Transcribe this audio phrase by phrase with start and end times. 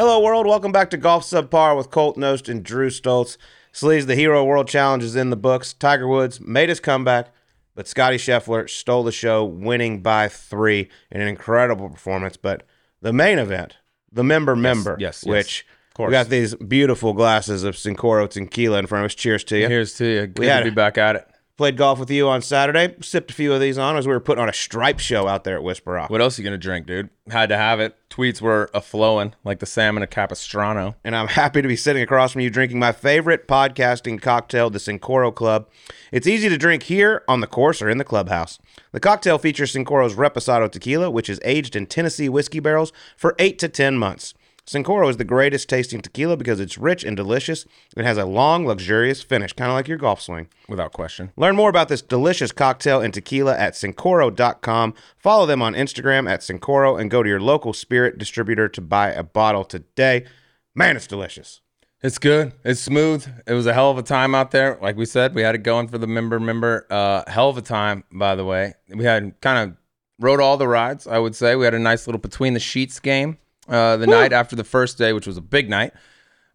[0.00, 0.46] Hello, world.
[0.46, 3.36] Welcome back to Golf Subpar with Colt Knost and Drew Stoltz.
[3.70, 5.74] Sleaze, the Hero World Challenge is in the books.
[5.74, 7.34] Tiger Woods made his comeback,
[7.74, 12.38] but Scotty Scheffler stole the show, winning by three in an incredible performance.
[12.38, 12.62] But
[13.02, 13.76] the main event,
[14.10, 15.30] the member member, yes, yes.
[15.30, 16.08] which course.
[16.08, 19.14] we got these beautiful glasses of Cincoro Tequila in front of us.
[19.14, 19.68] Cheers to you.
[19.68, 20.26] Here's to you.
[20.28, 21.29] Good had to be back at it.
[21.60, 22.94] Played golf with you on Saturday.
[23.02, 25.44] Sipped a few of these on as we were putting on a stripe show out
[25.44, 26.08] there at Whisper Rock.
[26.08, 27.10] What else are you gonna drink, dude?
[27.30, 27.98] Had to have it.
[28.08, 30.94] Tweets were a flowing like the salmon of Capistrano.
[31.04, 34.78] and I'm happy to be sitting across from you drinking my favorite podcasting cocktail, the
[34.78, 35.68] Cincoro Club.
[36.10, 38.58] It's easy to drink here on the course or in the clubhouse.
[38.92, 43.58] The cocktail features Cincoro's Reposado tequila, which is aged in Tennessee whiskey barrels for 8
[43.58, 44.32] to 10 months.
[44.70, 47.66] Cincoro is the greatest tasting tequila because it's rich and delicious.
[47.96, 50.46] It has a long, luxurious finish, kind of like your golf swing.
[50.68, 51.32] Without question.
[51.36, 54.94] Learn more about this delicious cocktail and tequila at Cincoro.com.
[55.18, 59.10] Follow them on Instagram at Cincoro and go to your local spirit distributor to buy
[59.10, 60.24] a bottle today.
[60.72, 61.62] Man, it's delicious.
[62.00, 62.52] It's good.
[62.64, 63.26] It's smooth.
[63.48, 64.78] It was a hell of a time out there.
[64.80, 66.86] Like we said, we had it going for the member member.
[66.88, 68.74] Uh, hell of a time, by the way.
[68.88, 69.76] We had kind of
[70.20, 71.08] rode all the rides.
[71.08, 73.36] I would say we had a nice little between the sheets game
[73.68, 75.92] uh, the night after the first day, which was a big night.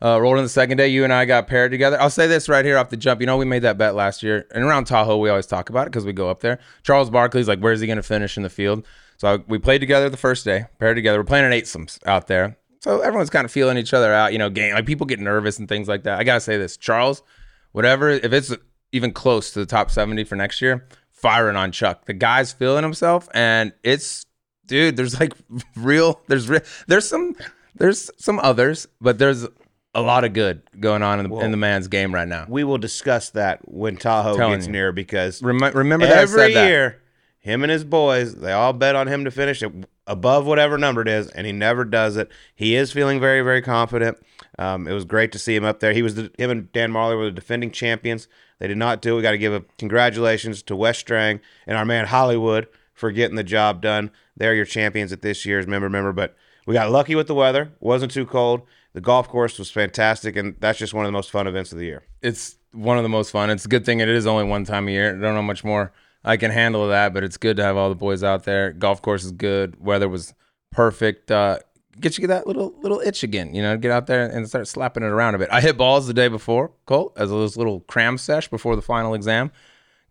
[0.03, 0.89] Uh, rolled in the second day.
[0.89, 1.99] You and I got paired together.
[1.99, 3.21] I'll say this right here off the jump.
[3.21, 5.87] You know, we made that bet last year, and around Tahoe, we always talk about
[5.87, 6.59] it because we go up there.
[6.83, 8.85] Charles Barkley's like, "Where's he going to finish in the field?"
[9.17, 11.17] So I, we played together the first day, paired together.
[11.17, 14.33] We're playing at Eightsomes out there, so everyone's kind of feeling each other out.
[14.33, 16.19] You know, game like people get nervous and things like that.
[16.19, 17.23] I gotta say this, Charles,
[17.71, 18.53] whatever, if it's
[18.91, 22.05] even close to the top seventy for next year, firing on Chuck.
[22.05, 24.24] The guy's feeling himself, and it's
[24.67, 24.95] dude.
[24.97, 25.33] There's like
[25.75, 26.21] real.
[26.27, 27.35] There's re- there's some
[27.75, 29.45] there's some others, but there's
[29.93, 32.45] a lot of good going on in the, in the man's game right now.
[32.49, 34.73] We will discuss that when Tahoe Telling gets you.
[34.73, 36.67] near because Remi- remember that I every said that.
[36.67, 37.01] year,
[37.39, 39.71] him and his boys, they all bet on him to finish it
[40.07, 42.29] above whatever number it is, and he never does it.
[42.53, 44.17] He is feeling very, very confident.
[44.59, 45.93] Um, it was great to see him up there.
[45.93, 48.27] He was the, him and Dan Marley were the defending champions.
[48.59, 49.13] They did not do.
[49.13, 49.17] it.
[49.17, 53.35] We got to give a congratulations to Wes Strang and our man Hollywood for getting
[53.35, 54.09] the job done.
[54.35, 56.35] They're your champions at this year's member member, but
[56.65, 57.73] we got lucky with the weather.
[57.79, 58.63] wasn't too cold.
[58.93, 61.77] The golf course was fantastic, and that's just one of the most fun events of
[61.77, 62.03] the year.
[62.23, 63.49] It's one of the most fun.
[63.49, 65.09] It's a good thing it is only one time a year.
[65.09, 65.91] I don't know much more
[66.23, 68.71] I can handle that, but it's good to have all the boys out there.
[68.71, 69.79] Golf course is good.
[69.79, 70.33] Weather was
[70.71, 71.29] perfect.
[71.29, 71.59] Uh,
[71.99, 73.53] get you that little little itch again.
[73.53, 75.49] You know, get out there and start slapping it around a bit.
[75.51, 79.13] I hit balls the day before, Colt, as a little cram sesh before the final
[79.13, 79.51] exam.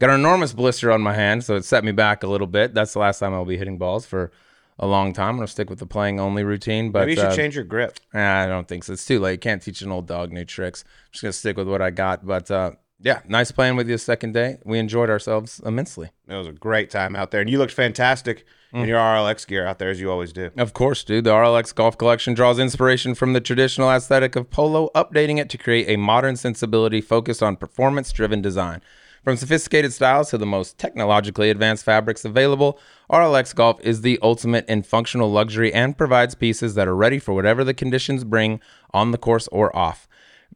[0.05, 2.75] Got an enormous blister on my hand, so it set me back a little bit.
[2.75, 4.31] That's the last time I'll be hitting balls for
[4.79, 5.31] a long time.
[5.31, 7.65] I'm gonna stick with the playing only routine, but Maybe you should uh, change your
[7.65, 7.99] grip.
[8.13, 8.93] I don't think so.
[8.93, 9.41] It's too late.
[9.41, 10.85] Can't teach an old dog new tricks.
[10.87, 12.27] I'm just gonna stick with what I got.
[12.27, 14.59] But uh, yeah, nice playing with you second day.
[14.67, 16.11] We enjoyed ourselves immensely.
[16.29, 18.45] It was a great time out there, and you looked fantastic
[18.75, 18.83] Mm.
[18.83, 20.51] in your RLX gear out there as you always do.
[20.59, 21.23] Of course, dude.
[21.23, 25.57] The RLX Golf Collection draws inspiration from the traditional aesthetic of polo, updating it to
[25.59, 28.83] create a modern sensibility focused on performance-driven design.
[29.25, 32.79] From sophisticated styles to the most technologically advanced fabrics available,
[33.11, 37.33] RLX Golf is the ultimate in functional luxury and provides pieces that are ready for
[37.33, 38.61] whatever the conditions bring
[38.93, 40.07] on the course or off.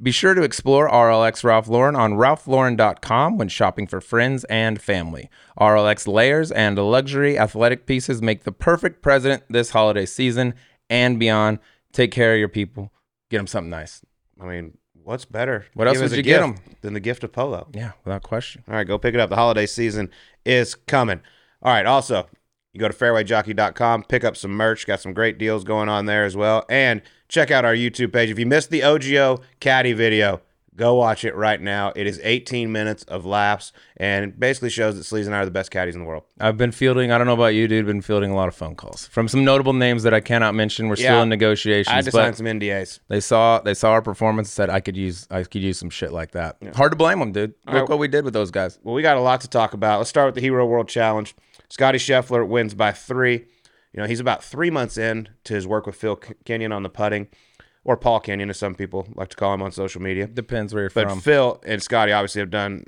[0.02, 5.30] Be sure to explore RLX Ralph Lauren on ralphlauren.com when shopping for friends and family.
[5.58, 10.52] RLX layers and luxury athletic pieces make the perfect present this holiday season
[10.90, 11.58] and beyond.
[11.92, 12.92] Take care of your people.
[13.30, 14.02] Get them something nice.
[14.38, 14.77] I mean,
[15.08, 15.64] what's better?
[15.72, 17.66] What else would you get them than the gift of polo?
[17.72, 18.62] Yeah, without question.
[18.68, 19.30] All right, go pick it up.
[19.30, 20.10] The holiday season
[20.44, 21.22] is coming.
[21.62, 22.28] All right, also,
[22.74, 24.86] you go to fairwayjockey.com, pick up some merch.
[24.86, 26.66] Got some great deals going on there as well.
[26.68, 28.28] And check out our YouTube page.
[28.28, 30.42] If you missed the OGO caddy video,
[30.78, 31.92] go watch it right now.
[31.94, 35.50] It is 18 minutes of laughs and basically shows that Sleaze and I are the
[35.50, 36.22] best caddies in the world.
[36.40, 38.74] I've been fielding, I don't know about you, dude, been fielding a lot of phone
[38.76, 40.88] calls from some notable names that I cannot mention.
[40.88, 41.88] We're still in negotiations.
[41.88, 43.00] I had to but sign some NDAs.
[43.08, 45.90] They saw they saw our performance and said I could use I could use some
[45.90, 46.56] shit like that.
[46.74, 47.54] Hard to blame them, dude.
[47.70, 48.78] Look what we did with those guys.
[48.82, 49.98] Well, we got a lot to talk about.
[49.98, 51.34] Let's start with the Hero World Challenge.
[51.68, 53.46] Scotty Scheffler wins by three.
[53.92, 56.88] You know, he's about three months in to his work with Phil Kenyon on the
[56.88, 57.28] putting,
[57.88, 60.26] or Paul Kenyon, as some people like to call him on social media.
[60.26, 61.22] Depends where you're But from.
[61.22, 62.84] Phil and Scotty obviously have done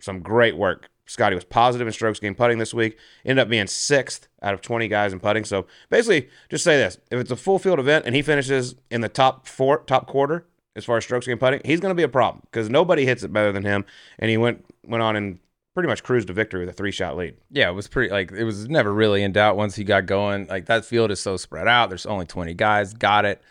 [0.00, 0.88] some great work.
[1.04, 2.96] Scotty was positive in strokes gained putting this week.
[3.26, 5.44] Ended up being sixth out of 20 guys in putting.
[5.44, 9.02] So basically, just say this: if it's a full field event and he finishes in
[9.02, 12.02] the top four, top quarter as far as strokes gained putting, he's going to be
[12.02, 13.84] a problem because nobody hits it better than him.
[14.18, 15.40] And he went went on and
[15.74, 17.36] pretty much cruised to victory with a three shot lead.
[17.50, 20.46] Yeah, it was pretty like it was never really in doubt once he got going.
[20.46, 21.90] Like that field is so spread out.
[21.90, 22.94] There's only 20 guys.
[22.94, 23.42] Got it.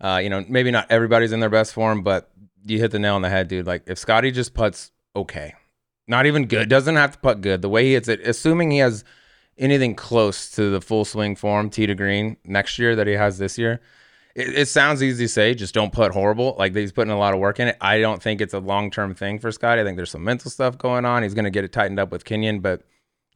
[0.00, 2.30] Uh, you know, maybe not everybody's in their best form, but
[2.64, 3.66] you hit the nail on the head, dude.
[3.66, 5.54] Like if Scotty just puts okay,
[6.06, 7.62] not even good, doesn't have to putt good.
[7.62, 9.04] The way he hits it, assuming he has
[9.58, 13.38] anything close to the full swing form, tee to green next year that he has
[13.38, 13.80] this year,
[14.34, 16.54] it, it sounds easy to say, just don't put horrible.
[16.58, 17.76] Like he's putting a lot of work in it.
[17.80, 19.80] I don't think it's a long term thing for Scotty.
[19.80, 21.22] I think there's some mental stuff going on.
[21.22, 22.82] He's going to get it tightened up with Kenyon, but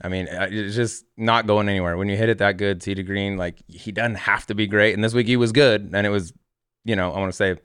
[0.02, 1.96] I mean, uh, it's just not going anywhere.
[1.96, 4.66] When you hit it that good, Tee to Green, like he doesn't have to be
[4.66, 4.94] great.
[4.94, 6.32] And this week he was good, and it was,
[6.84, 7.56] you know, I want to say, I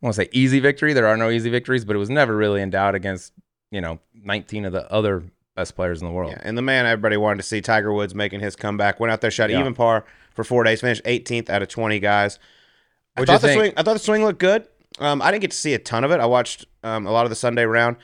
[0.00, 0.92] want to say easy victory.
[0.92, 3.32] There are no easy victories, but it was never really in doubt against,
[3.70, 5.22] you know, 19 of the other
[5.54, 6.32] best players in the world.
[6.32, 8.98] Yeah, and the man everybody wanted to see, Tiger Woods, making his comeback.
[9.00, 9.60] Went out there, shot Yeah.
[9.60, 10.04] even par
[10.34, 12.38] for four days, finished 18th out of 20 guys.
[13.16, 13.72] I thought the swing.
[13.76, 14.66] I thought the swing looked good.
[14.98, 16.20] Um, I didn't get to see a ton of it.
[16.20, 17.96] I watched um, a lot of the Sunday round.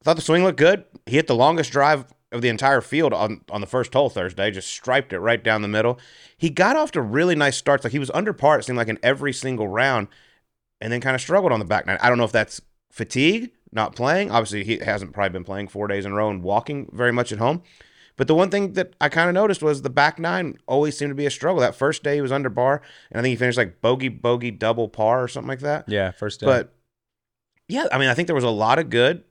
[0.00, 0.84] I thought the swing looked good.
[1.06, 4.50] He hit the longest drive of the entire field on on the first hole Thursday.
[4.50, 5.98] Just striped it right down the middle.
[6.36, 7.84] He got off to really nice starts.
[7.84, 8.58] Like he was under par.
[8.58, 10.08] It seemed like in every single round,
[10.80, 11.98] and then kind of struggled on the back nine.
[12.00, 12.60] I don't know if that's
[12.90, 14.30] fatigue, not playing.
[14.30, 17.32] Obviously, he hasn't probably been playing four days in a row and walking very much
[17.32, 17.62] at home.
[18.16, 21.12] But the one thing that I kind of noticed was the back nine always seemed
[21.12, 21.60] to be a struggle.
[21.60, 24.50] That first day he was under par, and I think he finished like bogey, bogey,
[24.50, 25.84] double par or something like that.
[25.88, 26.46] Yeah, first day.
[26.46, 26.74] But
[27.68, 29.22] yeah, I mean, I think there was a lot of good.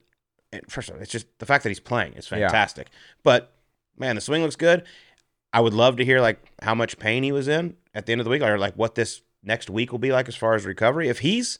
[0.52, 2.38] And first of all, it's just the fact that he's playing is Yeah.
[2.48, 2.88] fantastic.
[3.22, 3.52] But
[3.98, 4.84] man, the swing looks good.
[5.52, 8.20] I would love to hear like how much pain he was in at the end
[8.20, 10.64] of the week, or like what this next week will be like as far as
[10.66, 11.08] recovery.
[11.08, 11.58] If he's,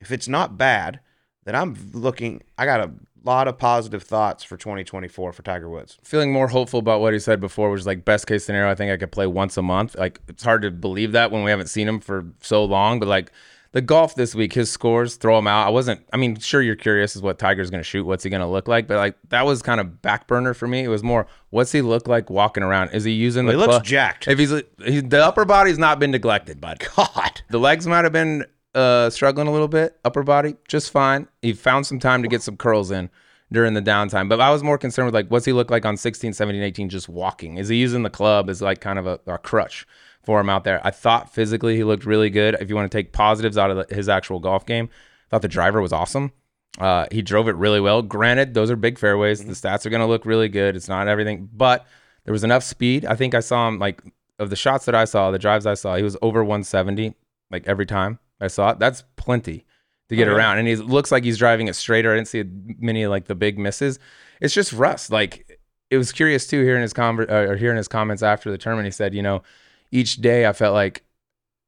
[0.00, 1.00] if it's not bad,
[1.44, 2.42] then I'm looking.
[2.58, 2.90] I got a
[3.22, 5.98] lot of positive thoughts for 2024 for Tiger Woods.
[6.02, 8.70] feeling more hopeful about what he said before, which is like best case scenario.
[8.70, 9.94] I think I could play once a month.
[9.98, 12.98] Like it's hard to believe that when we haven't seen him for so long.
[13.00, 13.30] But like
[13.72, 15.66] the golf this week, his scores throw him out.
[15.66, 16.00] I wasn't.
[16.12, 18.04] I mean, sure you're curious is what Tiger's going to shoot.
[18.04, 18.88] What's he going to look like?
[18.88, 20.80] But like that was kind of back burner for me.
[20.84, 22.90] It was more what's he look like walking around?
[22.90, 23.84] Is he using Well, the he looks club?
[23.84, 24.28] jacked.
[24.28, 24.52] If he's,
[24.84, 26.84] he's the upper body's not been neglected, bud.
[26.96, 28.44] God, The legs might have been
[28.74, 29.98] uh, struggling a little bit.
[30.04, 31.28] Upper body, just fine.
[31.42, 33.08] He found some time to get some curls in
[33.52, 34.28] during the downtime.
[34.28, 36.88] But I was more concerned with like, what's he look like on 16, 17, 18,
[36.88, 37.56] just walking?
[37.58, 39.86] Is he using the club as like kind of a, a crutch
[40.22, 40.80] for him out there?
[40.86, 42.56] I thought physically he looked really good.
[42.60, 45.42] If you want to take positives out of the, his actual golf game, I thought
[45.42, 46.32] the driver was awesome.
[46.78, 48.00] Uh, he drove it really well.
[48.02, 49.44] Granted, those are big fairways.
[49.44, 50.76] The stats are going to look really good.
[50.76, 51.86] It's not everything, but
[52.24, 53.04] there was enough speed.
[53.04, 54.00] I think I saw him like
[54.38, 57.14] of the shots that I saw, the drives I saw, he was over 170
[57.50, 58.78] like every time I saw it.
[58.78, 59.66] That's plenty
[60.08, 60.36] to get Oh, yeah.
[60.38, 62.12] around, and he looks like he's driving it straighter.
[62.12, 62.44] I didn't see
[62.78, 63.98] many like the big misses.
[64.40, 65.10] It's just rust.
[65.10, 65.58] Like
[65.90, 68.86] it was curious too hearing his conver- uh, or hearing his comments after the tournament.
[68.86, 69.42] He said, you know,
[69.90, 71.04] each day I felt like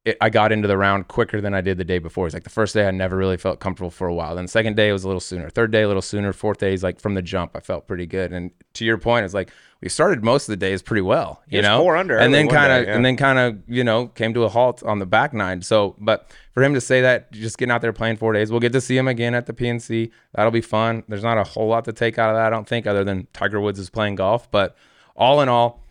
[0.05, 2.27] it, I got into the round quicker than I did the day before.
[2.27, 4.35] It's like the first day I never really felt comfortable for a while.
[4.35, 5.49] Then the second day it was a little sooner.
[5.49, 6.33] Third day a little sooner.
[6.33, 8.33] Fourth day is like from the jump I felt pretty good.
[8.33, 11.43] And to your point, it's like we started most of the days pretty well.
[11.49, 12.97] You was know, four under and then kind of yeah.
[12.97, 15.63] and then kind of you know came to a halt on the back nine.
[15.63, 18.61] So, but for him to say that, just getting out there playing four days, we'll
[18.61, 20.11] get to see him again at the PNC.
[20.35, 21.05] That'll be fun.
[21.07, 23.29] There's not a whole lot to take out of that, I don't think, other than
[23.33, 24.51] Tiger Woods is playing golf.
[24.51, 24.77] But
[25.15, 25.82] all in all,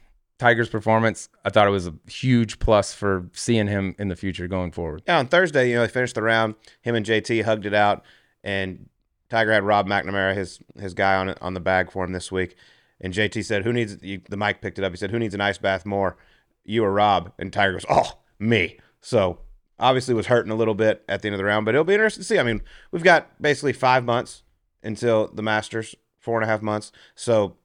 [0.41, 4.47] Tiger's performance, I thought it was a huge plus for seeing him in the future
[4.47, 5.03] going forward.
[5.07, 6.55] Yeah, on Thursday, you know, they finished the round.
[6.81, 8.03] Him and JT hugged it out,
[8.43, 8.89] and
[9.29, 12.55] Tiger had Rob McNamara, his his guy on on the bag for him this week.
[12.99, 14.91] And JT said, "Who needs?" The mic picked it up.
[14.91, 16.17] He said, "Who needs an ice bath more,
[16.65, 19.41] you or Rob?" And Tiger goes, "Oh, me." So
[19.79, 21.93] obviously was hurting a little bit at the end of the round, but it'll be
[21.93, 22.39] interesting to see.
[22.39, 24.41] I mean, we've got basically five months
[24.81, 26.91] until the Masters, four and a half months.
[27.13, 27.57] So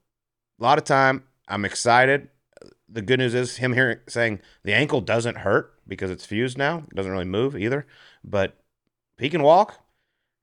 [0.59, 1.23] a lot of time.
[1.47, 2.29] I'm excited.
[2.89, 6.79] The good news is him hearing saying the ankle doesn't hurt because it's fused now.
[6.89, 7.85] It doesn't really move either.
[8.23, 8.57] But
[9.17, 9.79] he can walk,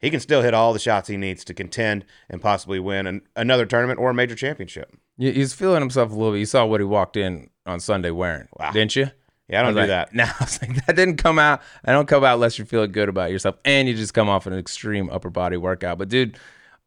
[0.00, 3.22] he can still hit all the shots he needs to contend and possibly win an,
[3.36, 4.94] another tournament or a major championship.
[5.16, 6.38] He- He's feeling himself a little bit.
[6.40, 8.72] You saw what he walked in on Sunday wearing, Wow.
[8.72, 9.10] didn't you?
[9.48, 10.14] Yeah, I don't was do like, that.
[10.14, 11.62] No, I was like, that didn't come out.
[11.84, 14.46] I don't come out unless you're feeling good about yourself, and you just come off
[14.46, 15.96] an extreme upper body workout.
[15.98, 16.38] But dude,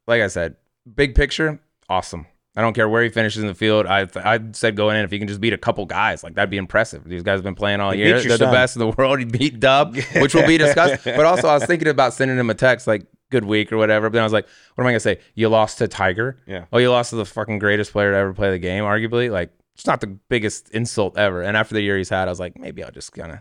[0.07, 0.55] like I said,
[0.95, 1.59] big picture,
[1.89, 2.25] awesome.
[2.57, 3.85] I don't care where he finishes in the field.
[3.85, 6.49] I I said going in if he can just beat a couple guys, like that'd
[6.49, 7.03] be impressive.
[7.03, 8.19] These guys have been playing all He year.
[8.19, 9.19] They're the best in the world.
[9.19, 11.03] He beat Dub, which will be discussed.
[11.05, 14.09] But also, I was thinking about sending him a text like "good week" or whatever.
[14.09, 15.19] But then I was like, what am I gonna say?
[15.35, 16.39] You lost to Tiger.
[16.47, 16.65] Yeah.
[16.73, 19.29] Oh, you lost to the fucking greatest player to ever play the game, arguably.
[19.31, 21.43] Like, it's not the biggest insult ever.
[21.43, 23.39] And after the year he's had, I was like, maybe I'll just kind of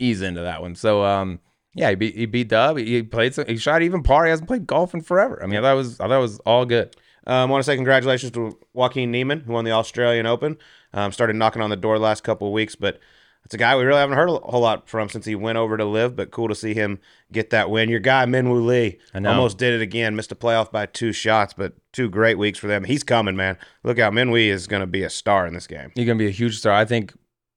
[0.00, 0.74] ease into that one.
[0.74, 1.38] So, um,
[1.74, 2.78] yeah, he beat he beat Dub.
[2.78, 3.46] He, he played some.
[3.46, 4.24] He shot even par.
[4.24, 5.40] He hasn't played golf in forever.
[5.40, 6.96] I mean, I thought was I thought was all good.
[7.26, 10.56] Um, I want to say congratulations to Joaquin Niemann, who won the Australian Open.
[10.92, 13.00] Um, started knocking on the door the last couple of weeks, but
[13.44, 15.76] it's a guy we really haven't heard a whole lot from since he went over
[15.76, 16.16] to LIV.
[16.16, 16.98] But cool to see him
[17.30, 17.88] get that win.
[17.88, 19.30] Your guy Minwoo Lee I know.
[19.30, 20.16] almost did it again.
[20.16, 22.82] Missed a playoff by two shots, but two great weeks for them.
[22.84, 23.56] He's coming, man.
[23.84, 25.92] Look out, Minwoo is going to be a star in this game.
[25.94, 26.72] He's gonna be a huge star.
[26.72, 27.12] I think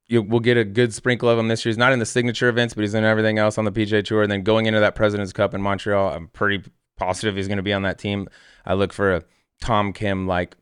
[0.07, 1.71] you, we'll get a good sprinkle of him this year.
[1.71, 4.23] He's not in the signature events, but he's in everything else on the PJ Tour.
[4.23, 7.73] And then going into that President's Cup in Montreal, I'm pretty positive he's gonna be
[7.73, 8.27] on that team.
[8.65, 9.23] I look for a
[9.61, 10.55] Tom Kim like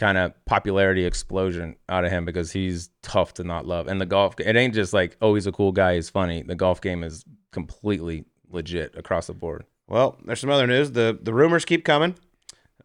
[0.00, 3.86] kind of popularity explosion out of him because he's tough to not love.
[3.86, 6.42] And the golf, it ain't just like, oh, he's a cool guy, he's funny.
[6.42, 9.64] The golf game is completely legit across the board.
[9.88, 10.92] Well, there's some other news.
[10.92, 12.14] The the rumors keep coming.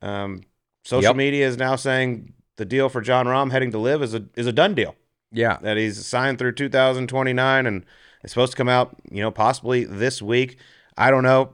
[0.02, 0.44] Um,
[0.84, 1.16] social Yep.
[1.16, 4.48] media is now saying the deal for Jon Rahm heading to LIV is a is
[4.48, 4.96] a done deal.
[5.32, 5.58] Yeah.
[5.62, 7.86] That he's signed through 2029 and
[8.24, 10.58] it's supposed to come out, you know, possibly this week.
[10.98, 11.54] I don't know.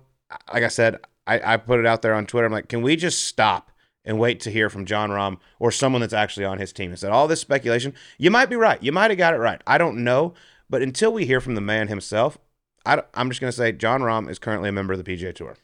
[0.51, 2.47] Like I said, I, I put it out there on Twitter.
[2.47, 3.71] I'm like, can we just stop
[4.05, 6.91] and wait to hear from Jon Rahm or someone that's actually on his team?
[6.91, 8.81] I said, all this speculation, you might be right.
[8.81, 9.61] You might have got it right.
[9.65, 10.33] I don't know.
[10.69, 12.37] But until we hear from the man himself,
[12.85, 15.33] I, am just going to say Jon Rahm is currently a member of the PGA
[15.33, 15.55] Tour.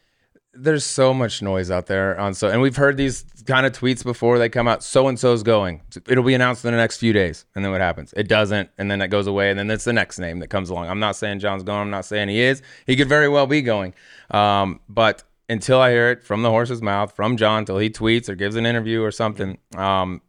[0.54, 4.04] there's so much noise out there on so and we've heard these kind of tweets
[4.04, 4.38] before.
[4.38, 5.82] They come out so and so's going.
[6.08, 7.44] It'll be announced in the next few days.
[7.54, 8.12] And then what happens?
[8.16, 8.68] It doesn't.
[8.78, 9.50] And then it goes away.
[9.50, 10.88] And then it's the next name that comes along.
[10.88, 12.62] I'm not saying jon's going i'm not saying he is.
[12.86, 13.94] He could very well be going.
[14.30, 18.28] Um, but until i hear it from the horse's mouth from jon till he tweets
[18.28, 20.20] or gives an interview or something um,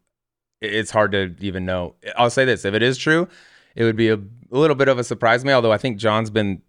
[0.61, 3.27] it's hard to even know i'll say this if it is true
[3.75, 4.19] it would be a, a
[4.51, 6.61] little bit of a surprise to me although i think jon's been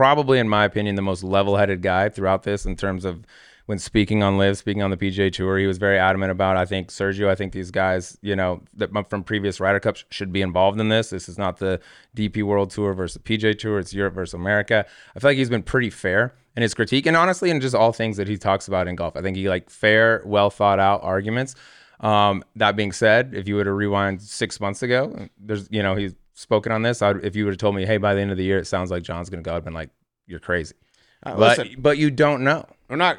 [0.00, 3.22] probably, in my opinion, the most level-headed guy throughout this in terms of
[3.66, 5.58] when speaking on LIV, speaking on the PGA Tour.
[5.58, 6.56] He was very adamant about.
[6.56, 7.28] I think Sergio.
[7.28, 10.88] I think these guys, you know, that from previous Ryder Cups should be involved in
[10.88, 11.10] this.
[11.10, 11.80] This is not the
[12.16, 13.78] DP World Tour versus PGA Tour.
[13.78, 14.86] It's Europe versus America.
[15.14, 17.92] I feel like he's been pretty fair in his critique, and honestly, and just all
[17.92, 19.16] things that he talks about in golf.
[19.16, 21.54] I think he like fair, well thought out arguments.
[22.00, 25.94] Um, that being said, if you were to rewind six months ago, there's you know
[25.94, 27.02] he's spoken on this.
[27.02, 28.66] I'd, if you would have told me, hey, by the end of the year, it
[28.66, 29.90] sounds like Jon's going to go, I'd been like,
[30.26, 30.74] you're crazy.
[31.22, 32.64] Uh, But listen, but you don't know.
[32.88, 33.18] we're not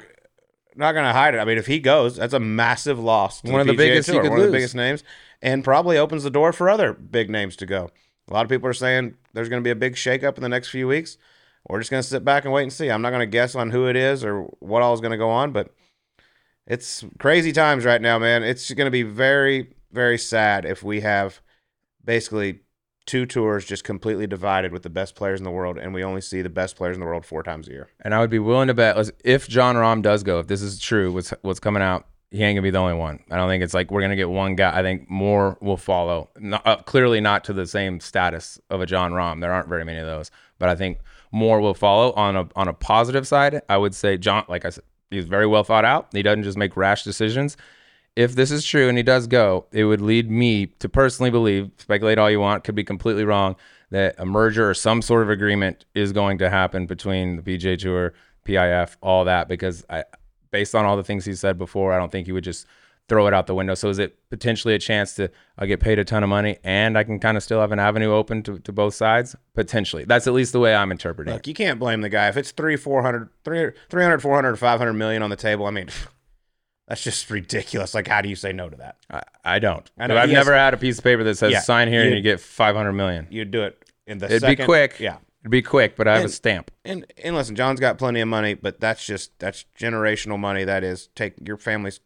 [0.75, 1.37] not going to hide it.
[1.37, 3.41] I mean, if he goes, that's a massive loss.
[3.41, 5.03] To One of the PGA biggest Tour, could one of the biggest names,
[5.41, 7.91] and probably opens the door for other big names to go.
[8.29, 10.49] A lot of people are saying there's going to be a big shakeup in the
[10.49, 11.17] next few weeks.
[11.67, 12.89] We're just going to sit back and wait and see.
[12.89, 15.17] I'm not going to guess on who it is or what all is going to
[15.17, 15.69] go on, but
[16.67, 18.43] it's crazy times right now, man.
[18.43, 21.41] It's going to be very, very sad if we have
[22.03, 22.61] basically
[23.05, 26.21] two tours just completely divided with the best players in the world, and we only
[26.21, 27.89] see the best players in the world four times a year.
[28.01, 30.79] And I would be willing to bet if Jon Rahm does go, if this is
[30.79, 33.19] true, what's what's coming out, he ain't gonna be the only one.
[33.29, 34.77] I don't think it's like we're gonna get one guy.
[34.77, 36.29] I think more will follow.
[36.39, 39.41] Not, uh, clearly not to the same status of a Jon Rahm.
[39.41, 40.99] There aren't very many of those, but I think
[41.31, 42.11] more will follow.
[42.13, 45.47] On a on a positive side, I would say Jon, like I said, he's very
[45.47, 46.07] well thought out.
[46.11, 47.57] He doesn't just make rash decisions.
[48.15, 51.71] If this is true and he does go, it would lead me to personally believe,
[51.77, 53.55] speculate all you want, could be completely wrong,
[53.89, 57.79] that a merger or some sort of agreement is going to happen between the PJ
[57.79, 58.13] Tour,
[58.45, 60.03] PIF, all that, because I,
[60.51, 62.67] based on all the things he said before, I don't think he would just
[63.11, 63.73] throw it out the window.
[63.73, 66.97] So is it potentially a chance to I get paid a ton of money and
[66.97, 69.35] I can kind of still have an avenue open to, to both sides?
[69.53, 70.05] Potentially.
[70.05, 71.35] That's at least the way I'm interpreting it.
[71.35, 72.29] Look, you can't blame the guy.
[72.29, 75.89] If it's three, 400, 300, 300, 400, 500 million on the table, I mean,
[76.87, 77.93] that's just ridiculous.
[77.93, 78.95] Like, how do you say no to that?
[79.09, 79.91] I, I don't.
[79.97, 81.89] I know, I've he has- never had a piece of paper that says Yeah, sign
[81.89, 83.27] here and you- get 500 million.
[83.29, 84.63] You'd do it in the It'd second.
[84.63, 84.99] be quick.
[85.01, 85.17] Yeah.
[85.41, 86.71] It'd be quick, but I have a stamp.
[86.85, 90.63] And and listen, Jon's got plenty of money, but that's just that's generational money.
[90.63, 91.99] That is take your family's.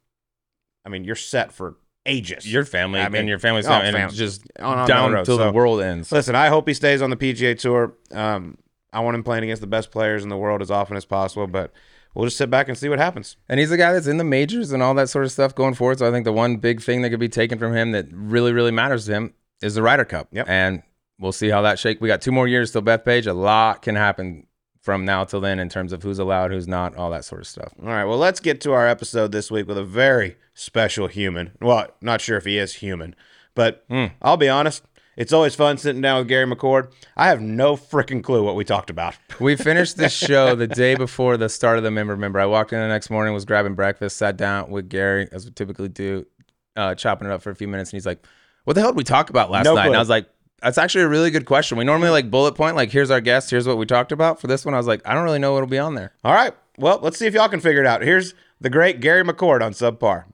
[0.85, 2.51] I mean, you're set for ages.
[2.51, 5.37] Your family I mean, and your family's oh, family, and just on, on down till
[5.37, 6.11] So, the world ends.
[6.11, 7.93] Listen, I hope he stays on the PGA Tour.
[8.11, 8.57] Um,
[8.93, 11.47] I want him playing against the best players in the world as often as possible,
[11.47, 11.73] but
[12.13, 13.37] we'll just sit back and see what happens.
[13.49, 15.73] And he's a guy that's in the majors and all that sort of stuff going
[15.73, 15.99] forward.
[15.99, 18.53] So I think the one big thing that could be taken from him that really,
[18.53, 20.29] really matters to him is the Ryder Cup.
[20.31, 20.47] Yep.
[20.47, 20.83] And
[21.19, 21.99] we'll see how that shake.
[21.99, 23.27] We got two more years till Bethpage.
[23.27, 24.47] A lot can happen
[24.85, 27.47] from now till then in terms of who's allowed, who's not, all that sort of
[27.47, 27.73] stuff.
[27.81, 31.53] All right, well, let's get to our episode this week with a very special human.
[31.59, 33.15] Well, not sure if he is human,
[33.55, 34.05] but Hmm.
[34.21, 34.83] I'll be honest.
[35.17, 36.91] It's always fun sitting down with Gary McCord.
[37.17, 39.15] I have no freaking clue what we talked about.
[39.39, 42.39] We finished this show the day before the start of the member member.
[42.39, 45.51] I walked in the next morning, was grabbing breakfast, sat down with Gary as we
[45.51, 46.27] typically do,
[46.75, 48.23] uh, chopping it up for a few minutes, and he's like,
[48.65, 49.95] "What the hell did we talk about last No night?" And.
[49.95, 50.27] I was like,
[50.61, 51.77] "That's actually a really good question.
[51.77, 54.47] We normally like bullet point, like here's our guest, here's what we talked about." For
[54.47, 56.53] this one, I was like, "I don't really know what'll be on there." All right,
[56.77, 58.01] well, let's see if y'all can figure it out.
[58.01, 60.25] Here's the great Gary McCord on Subpar.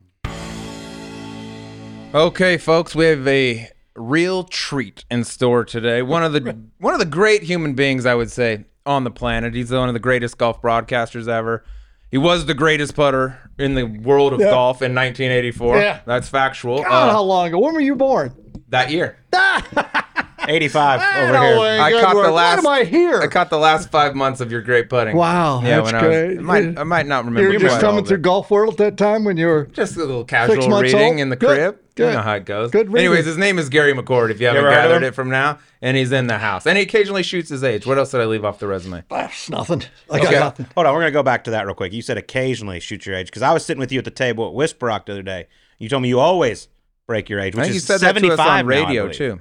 [2.14, 6.02] Okay, folks, we have a real treat in store today.
[6.02, 9.54] One of the one of the great human beings, I would say, on the planet.
[9.54, 11.64] He's one of the greatest golf broadcasters ever.
[12.10, 15.78] He was the greatest putter in the world of golf in 1984.
[15.78, 16.02] Yeah.
[16.06, 16.80] That's factual.
[16.84, 17.60] God, Uh, how long ago?
[17.60, 18.34] When were you born?
[18.68, 19.18] that year,
[20.48, 21.60] 85 over No here.
[21.60, 23.22] way, I good caught the last- Why am I here?
[23.22, 25.16] I caught the last five months of your great putting.
[25.16, 26.38] Wow, yeah, that's when I was, great.
[26.38, 27.42] I might, I might not remember.
[27.52, 28.18] you were just quite all coming of through.
[28.20, 29.66] Golf World at that time when you were.
[29.66, 31.20] Just a little casual months reading old?
[31.20, 31.76] in the Good, crib.
[31.98, 32.14] You good.
[32.14, 32.72] know how it goes.
[32.72, 33.08] Good reading.
[33.10, 34.32] Anyways, his name is Gary McCord.
[34.32, 35.10] If you haven't ever heard of gathered him?
[35.10, 37.86] it from now, and he's in the house, and he occasionally shoots his age.
[37.86, 39.04] What else did I leave off the resume?
[39.10, 39.84] That's nothing.
[40.10, 40.40] I got Okay.
[40.40, 40.68] nothing.
[40.76, 41.92] Hold on, we're going to go back to that real quick.
[41.94, 44.48] You said occasionally shoot your age because I was sitting with you at the table
[44.48, 45.48] at Whisper Rock the other day.
[45.78, 46.70] You told me you always
[47.08, 48.54] break your age, I which think you is said that to us 75 on now,
[48.56, 49.18] I radio believe.
[49.18, 49.40] too.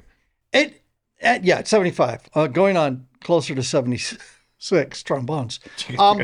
[0.52, 0.79] It,
[1.22, 5.60] uh, yeah, it's 75, uh, going on closer to 76 trombones.
[5.98, 6.22] Um,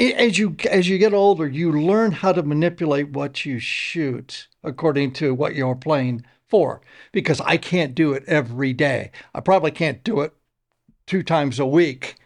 [0.00, 5.12] as you as you get older, you learn how to manipulate what you shoot according
[5.12, 6.80] to what you're playing for.
[7.12, 9.12] Because I can't do it every day.
[9.32, 10.32] I probably can't do it
[11.06, 12.16] two times a week.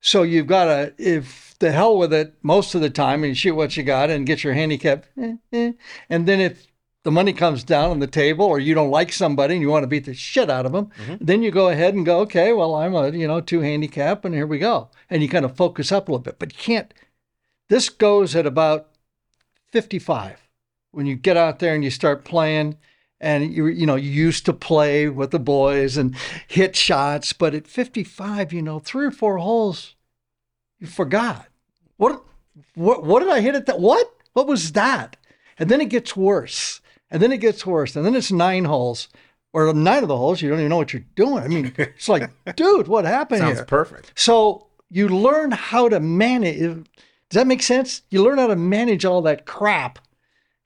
[0.00, 3.54] So you've got to, if the hell with it most of the time, and shoot
[3.54, 5.06] what you got and get your handicap.
[5.20, 5.72] eh, eh.
[6.08, 6.66] And then if
[7.04, 9.82] the money comes down on the table, or you don't like somebody and you want
[9.82, 11.16] to beat the shit out of them, mm-hmm.
[11.20, 14.34] then you go ahead and go, okay, well, I'm a you know two handicap, and
[14.34, 16.38] here we go, and you kind of focus up a little bit.
[16.38, 16.94] But you can't.
[17.68, 18.88] This goes at about
[19.72, 20.48] 55
[20.90, 22.76] when you get out there and you start playing
[23.20, 26.14] and you you know you used to play with the boys and
[26.46, 29.94] hit shots but at 55 you know three or four holes
[30.82, 31.46] you forgot.
[31.96, 32.24] What
[32.74, 34.12] what what did i hit at that what?
[34.32, 35.16] What was that?
[35.58, 36.80] And then it gets worse
[37.12, 39.08] and then it gets worse and then it's nine holes
[39.52, 42.08] or nine of the holes you don't even know what you're doing i mean it's
[42.08, 44.12] like dude what happened Sounds here perfect.
[44.18, 46.58] so you learn how to manage.
[46.58, 46.84] Does
[47.30, 48.02] that make sense?
[48.10, 49.98] You learn how to manage all that crap.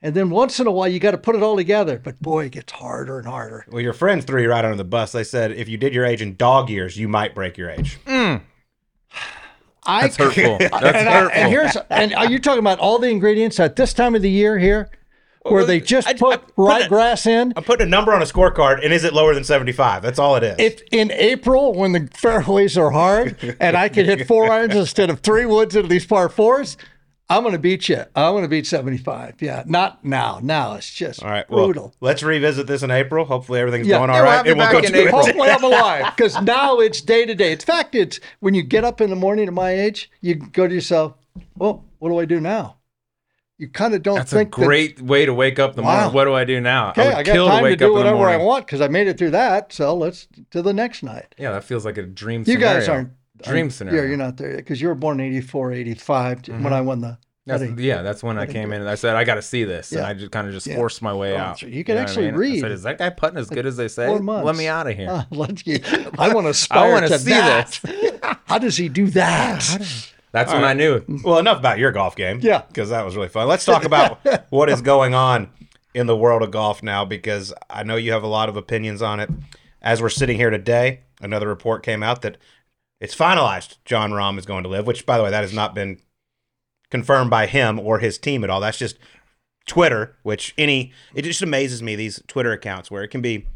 [0.03, 2.01] And then once in a while, you got to put it all together.
[2.03, 3.65] But boy, it gets harder and harder.
[3.71, 5.13] Well, your friends threw you right under the bus.
[5.13, 8.01] They said if you did your age in dog years, you might break your age.
[8.05, 8.41] Mm.
[9.87, 10.59] I, That's hurtful.
[10.61, 13.93] That's and, I- and here's and are you talking about all the ingredients at this
[13.95, 14.91] time of the year here,
[15.51, 17.53] where they just I- I put put it- ryegrass in?
[17.57, 20.03] I'm putting a number on a scorecard, and is it lower than 75?
[20.03, 20.57] That's all it is.
[20.59, 25.11] If in April when the fairways are hard and I can hit four irons instead
[25.11, 26.77] of three woods into these par fours,
[27.29, 28.05] I'm going to beat you.
[28.15, 29.43] I'm going to beat 75.
[29.43, 30.39] Yeah, not now.
[30.41, 33.25] Now it's just all right, well, let's revisit this in April.
[33.25, 33.99] Hopefully, everything's Yeah.
[33.99, 34.23] going all right.
[34.23, 34.37] all we'll right.
[34.37, 35.09] have you and we'll back go in to.
[35.09, 35.23] April.
[35.25, 37.51] Hopefully I'm alive because now it's day to day.
[37.53, 40.69] In fact, it's when you get up in the morning at my age, you go
[40.69, 41.15] to yourself,
[41.57, 42.76] well, what do I do now?
[43.59, 45.83] You kind of don't think That's a think that, great way to wake up the
[45.83, 45.97] Wow.
[45.97, 46.15] morning.
[46.15, 46.91] What do I do now?
[46.91, 48.89] okay, would I got kill time to, wake do up whatever I want because I
[48.89, 49.73] made it through that.
[49.73, 51.35] So let's to the next night.
[51.39, 52.41] Yeah, that feels like a dream.
[52.41, 52.79] You scenario.
[52.81, 53.11] guys aren't
[53.43, 54.03] dream scenario.
[54.03, 57.19] Yeah, you're not there yet because you were born 84, 85 when I won the.
[57.47, 59.93] That's, yeah, that's when I came in and I said I got to see this,
[59.93, 60.09] and Yeah.
[60.09, 60.75] I just kind of just Yeah.
[60.75, 61.63] forced my way Oh, out.
[61.63, 62.41] you can know actually I mean?
[62.41, 62.57] read.
[62.59, 64.07] I said, "Is that guy putting as good as they say?
[64.09, 65.87] four Let me out of here." Uh, let's get,
[66.19, 68.41] I want to aspire wanna to see that.
[68.47, 70.11] How does he do that?
[70.37, 71.03] That's when I knew.
[71.25, 72.41] Well, enough about your golf game.
[72.43, 72.63] Yeah.
[72.69, 73.49] Because that was really fun.
[73.49, 74.21] Let's talk about
[74.51, 75.51] what is going on
[75.95, 79.01] in the world of golf now because I know you have a lot of opinions
[79.01, 79.31] on it.
[79.81, 82.37] As we're sitting here today, another report came out that
[83.01, 85.75] it's finalized Jon Rahm is going to LIV, which, by the way, that has not
[85.75, 86.01] been
[86.91, 88.61] confirmed by him or his team at all.
[88.61, 88.99] That's just
[89.67, 93.47] Twitter, which any, it just amazes me, these Twitter accounts where it can be.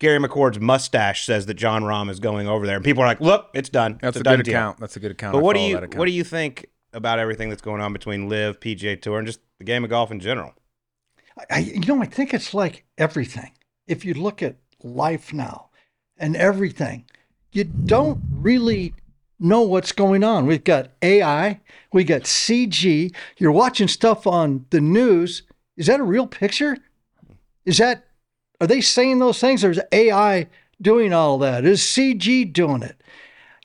[0.00, 3.20] Gary McCord's mustache says that Jon Rahm is going over there, and people are like,
[3.20, 3.98] "Look, it's done.
[4.02, 4.80] That's it's a a, good done deal." account.
[4.80, 5.34] That's a good account.
[5.34, 8.28] But I what do you what do you think about everything that's going on between
[8.28, 10.54] LIV, PGA Tour, and just the game of golf in general?
[11.48, 13.52] I, you know, I think it's like everything.
[13.86, 15.70] If you look at life now
[16.16, 17.04] and everything,
[17.52, 18.94] you don't really
[19.38, 20.46] know what's going on.
[20.46, 21.60] We've got AI,
[21.92, 23.14] we got CG.
[23.38, 25.42] You're watching stuff on the news.
[25.76, 26.76] Is that a real picture?
[27.64, 28.04] Is that,
[28.60, 30.48] are they saying those things or is AI
[30.80, 31.64] doing all that?
[31.64, 33.00] Is CG doing it?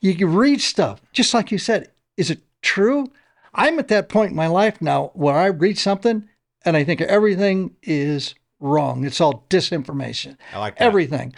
[0.00, 1.90] You can read stuff, just like you said.
[2.16, 3.10] Is it true?
[3.54, 6.28] I'm at that point in my life now where I read something
[6.64, 9.04] and I think everything is wrong.
[9.04, 10.36] It's all disinformation.
[10.52, 10.84] I like that.
[10.84, 11.34] Everything.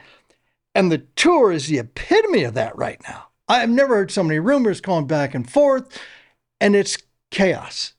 [0.74, 3.28] And the tour is the epitome of that right now.
[3.48, 5.98] I've never heard so many rumors going back and forth,
[6.60, 6.98] and it's
[7.30, 7.94] chaos.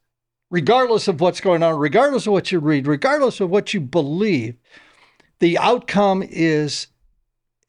[0.51, 4.55] Regardless of what's going on, regardless of what you read, regardless of what you believe,
[5.39, 6.87] the outcome is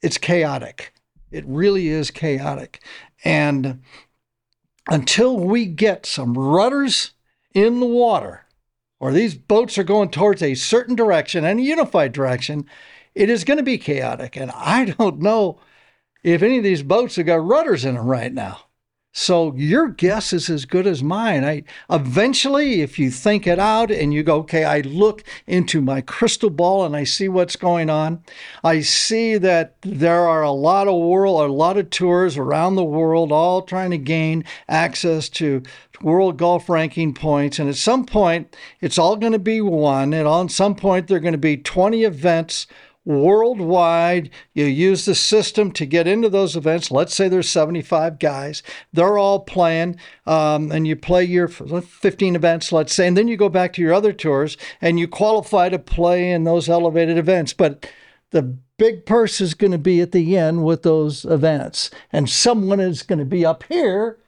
[0.02, 0.92] it's chaotic.
[1.30, 2.82] It really is chaotic.
[3.24, 3.82] And
[4.88, 7.12] until we get some rudders
[7.54, 8.46] in the water,
[8.98, 12.66] or these boats are going towards a certain direction and a unified direction,
[13.14, 14.36] it is going to be chaotic.
[14.36, 15.60] And I don't know
[16.22, 18.60] if any of these boats have got rudders in them right now.
[19.12, 21.44] So your guess is as good as mine.
[21.44, 26.00] I eventually, if you think it out and you go, okay, I look into my
[26.00, 28.22] crystal ball and I see what's going on.
[28.62, 32.84] I see that there are a lot of world, a lot of tours around the
[32.84, 35.64] world, all trying to gain access to
[36.00, 37.58] world golf ranking points.
[37.58, 40.14] And at some point, it's all going to be one.
[40.14, 42.68] And on some point, there are going to be 20 events
[43.10, 44.30] worldwide.
[44.54, 46.90] You use the system to get into those events.
[46.90, 48.62] Let's say there's 75 guys.
[48.92, 49.96] They're all playing,
[50.26, 53.82] um, and you play your 15 events, let's say, and then you go back to
[53.82, 57.52] your other tours and you qualify to play in those elevated events.
[57.52, 57.90] But
[58.30, 58.42] the
[58.78, 63.02] big purse is going to be at the end with those events, and someone is
[63.02, 64.18] going to be up here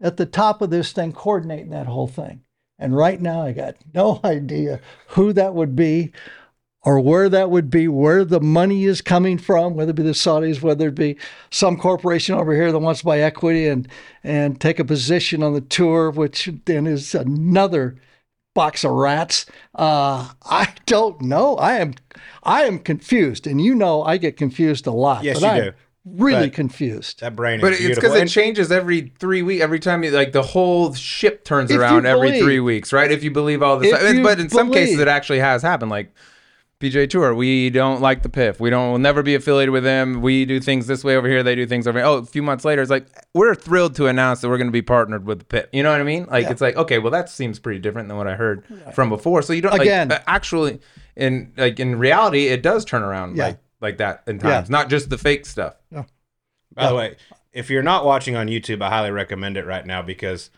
[0.00, 2.42] at the top of this thing coordinating that whole thing.
[2.78, 6.12] And right now, I got no idea who that would be.
[6.82, 10.10] Or where that would be, where the money is coming from, whether it be the
[10.12, 11.16] Saudis, whether it be
[11.50, 13.86] some corporation over here that wants to buy equity and
[14.24, 17.96] and take a position on the tour, which then is another
[18.54, 19.46] box of rats.
[19.74, 21.56] Uh, I don't know.
[21.56, 21.94] I am
[22.42, 25.22] I am confused, and you know I get confused a lot.
[25.24, 25.76] Yes, but you I'm do.
[26.06, 27.20] Really But- confused.
[27.20, 29.62] That brain is But it's because it changes every three weeks.
[29.62, 33.12] Every time, you, like the whole ship turns If you around every three weeks, right?
[33.12, 34.14] If you believe all this, If stuff.
[34.14, 35.90] you but in some cases, it actually has happened.
[35.90, 36.14] Like
[36.80, 38.58] PJ Tour, we don't like the PIF.
[38.58, 38.88] We don't.
[38.90, 40.22] We'll never be affiliated with them.
[40.22, 41.42] We do things this way over here.
[41.42, 41.98] They do things over.
[41.98, 42.06] here.
[42.06, 44.72] Oh, a few months later, it's like we're thrilled to announce that we're going to
[44.72, 45.66] be partnered with the PIF.
[45.72, 46.24] You know what I mean?
[46.30, 46.50] Like Yeah.
[46.52, 48.64] it's like okay, well that seems pretty different than what I heard
[48.94, 49.42] from before.
[49.42, 50.80] So you don't Again- like, actually
[51.16, 53.44] in like in reality, it does turn around Yeah.
[53.48, 54.56] like like that in times, Yeah.
[54.56, 55.74] times, not just the fake stuff.
[56.74, 57.16] By the way,
[57.52, 60.50] if you're not watching on YouTube, I highly recommend it right now because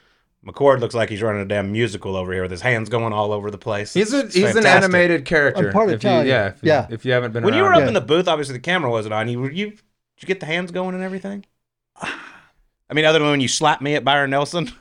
[0.47, 3.33] McCord looks like he's running a damn musical over here with his hands going all
[3.33, 3.95] over the place.
[3.95, 5.69] He's a It's he's an animated character.
[5.69, 6.87] I'm part if you, yeah, if you, Yeah.
[6.91, 7.89] If you haven't been When you were up Yeah.
[7.89, 9.29] in the booth, obviously the camera wasn't on.
[9.29, 9.79] You you did
[10.21, 11.45] you get the hands going and everything?
[12.03, 14.71] I mean, other than when you slapped me at Byron Nelson.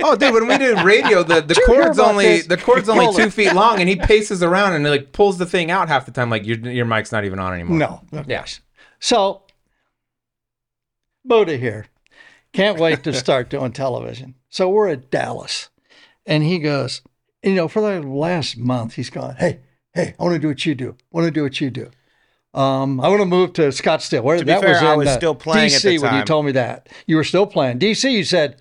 [0.00, 2.46] Oh, dude, when we did radio, the, the Did you hear cord's only this?
[2.46, 5.72] the cord's only two feet long, and he paces around and like pulls the thing
[5.72, 6.30] out half the time.
[6.30, 7.76] Like your your mic's not even on anymore.
[7.78, 8.44] No, of Yeah.
[9.00, 9.42] So,
[11.24, 11.86] Buddha here.
[12.52, 14.36] Can't wait to start doing television.
[14.50, 15.68] So we're at Dallas,
[16.26, 17.02] and he goes,
[17.42, 19.60] you know, for the last month, he's gone, hey,
[19.92, 20.96] hey, I want to do what you do.
[20.98, 21.90] I want to do what you do.
[22.54, 24.22] Um, I want to move to Scottsdale.
[24.22, 25.98] Where To be that fair, was in I was uh, still playing at DC the
[25.98, 26.88] when you told me that.
[27.06, 27.78] You were still playing.
[27.78, 28.60] DC, you said,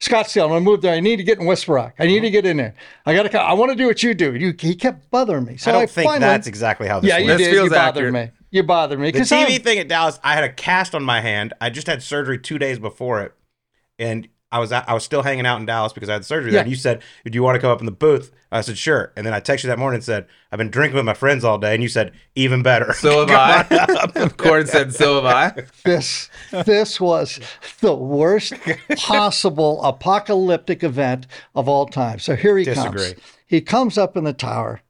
[0.00, 0.94] Scottsdale, I'm gonna move there.
[0.94, 1.94] I need to get in Whisper Rock.
[1.98, 2.74] I need to get in there.
[3.04, 3.40] I gotta.
[3.40, 4.34] I want to do what you do.
[4.34, 5.56] You, he kept bothering me.
[5.56, 7.38] So I don't think finally, that's exactly how this yeah, you works.
[7.38, 7.54] This did.
[7.54, 8.14] You feels bothered accurate.
[8.14, 8.30] me.
[8.50, 11.20] You bothered me The because TV thing at Dallas, I had a cast on my
[11.20, 11.52] hand.
[11.60, 13.34] I just had surgery two days before it,
[13.98, 16.58] and I was I was still hanging out in Dallas because I had surgery there.
[16.58, 16.62] Yeah.
[16.62, 19.12] And you said, "Do you want to come up in the booth?" I said, "Sure."
[19.14, 21.44] And then I texted you that morning and said, "I've been drinking with my friends
[21.44, 24.28] all day," and you said, "Even better." So have I.
[24.38, 26.30] Cord said, "So have I." this
[26.64, 27.40] this was
[27.80, 28.54] the worst
[28.96, 32.18] possible apocalyptic event of all time.
[32.18, 33.12] So here he Disagree.
[33.12, 33.14] comes.
[33.46, 34.80] He comes up in the tower,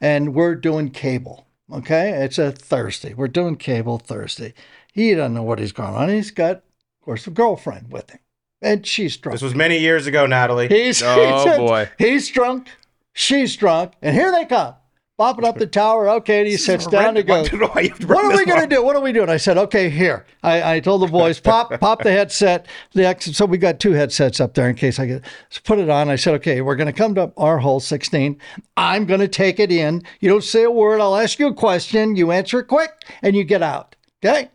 [0.00, 1.46] and we're doing cable.
[1.72, 3.14] Okay, it's a Thursday.
[3.14, 4.52] We're doing cable Thursday.
[4.92, 6.08] He doesn't know what he's going on.
[6.08, 6.62] He's got, of
[7.04, 8.20] course, a girlfriend with him,
[8.62, 9.34] and she's drunk.
[9.34, 10.68] This was many years ago, Natalie.
[10.68, 11.90] He's Oh, he's, boy.
[11.98, 12.68] He's drunk.
[13.12, 14.74] She's drunk, and here they come,
[15.18, 16.08] bopping up the tower.
[16.10, 17.48] Okay, and he sits down and goes.
[17.52, 18.84] Why you have What are we going to do?
[18.84, 19.30] What are we doing?
[19.30, 20.26] I said, okay, here.
[20.42, 22.66] I, I told the boys, pop, pop the headset.
[22.92, 25.24] The ex- so we got two headsets up there in case I get.
[25.48, 26.10] So put it on.
[26.10, 28.38] I said, okay, we're going to come to our hole 16.
[28.76, 30.02] I'm going to take it in.
[30.20, 31.00] You don't say a word.
[31.00, 32.16] I'll ask you a question.
[32.16, 32.90] You answer it quick,
[33.22, 33.96] and you get out.
[34.22, 34.50] Okay.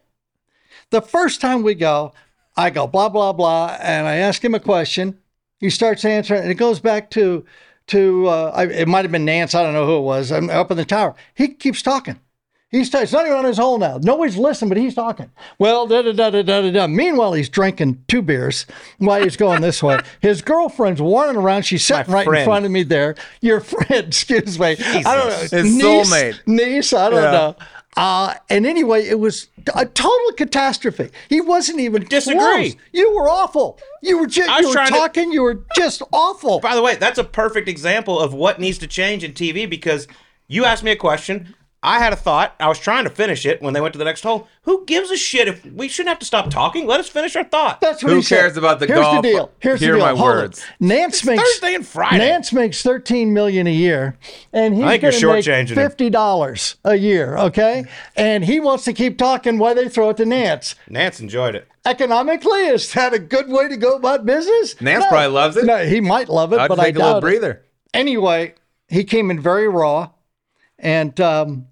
[0.92, 2.14] The first time we go,
[2.56, 5.18] I go blah blah blah, and I ask him a question.
[5.60, 7.46] He starts answering, and it goes back to
[7.88, 9.56] to uh, I, it might have been Nantz.
[9.56, 10.32] I don't know who it was.
[10.32, 11.16] I'm up in the tower.
[11.34, 12.20] He keeps talking.
[12.70, 14.00] He's t- it's not even on his hole now.
[14.02, 15.30] Nobody's listening, but he's talking.
[15.60, 16.88] Well, da da da da da da.
[16.88, 18.66] Meanwhile, he's drinking two beers
[18.98, 20.00] while he's going this way.
[20.22, 21.64] His girlfriend's wandering around.
[21.64, 23.16] She's sitting My right in front of me there.
[23.42, 24.78] Your friend, excuse me.
[24.80, 25.58] I don't know.
[25.58, 25.84] His niece,
[26.14, 26.40] soulmate.
[26.48, 27.32] Niece, I don't Yeah.
[27.32, 27.56] know.
[28.02, 31.10] Uh, and anyway, it was a total catastrophe.
[31.30, 32.40] He wasn't even Disagree.
[32.40, 32.76] close.
[32.92, 33.78] You were awful.
[34.02, 35.32] You were just, you were trying to- talking.
[35.32, 36.60] You were just awful.
[36.60, 40.08] By the way, that's a perfect example of what needs to change in TV because
[40.48, 41.54] you asked me a question.
[41.84, 42.54] I had a thought.
[42.60, 44.48] I was trying to finish it when they went to the next hole.
[44.64, 46.86] Who gives a shit if we shouldn't have to stop talking?
[46.86, 47.82] Let us finish our thought.
[47.82, 48.38] That's what Who he said.
[48.40, 49.16] cares about the Here's golf?
[49.16, 49.52] the deal.
[49.60, 50.06] Here's Hear the deal.
[50.06, 50.34] my Hold it.
[50.36, 50.66] words.
[50.80, 52.20] Nantz makes Thursday and Friday.
[52.30, 54.16] Nantz makes thirteen million a year,
[54.54, 57.36] and he's I going to make fifty dollars a year.
[57.38, 60.76] Okay, and he wants to keep talking while they throw it to Nantz.
[60.88, 61.68] Nantz enjoyed it.
[61.84, 64.76] Economically, is that a good way to go about business?
[64.76, 65.66] Nantz probably loves it.
[65.66, 67.22] No, he might love it, but I'd but take I a little doubt it.
[67.22, 67.66] breather.
[67.92, 68.54] Anyway,
[68.88, 70.12] he came in very raw,
[70.78, 71.68] and um,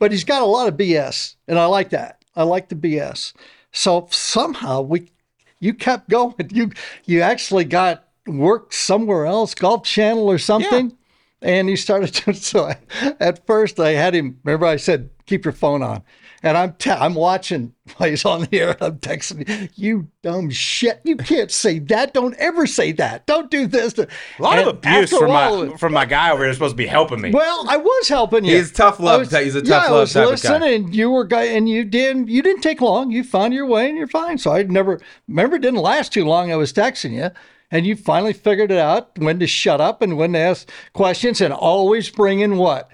[0.00, 2.24] but he's got a lot of BS, and I like that.
[2.34, 3.32] I like the BS.
[3.70, 5.12] So somehow we,
[5.60, 6.34] you kept going.
[6.50, 6.72] You
[7.04, 10.96] you actually got work somewhere else, Golf Channel or something,
[11.42, 12.34] and he started to.
[12.34, 12.76] So I,
[13.20, 14.40] at first I had him.
[14.42, 16.02] Remember I said keep your phone on.
[16.42, 18.76] And I'm te- I'm watching while he's on the air.
[18.82, 21.00] I'm texting you dumb shit.
[21.04, 22.14] You can't say that.
[22.14, 23.26] Don't ever say that.
[23.26, 23.98] Don't do this.
[23.98, 24.06] A
[24.38, 26.52] lot of abuse from while, my from my guy over here.
[26.54, 27.30] supposed to be helping me.
[27.30, 28.56] well, I was helping you.
[28.56, 30.68] He's tough love was- he's a yeah, tough I love was type of listening, guy.
[30.70, 33.10] and you were guy, and you didn't You didn't take long.
[33.10, 34.38] You found your way, and you're fine.
[34.38, 34.98] So I never
[35.28, 35.56] remember.
[35.56, 36.50] It didn't last too long.
[36.50, 37.30] I was texting you,
[37.70, 41.42] and you finally figured it out when to shut up and when to ask questions,
[41.42, 42.90] and always bring in what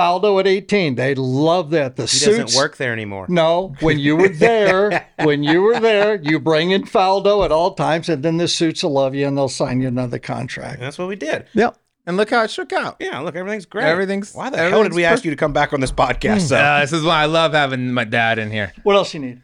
[0.00, 0.94] Faldo at 18.
[0.94, 1.96] They love that.
[1.96, 3.26] The he suits doesn't work there anymore.
[3.28, 7.74] no, when you were there, when you were there, you bring in Faldo at all
[7.74, 10.74] times, and then the suits will love you and they'll sign you another contract.
[10.76, 11.46] And that's what we did.
[11.54, 11.76] Yep.
[12.06, 12.96] and look how it shook out.
[12.98, 13.84] Yeah, look, everything's great.
[13.84, 16.40] Everything's- Why the hell did everything's we ask you to come back on this podcast?
[16.48, 16.56] So?
[16.56, 18.72] Uh, this is why I love having my dad in here.
[18.84, 19.42] What else you need?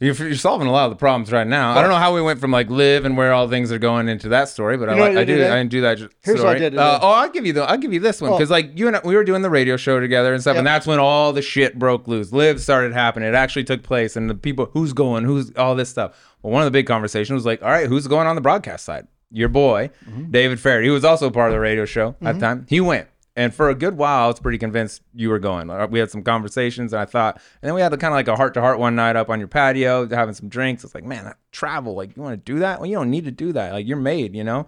[0.00, 1.72] You're, you're solving a lot of the problems right now.
[1.76, 4.08] I don't know how we went from like LIV and where all things are going
[4.08, 5.34] into that story, but I like I I do?
[5.34, 5.98] I didn't do that.
[6.22, 8.30] Here's what I did Uh, oh, I'll give you the I'll give you this one
[8.30, 10.66] because like you and I, we were doing the radio show together and stuff, and
[10.66, 12.30] that's when all the shit broke loose.
[12.32, 13.28] LIV started happening.
[13.28, 16.16] It actually took place, and the people who's going, who's all this stuff.
[16.42, 18.84] Well, one of the big conversations was like, all right, who's going on the broadcast
[18.84, 19.08] side?
[19.32, 20.30] Your boy, Mm-hmm.
[20.30, 20.84] David Feherty.
[20.86, 22.66] He was also part of the radio show at the time.
[22.68, 23.08] He went.
[23.38, 25.68] And for a good while, I was pretty convinced you were going.
[25.92, 28.26] We had some conversations, and I thought, and then we had the kind of like
[28.26, 30.82] a heart to heart one night up on your patio, having some drinks.
[30.82, 32.80] It's like, man, that travel, like, you want to do that?
[32.80, 33.74] Well, you don't need to do that.
[33.74, 34.66] Like, you're made, you know.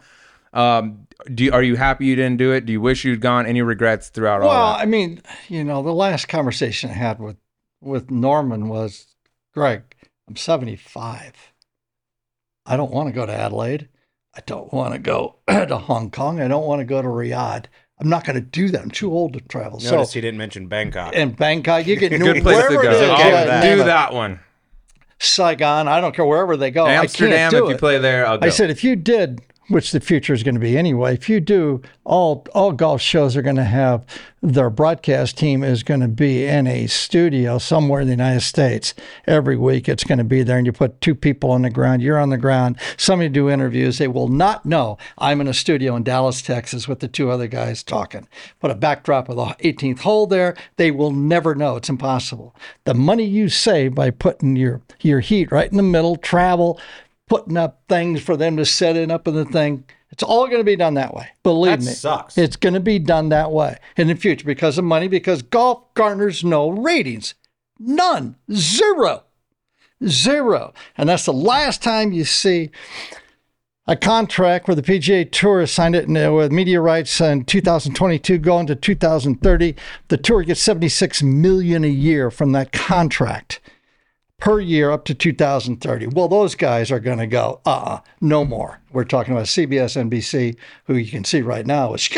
[0.52, 2.64] Um, do you, are you happy you didn't do it?
[2.64, 3.44] Do you wish you'd gone?
[3.44, 4.76] Any regrets throughout all Well.
[4.78, 7.38] I mean, you know, the last conversation I had with
[7.80, 9.16] with Norman was,
[9.52, 9.82] Greg,
[10.28, 11.32] I'm 75.
[12.66, 13.88] I don't want to go to Adelaide.
[14.32, 16.40] I don't want to go to Hong Kong.
[16.40, 17.64] I don't want to go to Riyadh.
[18.00, 18.80] I'm not going to do that.
[18.80, 19.78] I'm too old to travel.
[19.78, 21.12] Notice so, he didn't mention Bangkok.
[21.14, 22.80] and Bangkok, you get Good place to go.
[22.82, 23.76] it is, Okay I'll yeah, that.
[23.76, 24.40] do that one.
[25.18, 26.86] Saigon, I don't care wherever they go.
[26.86, 27.78] Amsterdam, I can't do if you it.
[27.78, 28.46] play there, I'll go.
[28.46, 31.40] I said, if you did, which the future is going to be anyway, if you
[31.40, 34.04] do, all all golf shows are going to have
[34.42, 38.94] their broadcast team is going to be in a studio somewhere in the United States
[39.26, 39.88] every week.
[39.88, 42.02] It's going to be there, and you put two people on the ground.
[42.02, 42.78] You're on the ground.
[42.96, 43.98] Somebody do interviews.
[43.98, 47.46] They will not know I'm in a studio in Dallas, Texas, with the two other
[47.46, 48.26] guys talking.
[48.60, 50.56] Put a backdrop of the 18th hole there.
[50.76, 51.76] They will never know.
[51.76, 52.56] It's impossible.
[52.84, 56.80] The money you save by putting your your heat right in the middle, travel
[57.30, 59.84] putting up things for them to set it up in the thing.
[60.10, 61.28] It's all going to be done that way.
[61.44, 61.92] Believe That me.
[61.92, 62.36] sucks.
[62.36, 65.94] It's going to be done that way in the future because of money, because golf
[65.94, 67.34] garners no ratings.
[67.78, 68.34] None.
[68.52, 69.22] Zero.
[70.04, 70.74] Zero.
[70.98, 72.70] And that's the last time you see
[73.86, 78.38] a contract where the PGA Tour has signed it uh, with media rights in 2022
[78.38, 79.76] going to 2030.
[80.08, 83.60] The tour gets 76 million a year from that contract
[84.40, 86.08] per year up to 2030.
[86.08, 88.80] Well, those guys are going to go, uh uh no more.
[88.92, 92.08] We're talking about CBS, NBC, who you can see right now is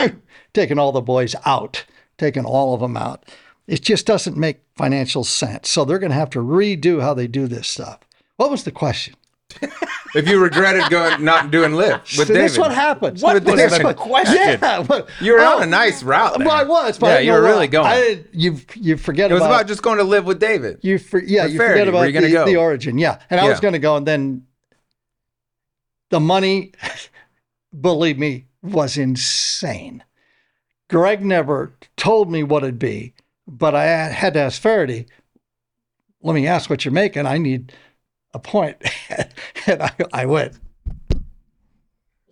[0.55, 1.85] taking all the boys out,
[2.17, 3.25] taking all of them out.
[3.67, 5.69] It just doesn't make financial sense.
[5.69, 8.01] So they're going to have to redo how they do this stuff.
[8.37, 9.15] What was the question?
[10.15, 13.21] if you regretted going not doing LIV with So David, That's what happened.
[13.21, 14.37] What was That's the question?
[14.37, 16.39] Yeah, well, you were oh, on a nice route.
[16.39, 16.47] There.
[16.47, 17.87] Well, I was, but yeah, you were really going.
[17.87, 20.79] I, you you forget about it was about, about just going to LIV with David.
[20.83, 22.45] you for, yeah With you Feherty, forget about you the, go?
[22.47, 24.47] the origin yeah and I was going to go and then
[26.11, 26.73] the money
[27.81, 30.05] believe me was insane
[30.89, 33.15] Greg never told me what it'd be
[33.47, 35.07] but I had to ask Feherty
[36.23, 37.73] let me ask what you're making I need
[38.35, 38.77] a point
[39.67, 40.59] and I, I went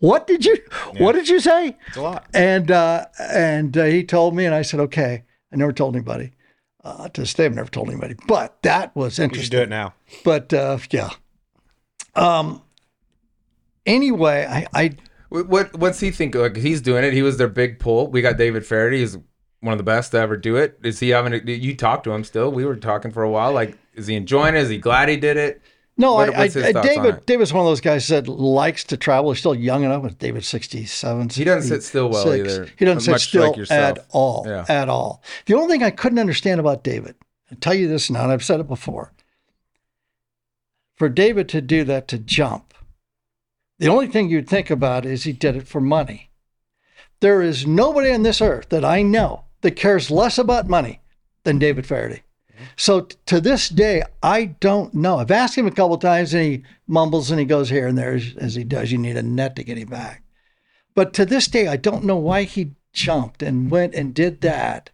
[0.00, 0.56] what did you
[0.98, 2.26] what did you say It's a lot.
[2.32, 5.24] and uh, and uh, he told me, and I said, okay.
[5.52, 6.32] I never told anybody.
[6.82, 8.14] Uh, to this day, I've never told anybody.
[8.26, 9.58] But that was You should interesting.
[9.58, 9.94] do it now.
[10.24, 11.10] But uh, yeah.
[12.14, 12.62] Um.
[13.86, 14.90] Anyway, I, I
[15.28, 16.34] What what- what's he think?
[16.34, 17.12] Like he's doing it.
[17.12, 18.06] He was their big pull.
[18.10, 19.00] We got David Feherty.
[19.00, 19.18] He's
[19.60, 20.78] one of the best to ever do it.
[20.82, 21.34] Is he having?
[21.34, 22.50] A, you talk to him still?
[22.50, 23.52] We were talking for a while.
[23.52, 24.62] Like, is he enjoying it?
[24.62, 25.60] Is he glad he did it?
[26.00, 27.26] No, What- I, I, David.
[27.26, 29.30] David's one of those guys that likes to travel.
[29.32, 30.02] He's still young enough.
[30.02, 31.28] With David, sixty-seven.
[31.28, 32.54] He doesn't sit still well 66.
[32.54, 34.44] either, He doesn't sit still like at all.
[34.46, 34.64] Yeah.
[34.66, 35.22] At all.
[35.44, 37.16] The only thing I couldn't understand about David,
[37.52, 39.12] I tell you this now, and I've said it before.
[40.96, 42.72] For David to do that, to jump,
[43.78, 46.30] the only thing you'd think about is he did it for money.
[47.20, 51.00] There is nobody on this earth that I know that cares less about money
[51.44, 52.22] than David Feherty.
[52.76, 55.18] So t- to this day, I don't know.
[55.18, 58.14] I've asked him a couple times, and he mumbles and he goes here and there
[58.14, 58.92] as, as he does.
[58.92, 60.22] You need a net to get him back.
[60.94, 64.90] But to this day, I don't know why he jumped and went and did that.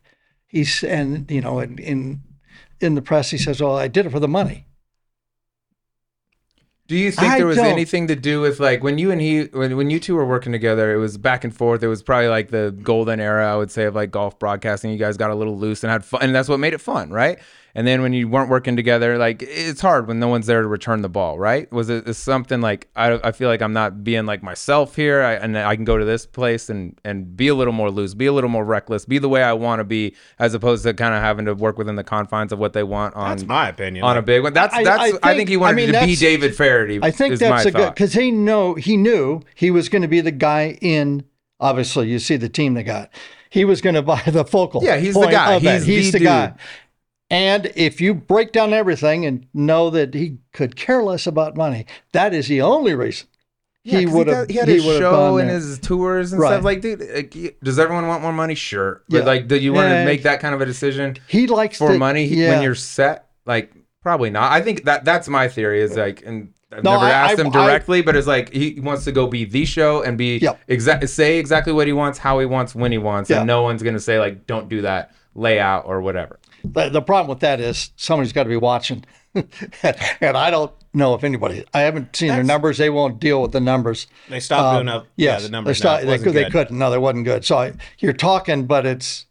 [0.47, 2.23] He's and you know in in,
[2.81, 4.66] in the press he says, "Well, I did it for the money."
[6.89, 9.21] Do you think I there was don't- anything to do with like when you and
[9.21, 11.83] he when, when you two were working together, it was back and forth.
[11.83, 14.93] It was probably like the golden era, I would say, of like golf broadcasting.
[14.93, 17.11] You guys got a little loose and had fun, and that's what made it fun,
[17.11, 17.39] right?
[17.77, 20.67] And then when you weren't working together, like it's hard when no one's there to
[20.67, 21.71] return the ball, right?
[21.71, 25.23] Was it is something like I, I feel like I'm not being like myself here,
[25.23, 28.15] I, and I can go to this place and and be a little more loose,
[28.15, 30.95] be a little more reckless, be the way I want to be, as opposed to
[30.95, 33.69] kind of having to work within the confines of what they want on That's my
[33.69, 34.05] opinion.
[34.05, 34.55] on a big one.
[34.55, 34.89] That's that's.
[34.89, 36.99] I I, think- think he I wanted mean, to be David Feherty.
[37.03, 40.01] I think is that's my a good because he know he knew he was going
[40.03, 41.25] to be the guy in.
[41.61, 43.11] Obviously, you see the team they got.
[43.51, 44.83] He was going to buy the focal.
[44.83, 45.55] Yeah, he's the guy.
[45.55, 45.63] of.
[45.63, 46.55] He's He's the the guy.
[47.31, 51.87] And if you break down everything and know that he could care less about money,
[52.13, 53.27] that is the only reason
[53.83, 55.57] Yeah, he would have He had his would show and there.
[55.57, 56.49] his tours and Right.
[56.55, 56.65] stuff.
[56.65, 58.55] Like, dude, like, does everyone want more money?
[58.57, 59.25] Sure, but Yeah.
[59.25, 62.25] like, do you want to make that kind of a decision He likes for money
[62.25, 62.51] Yeah.
[62.51, 63.27] when you're set?
[63.45, 64.51] Like, probably not.
[64.53, 65.81] I think that that's my theory.
[65.83, 68.53] Is like, and I've No, never I- asked I- him I- directly, but it's like
[68.53, 70.59] he wants to go be the show and be Yep.
[70.67, 73.83] exact, say exactly what he wants, how he wants, when he wants, and no one's
[73.85, 76.39] gonna say like, don't do that layout or whatever.
[76.73, 79.05] The, the problem with that is somebody's got to be watching.
[79.35, 82.79] and I don't know if anybody, I haven't seen their That's- numbers.
[82.79, 84.07] They won't deal with the numbers.
[84.29, 85.07] They stopped um, doing up.
[85.17, 85.77] Yes, yeah, the numbers.
[85.77, 86.11] They, stopped, now.
[86.11, 86.79] They, could, they couldn't.
[86.79, 87.45] No, they wasn't good.
[87.45, 89.27] So I, you're talking, but it's,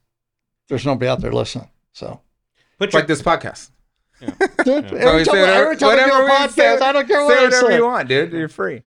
[0.69, 1.69] there's nobody out there listening.
[1.93, 2.21] So
[2.77, 3.69] Put It's your, like this podcast.
[4.21, 6.91] every time, we say whatever, every time we do a whatever we podcast, say, I
[6.91, 7.75] don't care say what I whatever say.
[7.75, 8.31] you want, dude.
[8.31, 8.83] You're free.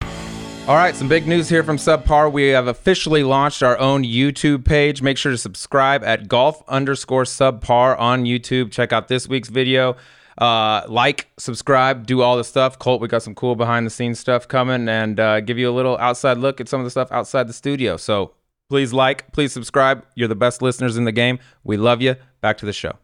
[0.68, 2.30] All right, some big news here from Subpar.
[2.30, 5.02] We have officially launched our own YouTube page.
[5.02, 8.70] Make sure to subscribe at golf underscore subpar on YouTube.
[8.74, 9.96] Check out this week's video.
[10.38, 12.78] Uh, like, subscribe, do all the stuff.
[12.80, 15.72] Colt, we got some cool behind the scenes stuff coming and uh, give you a
[15.72, 17.96] little outside look at some of the stuff outside the studio.
[17.96, 18.34] So
[18.70, 20.06] please like, please subscribe.
[20.16, 21.40] You're the best listeners in the game.
[21.64, 22.18] We love you.
[22.42, 22.98] Back to the show.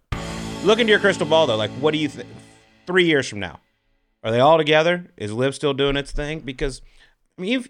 [0.65, 1.55] look into your crystal ball though.
[1.55, 2.27] Like, what do you think?
[2.85, 3.61] Three years from now,
[4.21, 5.13] are they all together?
[5.15, 6.41] Is LIV still doing its thing?
[6.41, 6.81] Because
[7.37, 7.69] I mean, you've,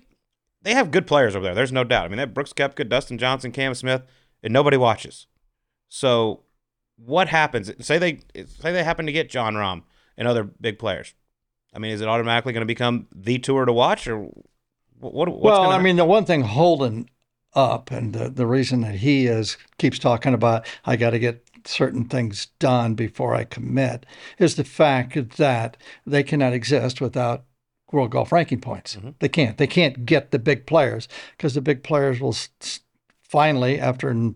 [0.61, 1.55] they have good players over there.
[1.55, 2.05] There's no doubt.
[2.05, 4.03] I mean, have Brooks Koepka, Dustin Johnson, Cam Smith,
[4.41, 5.27] and nobody watches.
[5.89, 6.43] So,
[6.97, 7.71] what happens?
[7.85, 9.83] Say they say they happen to get Jon Rahm
[10.17, 11.13] and other big players.
[11.73, 14.19] I mean, is it automatically going to become the tour to watch, or
[14.99, 15.13] what?
[15.13, 17.09] what what's well, I mean, the one thing holding
[17.55, 21.47] up, and the, the reason that he is keeps talking about, I got to get
[21.65, 24.05] certain things done before I commit,
[24.37, 27.45] is the fact that they cannot exist without
[27.93, 28.95] world golf ranking points.
[28.97, 29.11] Mm-hmm.
[29.19, 29.57] They can't.
[29.57, 32.81] They can't get the big players because the big players will s- s-
[33.21, 34.35] finally, after n-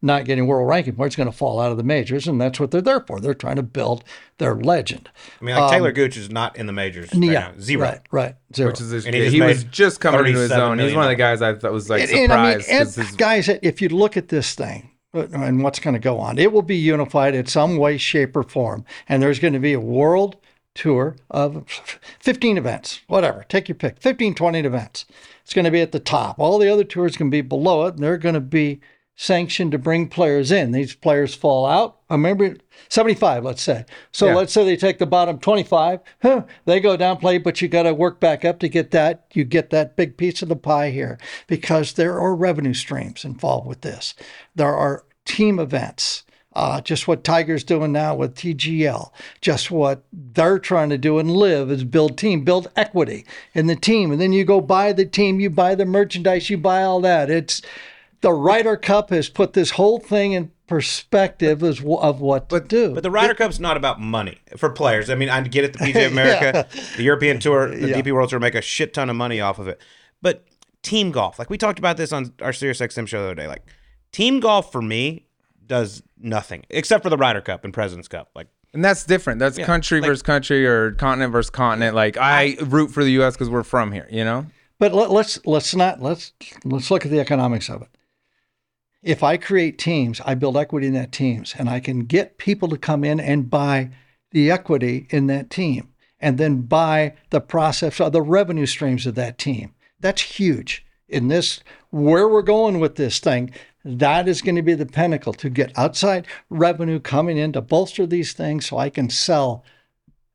[0.00, 2.70] not getting world ranking points, going to fall out of the majors, and that's what
[2.70, 3.20] they're there for.
[3.20, 4.04] They're trying to build
[4.38, 5.08] their legend.
[5.40, 7.08] I mean, like Talor Gooch is not in the majors.
[7.12, 7.52] Right um, yeah, now.
[7.58, 7.80] zero.
[7.82, 8.70] Right, right, zero.
[8.70, 10.78] Which is his, And he, he was just coming into his $37 own.
[10.78, 12.88] He's million one of the guys I thought was like And- and I mean, and
[12.88, 16.38] his- guys, if you look at this thing uh, and what's going to go on,
[16.38, 18.84] it will be unified in some way, shape, or form.
[19.08, 20.36] And there's going to be a world
[20.74, 21.64] tour of
[22.20, 23.44] 15 events, whatever.
[23.48, 25.06] Take your pick 15, 20 events.
[25.42, 26.38] It's going to be at the top.
[26.38, 28.80] All the other tours can be below it, and they're going to be
[29.16, 30.72] sanctioned to bring players in.
[30.72, 31.98] These players fall out.
[32.10, 32.56] I remember
[32.88, 33.84] 75, let's say.
[34.10, 34.34] So Yeah.
[34.34, 36.00] let's say they take the bottom 25.
[36.20, 39.26] Huh, they go down, play, but you got to work back up to get that.
[39.32, 43.68] You get that big piece of the pie here because there are revenue streams involved
[43.68, 44.14] with this.
[44.56, 46.23] There are team events.
[46.54, 51.30] Uh, just what Tiger's doing now with TGL, just what they're trying to do and
[51.30, 54.12] LIV is build team, build equity in the team.
[54.12, 57.28] And then you go buy the team, you buy the merchandise, you buy all that.
[57.28, 57.60] It's
[58.20, 62.94] the Ryder Cup has put this whole thing in perspective as, of what to do.
[62.94, 65.10] But the Ryder Cup's not about money for players.
[65.10, 65.72] I mean, I get it.
[65.72, 68.00] The PGA of America, the European Tour, the Yeah.
[68.00, 69.80] DP World Tour make a shit ton of money off of it.
[70.22, 70.44] But
[70.82, 73.48] team golf, like we talked about this on our Sirius XM show the other day,
[73.48, 73.62] like
[74.12, 75.26] team golf for me
[75.66, 78.30] does nothing except for the Ryder Cup and President's Cup.
[78.34, 79.38] Like and that's different.
[79.38, 81.94] That's Yeah, country like- versus country or continent versus continent.
[81.94, 83.34] Like I root for the U.S.
[83.34, 84.08] because we're from here.
[84.10, 84.46] You know.
[84.78, 86.32] But let, let's let's not let's
[86.64, 87.88] let's look at the economics of it.
[89.02, 92.68] If I create teams, I build equity in that teams, and I can get people
[92.68, 93.90] to come in and buy
[94.32, 99.14] the equity in that team, and then buy the process of the revenue streams of
[99.14, 99.74] that team.
[100.00, 100.84] That's huge
[101.14, 103.50] in this where we're going with this thing.
[103.84, 108.06] That is going to be the pinnacle to get outside revenue coming in to bolster
[108.06, 109.62] these things, so I can sell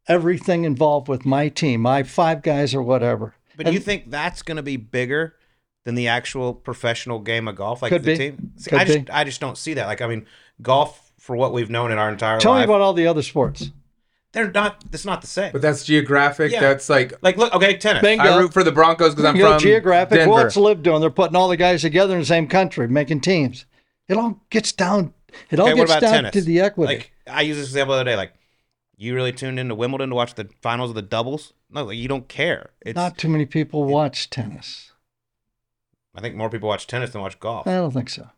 [0.07, 3.35] everything involved with my team, my five guys or whatever.
[3.57, 5.35] But do you think that's going to be bigger
[5.85, 7.81] than the actual professional game of golf?
[7.81, 8.17] Like Could the be.
[8.17, 8.53] team?
[8.57, 9.11] See, Could I just be.
[9.11, 9.87] I just don't see that.
[9.87, 10.27] Like I mean,
[10.61, 13.71] golf for what we've known in our entire Tell me about all the other sports.
[14.31, 14.83] They're not.
[14.93, 15.51] It's not the same.
[15.51, 16.51] But that's geographic.
[16.51, 16.59] Yeah.
[16.61, 18.01] That's like like look, okay, tennis.
[18.01, 18.23] Bingo.
[18.23, 20.19] I root for the Broncos because I'm You know, from geographic.
[20.19, 20.31] Denver.
[20.31, 21.01] What's LIV doing?
[21.01, 23.65] They're putting all the guys together in the same country, making teams.
[24.07, 25.13] It all gets down.
[25.49, 26.33] It all Okay, what gets about down tennis?
[26.33, 26.95] to the equity.
[26.95, 28.15] Like I used this example the other day.
[28.15, 28.33] Like
[28.97, 31.53] you really tuned into Wimbledon to watch the finals of the doubles?
[31.71, 32.71] No, like, you don't care.
[32.81, 34.91] It's Not too many people watch tennis.
[36.15, 38.29] I think more people watch tennis than watch golf I don't think so.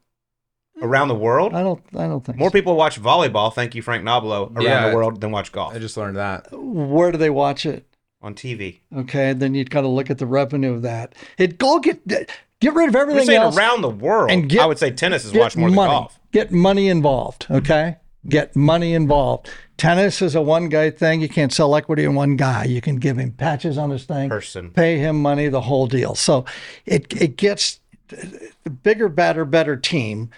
[0.82, 1.54] Around the world.
[1.54, 1.82] I don't.
[1.96, 2.54] I don't think More so.
[2.54, 3.54] people watch volleyball.
[3.54, 4.90] Thank you, Frank Nobilo, around Yeah.
[4.90, 6.48] the world than watch golf I just learned that.
[6.52, 7.86] Where do they watch it?
[8.24, 8.82] on TV.
[8.96, 11.16] Okay, then you've got to look at the revenue of that.
[11.40, 12.30] It go get get
[12.76, 13.58] rid of We're everything else.
[13.58, 14.30] around the world.
[14.30, 15.92] and get- I would say tennis is watched more than money.
[15.92, 16.20] golf.
[16.32, 17.48] Get money involved.
[17.50, 17.96] Okay.
[18.30, 19.50] Get money involved.
[19.78, 21.22] Tennis is a one guy thing.
[21.22, 22.66] You can't sell equity in one guy.
[22.66, 24.70] You can give him patches on his thing, Person.
[24.70, 26.14] pay him money, the whole deal.
[26.14, 26.46] So
[26.86, 27.80] it it gets
[28.10, 30.30] the bigger, better, better team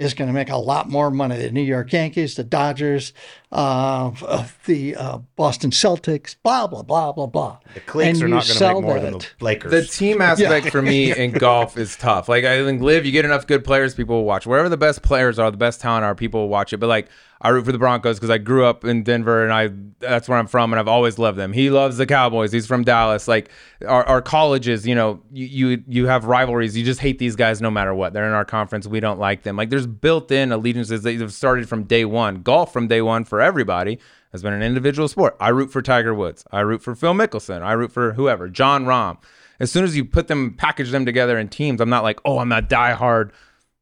[0.00, 1.36] is going to make a lot more money.
[1.36, 3.12] The New York Yankees, the Dodgers,
[3.52, 7.58] uh, uh, the uh, Boston Celtics, blah blah blah blah blah.
[7.74, 9.26] The Cleeks And are not going to sell make more than the.
[9.40, 9.72] Lakers.
[9.72, 12.28] The team aspect for me in golf is tough.
[12.28, 14.46] Like I think LIV, you get enough good players, people will watch.
[14.46, 16.78] Wherever the best players are, the best talent are, people will watch it.
[16.78, 17.08] But like
[17.42, 20.38] I root for the Broncos because I grew up in Denver and I that's where
[20.38, 21.54] I'm from and I've always loved them.
[21.54, 22.52] He loves the Cowboys.
[22.52, 23.26] He's from Dallas.
[23.26, 23.50] Like
[23.86, 26.76] our, our colleges, you know, you, you you have rivalries.
[26.76, 28.12] You just hate these guys no matter what.
[28.12, 28.86] They're in our conference.
[28.86, 29.56] We don't like them.
[29.56, 32.42] Like there's built-in allegiances that have started from day one.
[32.42, 33.98] Golf from day one for everybody
[34.32, 35.36] has been an individual sport.
[35.40, 36.44] I root for Tiger Woods.
[36.50, 37.62] I root for Phil Mickelson.
[37.62, 38.48] I root for whoever.
[38.48, 39.18] Jon Rahm.
[39.58, 42.38] As soon as you put them, package them together in teams, I'm not like, oh,
[42.38, 43.32] I'm a diehard,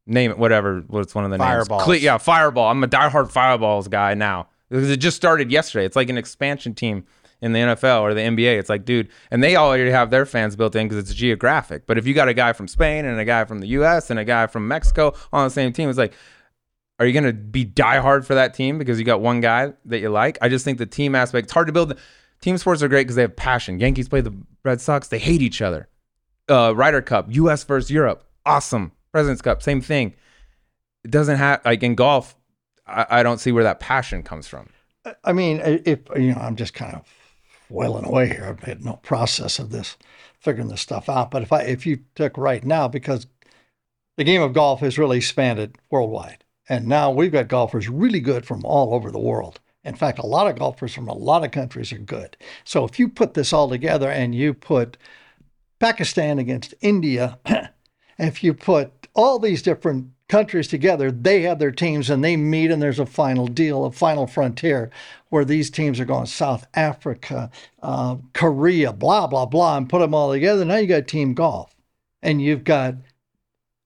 [0.05, 0.83] name it, whatever.
[0.87, 1.87] What's one of the Fireballs.
[1.87, 1.99] names?
[1.99, 2.67] Cle- yeah, Fireball.
[2.69, 5.85] I'm a diehard Fireballs guy now because it just started yesterday.
[5.85, 7.05] It's like an expansion team
[7.41, 8.59] in the NFL or the NBA.
[8.59, 11.85] It's like, dude, and they already have their fans built in because it's geographic.
[11.85, 14.09] But if you got a guy from Spain and a guy from the U.S.
[14.09, 16.13] and a guy from Mexico on the same team, it's like,
[16.99, 19.99] are you going to be diehard for that team because you got one guy that
[19.99, 20.37] you like?
[20.41, 21.97] I just think the team aspect, it's hard to build.
[22.41, 23.79] Team sports are great because they have passion.
[23.79, 25.87] Yankees play the Red Sox, they hate each other.
[26.49, 28.91] Uh, Ryder Cup, US versus Europe, awesome.
[29.11, 30.13] President's Cup, same thing.
[31.03, 32.35] It doesn't have, like in golf,
[32.85, 34.69] I, I don't see where that passion comes from.
[35.23, 37.05] I mean, if you know, I'm just kind of
[37.69, 38.45] wailing away here.
[38.45, 39.97] I've had no process of this,
[40.39, 41.31] figuring this stuff out.
[41.31, 43.27] But if I, if you took right now, because
[44.17, 48.45] the game of golf has really expanded worldwide, and now we've got golfers really good
[48.45, 49.59] from all over the world.
[49.83, 52.37] In fact, a lot of golfers from a lot of countries are good.
[52.63, 54.97] So if you put this all together and you put
[55.79, 57.39] Pakistan against India,
[58.19, 62.71] if you put all these different countries together, they have their teams and they meet,
[62.71, 64.91] and there's a final deal, a final frontier
[65.29, 67.49] where these teams are going South Africa,
[67.81, 70.63] uh, Korea, blah, blah, blah, and put them all together.
[70.63, 71.75] Now you got team golf.
[72.21, 72.95] And you've got,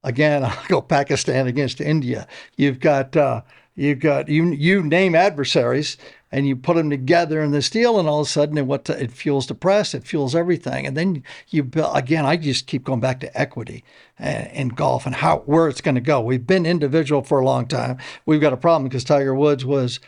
[0.03, 2.27] again, I'll go Pakistan against India.
[2.57, 3.41] You've got, uh,
[3.75, 5.97] you've got, you, you name adversaries
[6.33, 8.89] and you put them together in this deal, and all of a sudden, it what
[8.89, 12.25] it fuels the press, it fuels everything, and then you build again.
[12.25, 13.83] I just keep going back to equity
[14.19, 16.19] uh, in golf and how where it's going to go.
[16.19, 17.99] We've been individual for a long time.
[18.25, 19.99] We've got a problem because Tiger Woods was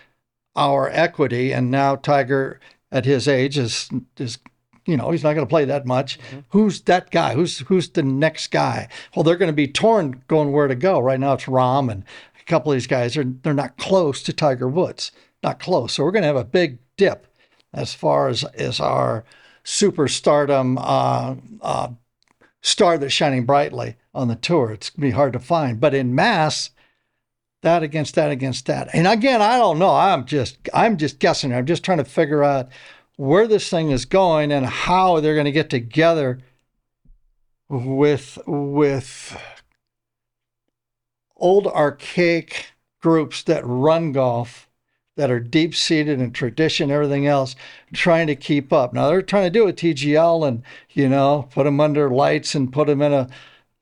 [0.56, 2.60] our equity, and now Tiger
[2.92, 3.88] at his age is
[4.18, 4.40] is
[4.86, 6.20] you know he's not going to play that much.
[6.50, 7.34] Who's that guy?
[7.34, 8.88] Who's who's the next guy?
[9.16, 11.00] Well, they're going to be torn going where to go.
[11.00, 12.04] Right now, it's Rahm and
[12.40, 15.12] a couple of these guys are they're not close to Tiger Woods
[15.46, 15.94] not close.
[15.94, 17.28] So we're going to have a big dip
[17.74, 19.24] as far as, as our
[19.64, 21.90] superstardom uh, uh,
[22.62, 24.72] star that's shining brightly on the tour.
[24.72, 25.80] It's going to be hard to find.
[25.80, 26.72] But in mass,
[27.62, 28.90] that against that against that.
[28.94, 29.94] And again, I don't know.
[29.96, 31.54] I'm just I'm just guessing.
[31.54, 32.70] I'm just trying to figure out
[33.18, 36.40] where this thing is going and how they're going to get together
[37.70, 39.42] with with
[41.38, 42.68] old archaic
[43.02, 44.70] groups that run golf
[45.16, 47.56] that are deep seated in tradition, everything else,
[47.94, 48.94] trying to keep up.
[48.94, 52.72] Now they're trying to do a TGL and you know put them under lights and
[52.72, 53.30] put them in a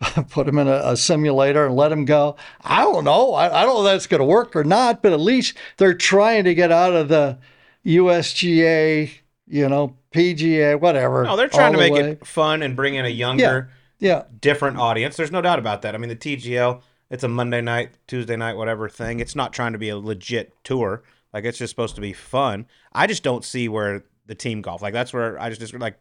[0.29, 2.35] put them in a, a simulator and let them go.
[2.61, 3.33] I don't know.
[3.33, 5.93] I, I don't know if that's going to work or not, but at least they're
[5.93, 7.37] trying to get out of the
[7.85, 9.11] USGA,
[9.47, 11.23] you know, PGA, whatever.
[11.23, 12.11] no, they're trying to make way.
[12.11, 13.69] it fun and bring in a younger,
[13.99, 15.17] Yeah, different audience.
[15.17, 15.95] There's no doubt about that.
[15.95, 19.19] I mean, the TGL, it's a Monday night, Tuesday night, whatever thing.
[19.19, 21.03] It's not trying to be a legit tour.
[21.33, 22.67] Like it's just supposed to be fun.
[22.93, 25.97] I just don't see where the team golf, like that's where I just, just like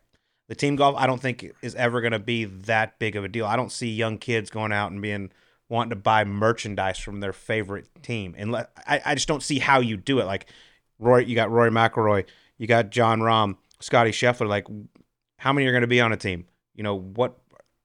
[0.49, 0.95] the team golf.
[0.97, 3.47] I don't think is ever going to be that big of a deal.
[3.47, 5.30] I don't see young kids going out and being
[5.68, 9.80] wanting to buy merchandise from their favorite team, and I, I just don't see how
[9.80, 10.26] you do it.
[10.26, 10.47] Like
[10.99, 12.26] Rory, you got Rory McIlroy,
[12.62, 14.46] you got Jon Rahm, Scotty Scheffler.
[14.46, 14.68] Like,
[15.38, 16.44] how many are going to be on a team?
[16.76, 17.36] You know what?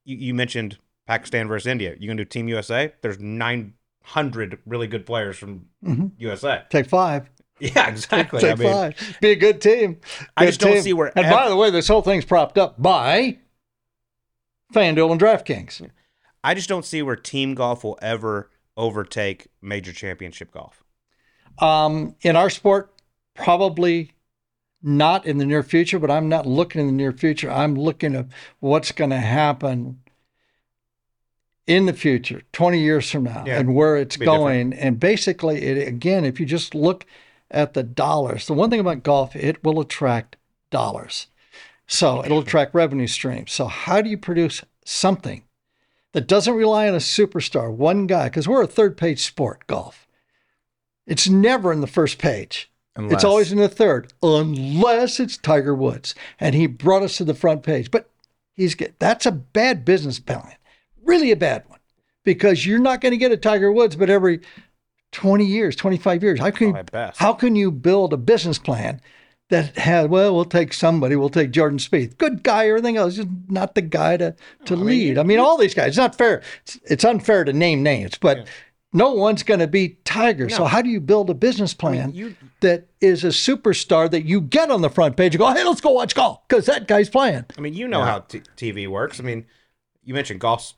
[0.05, 1.95] You, you mentioned Pakistan versus India.
[1.99, 2.93] You gonna do Team USA?
[3.01, 3.73] There's nine
[4.03, 6.11] hundred really good players from Mhm.
[6.19, 6.63] USA.
[6.69, 7.27] take five.
[7.59, 8.39] Yeah, exactly.
[8.39, 9.17] Take I mean, five.
[9.19, 9.99] Be a good team.
[10.37, 12.59] I Good just don't see where And ev- by the way, this whole thing's propped
[12.59, 13.39] up by
[14.73, 15.89] FanDuel and DraftKings.
[16.43, 20.83] I just don't see where team golf will ever overtake major championship golf.
[21.59, 22.93] Um, in our sport,
[23.33, 24.11] probably
[24.81, 27.49] not in the near future, but I'm not looking in the near future.
[27.51, 28.27] I'm looking at
[28.59, 29.99] what's going to happen
[31.65, 33.59] in the future, 20 years from now, Yeah.
[33.59, 34.73] and where it's going.
[34.73, 37.05] And basically, it, again, if you just look
[37.51, 40.37] at the dollars, the one thing about golf, it will attract
[40.69, 41.27] dollars.
[41.87, 43.51] So it'll attract revenue streams.
[43.51, 45.43] So, how do you produce something
[46.13, 48.25] that doesn't rely on a superstar, one guy?
[48.25, 50.07] Because we're a third page sport, golf.
[51.05, 52.69] It's never in the first page.
[52.97, 57.23] Unless, It's always in the third, unless it's Tiger Woods, and he brought us to
[57.23, 57.91] the front page.
[57.91, 58.09] But
[58.55, 60.55] he's get that's a bad business plan,
[61.03, 61.79] really a bad one,
[62.23, 64.41] because you're not going to get a Tiger Woods, but every
[65.11, 66.39] 20 years, 25 years.
[66.39, 66.73] How can you,
[67.17, 68.99] how can you build a business plan
[69.49, 73.29] that has well, we'll take somebody, we'll take Jordan Spieth, good guy, everything else, just
[73.47, 74.35] not the guy to
[74.65, 75.17] to lead.
[75.17, 75.89] I mean, all these guys.
[75.89, 76.41] It's not fair.
[76.63, 78.47] It's, it's unfair to name names, but
[78.97, 80.49] no one's going to be Tiger.
[80.49, 84.41] So how do you build a business plan you- that is a superstar that you
[84.41, 87.09] get on the front page and go, hey, let's go watch golf because that guy's
[87.09, 87.45] playing.
[87.57, 89.19] I mean, you know how t- TV works.
[89.19, 89.45] I mean,
[90.03, 90.73] you mentioned golf's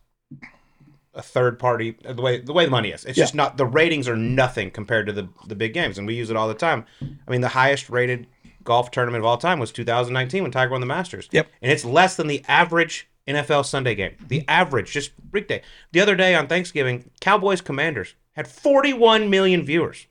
[1.16, 3.04] a third party uh, the way the way the money is.
[3.04, 6.14] It's just not the ratings are nothing compared to the the big games, and we
[6.16, 6.86] use it all the time.
[7.02, 8.28] I mean, the highest rated
[8.64, 11.28] golf tournament of all time was 2019 when Tiger won the Masters.
[11.32, 11.48] Yep.
[11.62, 14.16] and it's less than the average NFL Sunday game.
[14.28, 15.62] The average, just weekday.
[15.92, 20.08] The other day on Thanksgiving, Cowboys Commanders had 41 million viewers.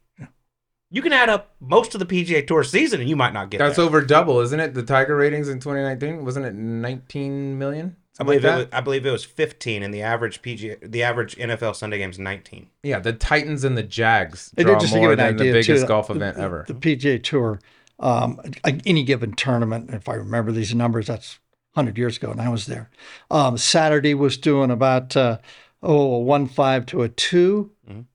[0.91, 3.59] You can add up most of the PGA Tour season, and you might not get
[3.59, 3.85] That's there.
[3.85, 4.73] over double, isn't it?
[4.73, 7.97] The Tiger ratings in 2019 wasn't it 19 million?
[8.21, 8.77] I believe like it was, that?
[8.77, 12.19] I believe it was 15, and the average PGA, the average NFL Sunday game is
[12.19, 12.69] 19.
[12.83, 16.15] Yeah, the Titans and the Jags draw just more than the biggest too, golf the-
[16.15, 16.65] event the- ever.
[16.67, 17.61] The PGA Tour,
[18.01, 18.41] um,
[18.87, 21.39] any given tournament, if I remember these numbers, that's
[21.75, 22.91] 100 years ago, and I was there.
[23.31, 25.39] Um, Saturday was doing about uh,
[25.83, 27.71] oh a one five to a 2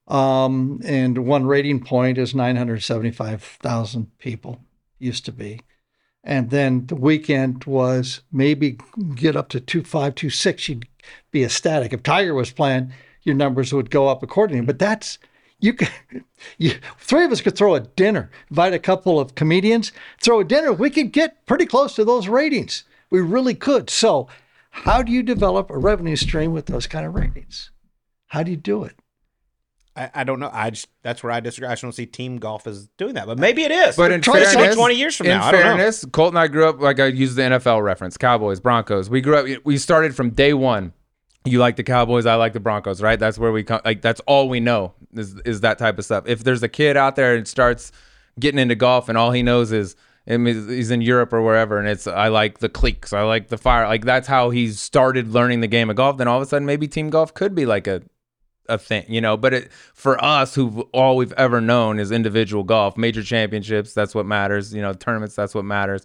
[0.08, 4.60] um, and one rating point is 975,000 people
[5.00, 5.62] used to be.
[6.24, 8.78] And then the weekend was maybe
[9.16, 10.70] get up to two five, two six.
[10.70, 10.88] You'd
[11.32, 11.92] be ecstatic.
[11.92, 12.94] If Tiger was playing,
[13.24, 14.66] your numbers would go up accordingly.
[14.66, 15.20] But that's
[15.60, 15.92] you could
[16.58, 19.92] you, three of us could throw a dinner, invite a couple of comedians,
[20.22, 20.72] throw a dinner.
[20.72, 22.86] We could get pretty close to those ratings.
[23.14, 23.92] We really could.
[23.92, 24.28] So,
[24.72, 27.70] how do you develop a revenue stream with those kind of ratings?
[28.26, 28.96] How do you do it?
[29.96, 30.50] I, I don't know.
[30.52, 31.68] I just that's where I disagree.
[31.68, 33.96] I just don't see team golf as doing that, but maybe it is.
[33.96, 35.68] But in Try to see fairness, 20 years from in now, I don't know.
[35.76, 39.12] fairness, Colt and I grew up like I used the NFL reference: Cowboys, Broncos.
[39.12, 39.64] We grew up.
[39.64, 40.92] We started from day one.
[41.46, 43.20] You like the Cowboys, I like the Broncos, right?
[43.20, 43.82] That's where we come.
[43.86, 46.24] Like that's all we know is is that type of stuff.
[46.26, 47.92] If there's a kid out there and starts
[48.40, 51.78] getting into golf and all he knows is I mean, he's in Europe or wherever,
[51.78, 55.34] and it's I like the Cleeks, I like the fire, like that's how he started
[55.34, 56.18] learning the game of golf.
[56.18, 58.02] Then all of a sudden, maybe team golf could be like a
[58.70, 59.36] a thing, you know.
[59.38, 63.94] But it for us, who all we've ever known is individual golf, major championships.
[63.94, 64.94] That's what matters, you know.
[64.94, 66.04] Tournaments, that's what matters.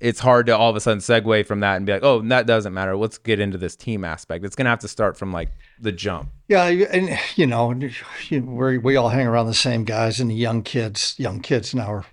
[0.00, 2.46] It's hard to all of a sudden segue from that and be like, oh, that
[2.46, 2.96] doesn't matter.
[2.96, 4.44] Let's get into this team aspect.
[4.44, 5.50] It's gonna have to start from like
[5.80, 6.30] the jump.
[6.46, 7.74] Yeah, and you know,
[8.30, 11.92] we we all hang around the same guys, and the young kids, young kids now
[11.92, 12.06] are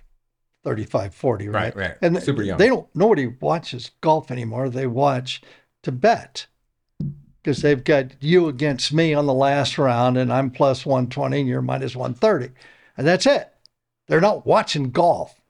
[0.66, 1.76] 35, 40, right?
[1.76, 1.96] Right, right.
[2.02, 2.58] And Super young.
[2.58, 2.88] They don't.
[2.92, 4.68] Nobody watches golf anymore.
[4.68, 5.40] They watch
[5.84, 6.48] to bet
[7.40, 11.48] because they've got you against me on the last round, and I'm plus 120, and
[11.48, 12.52] you're minus 130,
[12.96, 13.54] and that's it.
[14.08, 15.40] They're not watching golf.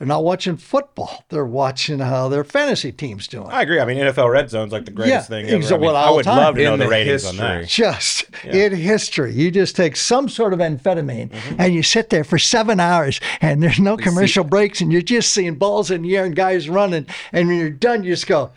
[0.00, 1.26] They're not watching football.
[1.28, 3.48] They're watching how their fantasy team's doing.
[3.50, 3.78] I agree.
[3.80, 5.58] I mean, NFL Red Zone's like the greatest Yeah, thing ever.
[5.62, 6.38] exa- I, mean, well, I all would time.
[6.38, 7.60] love to know In the, the ratings on history.
[7.60, 7.68] that.
[7.68, 9.34] just in history.
[9.34, 11.56] You just take some sort of amphetamine mm-hmm.
[11.60, 15.32] and you sit there for seven hours and there's no commercial breaks and you're just
[15.32, 17.06] seeing balls in the air and guys running.
[17.32, 18.52] And when you're done, you just go,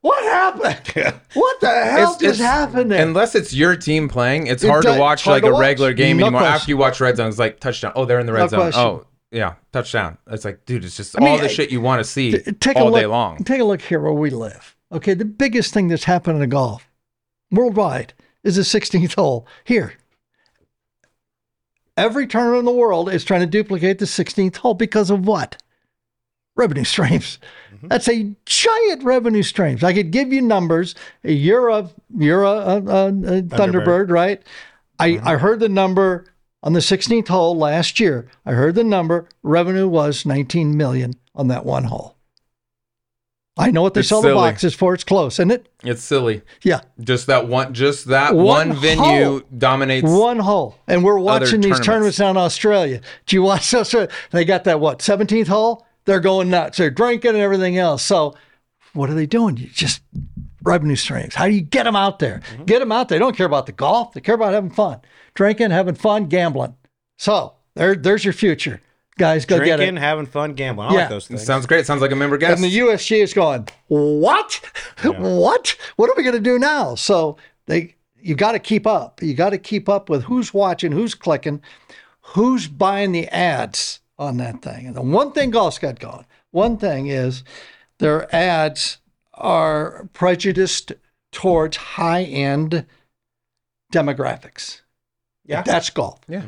[0.00, 0.80] What happened?
[1.34, 3.02] What the hell It's- just it's- happened there?
[3.06, 5.52] Unless it's your team playing, it's It hard does- to watch hard like to a
[5.52, 5.60] watch.
[5.60, 6.40] regular game No anymore.
[6.40, 6.54] question.
[6.54, 7.92] After you watch red zone, it's like touchdown.
[7.94, 8.60] Oh, they're in the red No zone.
[8.60, 8.82] question.
[8.82, 9.06] Oh,
[9.36, 10.16] yeah, touchdown.
[10.28, 12.76] It's like, dude, it's just mean, all the I- shit you want to see take
[12.76, 13.44] all a look, day long.
[13.44, 14.74] Take a look here where we live.
[14.90, 16.88] Okay, the biggest thing that's happened in golf
[17.50, 18.14] worldwide
[18.44, 19.92] is the 16th hole here.
[21.98, 25.60] Every tournament in the world is trying to duplicate the 16th hole because of what?
[26.56, 27.38] Revenue streams.
[27.74, 27.88] Mm-hmm.
[27.88, 29.84] That's a giant revenue streams.
[29.84, 30.94] I could give you numbers.
[31.22, 34.42] You're a you're a, a, a, a Thunderbird, right?
[34.98, 35.28] I, mm-hmm.
[35.28, 36.24] I heard the number
[36.66, 38.26] on the 16th hole last year.
[38.44, 39.28] I heard the number.
[39.44, 42.16] Revenue was 19 million on that one hole.
[43.56, 44.34] I know what they It's sell the silly.
[44.50, 44.92] boxes for.
[44.92, 45.68] It's close, isn't it?
[45.84, 46.42] It's silly.
[46.62, 49.42] Yeah, Just that one, just that One one, venue hole.
[49.56, 50.06] dominates.
[50.06, 50.76] one hole.
[50.88, 51.86] And we're watching these tournaments.
[51.86, 53.00] tournaments down in Australia.
[53.26, 53.94] Do you watch those?
[54.32, 55.86] They got that what 17th hole?
[56.04, 56.78] They're going nuts.
[56.78, 58.02] They're drinking and everything else.
[58.02, 58.34] So,
[58.92, 59.56] what are they doing?
[59.56, 60.02] You just
[60.66, 61.34] revenue streams.
[61.34, 62.42] How do you get them out there?
[62.52, 62.64] Mm-hmm.
[62.64, 63.18] Get them out there.
[63.18, 64.12] They don't care about the golf.
[64.12, 65.00] They care about having fun,
[65.34, 66.74] drinking, having fun, gambling.
[67.18, 68.80] So there, there's your future,
[69.16, 69.46] guys.
[69.46, 70.00] Go get Drinking, it.
[70.00, 70.88] having fun, gambling.
[70.88, 71.00] I Yeah.
[71.00, 71.44] like those things.
[71.46, 71.86] Sounds great.
[71.86, 72.60] Sounds like a member guest.
[72.60, 74.60] And the USG is going, what?
[75.04, 75.76] what?
[75.96, 76.94] What are we going to do now?
[76.96, 77.36] So
[77.66, 79.22] they, you got to keep up.
[79.22, 81.62] You got to keep up with who's watching, who's clicking,
[82.20, 84.86] who's buying the ads on that thing.
[84.88, 87.44] And the one thing golf's got going, one thing is
[87.98, 88.98] their ads
[89.36, 90.92] are prejudiced
[91.32, 92.86] towards high end
[93.92, 94.82] demographics.
[95.44, 95.62] Yeah.
[95.62, 96.20] That's golf.
[96.28, 96.42] yeah.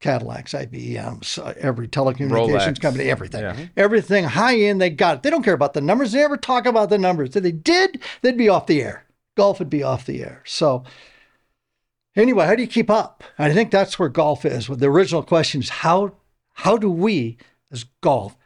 [0.00, 2.80] Cadillacs, IBMs, uh, every telecommunications Rolex.
[2.80, 3.42] company, everything.
[3.42, 3.66] Yeah.
[3.76, 5.22] Everything high end, they got it.
[5.22, 6.12] They don't care about the numbers.
[6.12, 7.36] They never talk about the numbers.
[7.36, 9.04] If they did, they'd be off the air.
[9.36, 10.42] Golf would be off the air.
[10.46, 10.84] So
[12.16, 13.22] Anyway, how do you keep up?
[13.38, 14.66] I think that's where golf is.
[14.66, 16.12] The original question is how
[16.54, 17.38] how do we
[17.70, 18.36] as golf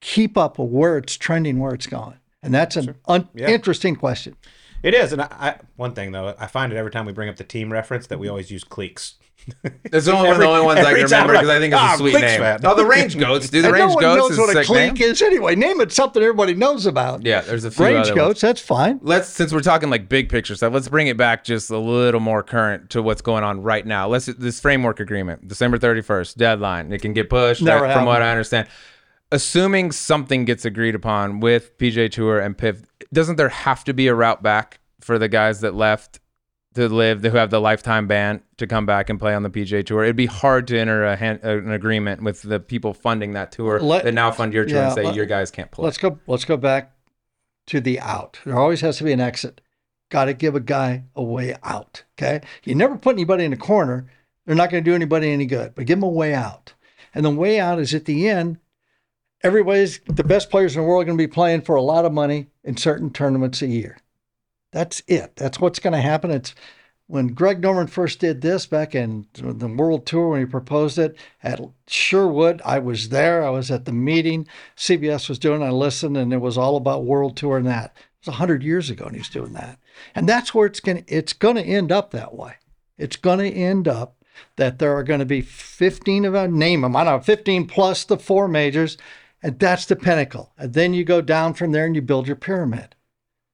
[0.00, 2.18] keep up with where it's trending, where it's going?
[2.44, 3.48] And that's an un- Yeah.
[3.48, 4.36] interesting question.
[4.82, 7.28] It is, and I, I one thing though, I find it every time we bring
[7.30, 9.14] up the team reference that we always use Cleeks.
[9.90, 11.82] That's the only, one of the only ones I can remember because I think it's
[11.82, 12.40] "Ah, a sweet name.
[12.40, 13.50] fan." Oh, the Range Goats.
[13.50, 15.10] Do the and Range no one Goats knows is what a a Cleek name?
[15.10, 15.54] is anyway.
[15.54, 17.26] Name it something everybody knows about.
[17.26, 18.40] Yeah, there's a few Range other goats, ones.
[18.40, 19.00] that's fine.
[19.02, 22.20] Let's since we're talking like big picture stuff, let's bring it back just a little
[22.20, 24.08] more current to what's going on right now.
[24.08, 26.90] Let's this framework agreement, December 31st deadline.
[26.92, 28.06] It can get pushed Never from happened.
[28.06, 28.68] what I understand.
[29.34, 34.06] Assuming something gets agreed upon with PGA Tour and PIF, doesn't there have to be
[34.06, 36.20] a route back for the guys that left
[36.74, 39.84] to LIV who have the lifetime ban to come back and play on the PGA
[39.84, 40.04] Tour?
[40.04, 43.80] It'd be hard to enter a hand, an agreement with the people funding that tour
[43.80, 45.84] Let- that now fund your tour yeah, and say let- your guys can't play.
[45.84, 46.92] Let's go let's go back
[47.66, 48.38] to the out.
[48.44, 49.60] There always has to be an exit.
[50.10, 52.04] Got to give a guy a way out.
[52.16, 52.40] Okay.
[52.62, 54.06] You never put anybody in a corner.
[54.46, 56.74] They're not going to do anybody any good, but give them a way out.
[57.12, 58.58] And the way out is at the end.
[59.44, 62.04] Everybody's the best players in the world are going to be playing for a lot
[62.04, 63.98] of money in certain tournaments a year.
[64.72, 65.36] That's it.
[65.36, 66.30] That's what's going to happen.
[66.30, 66.54] It's
[67.06, 71.16] when Greg Norman first did this back in the World Tour when he proposed it
[71.42, 72.62] at Sherwood.
[72.64, 73.44] I was there.
[73.44, 75.60] I was at the meeting CBS was doing.
[75.60, 77.92] It, I listened, and it was all about World Tour and that.
[77.94, 79.78] It was hundred years ago, and he's doing that.
[80.14, 81.04] And that's where it's going.
[81.06, 82.54] It's going to end up that way.
[82.96, 84.16] It's going to end up
[84.56, 86.58] that there are going to be 15 of them.
[86.58, 86.96] Name them.
[86.96, 88.96] I don't know, 15 plus the four majors,
[89.44, 90.52] and that's the pinnacle.
[90.56, 92.96] And then you go down from there and you build your pyramid.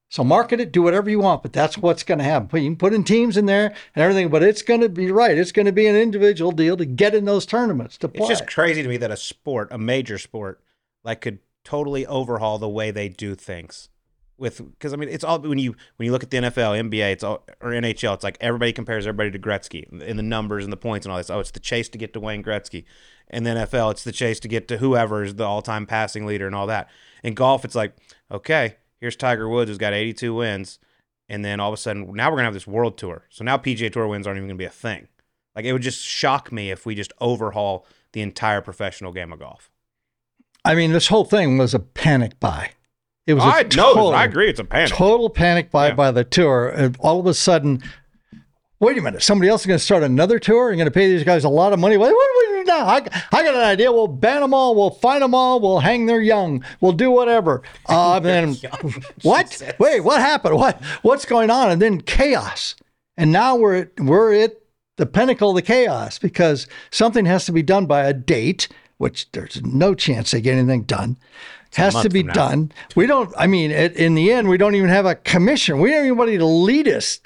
[0.09, 2.63] So market it, do whatever you want, but that's what's going to happen.
[2.63, 5.37] You can put in teams in there and everything, but it's going to be right.
[5.37, 8.21] It's going to be an individual deal to get in those tournaments to play.
[8.21, 10.61] It's just crazy to me that a sport, a major sport,
[11.03, 13.89] like could totally overhaul the way they do things.
[14.41, 17.11] With because I mean it's all when you when you look at the NFL, NBA,
[17.11, 20.73] it's all or NHL, it's like everybody compares everybody to Gretzky in the numbers and
[20.73, 21.29] the points and all this.
[21.29, 22.85] Oh, it's the chase to get to Wayne Gretzky.
[23.29, 26.47] and the NFL, it's the chase to get to whoever is the all-time passing leader
[26.47, 26.89] and all that.
[27.23, 27.95] In golf, it's like
[28.31, 30.79] okay, here's Tiger Woods who's got 82 wins,
[31.29, 33.27] and then all of a sudden now we're gonna have this World Tour.
[33.29, 35.07] So now PGA Tour wins aren't even gonna be a thing.
[35.55, 39.37] Like it would just shock me if we just overhaul the entire professional game of
[39.37, 39.69] golf.
[40.65, 42.71] I mean, this whole thing was a panic buy.
[43.27, 44.49] It was a I know, total, I agree.
[44.49, 44.89] It's a panic.
[44.91, 45.93] total panic buy Yeah.
[45.93, 46.69] by the tour.
[46.69, 47.83] And all of a sudden,
[48.79, 51.07] wait a minute, somebody else is going to start another tour and going to pay
[51.07, 51.97] these guys a lot of money.
[51.97, 52.85] What, what do we do now?
[52.87, 52.95] I,
[53.31, 53.91] I got an idea.
[53.91, 54.73] We'll ban them all.
[54.75, 55.59] We'll find them all.
[55.59, 56.63] We'll hang their young.
[56.81, 57.61] We'll do whatever.
[57.87, 58.55] Uh, then
[59.21, 59.61] what?
[59.79, 60.55] Wait, what happened?
[60.55, 61.69] What what's going on?
[61.71, 62.75] And then chaos.
[63.17, 64.55] And now we're at, we're at
[64.97, 68.67] the pinnacle of the chaos because something has to be done by a date,
[68.97, 71.17] which there's no chance they get anything done.
[71.75, 72.71] Has to be done.
[72.95, 73.33] We don't.
[73.37, 75.79] I mean, it, in the end, we don't even have a commission.
[75.79, 77.19] We don't have anybody to lead us.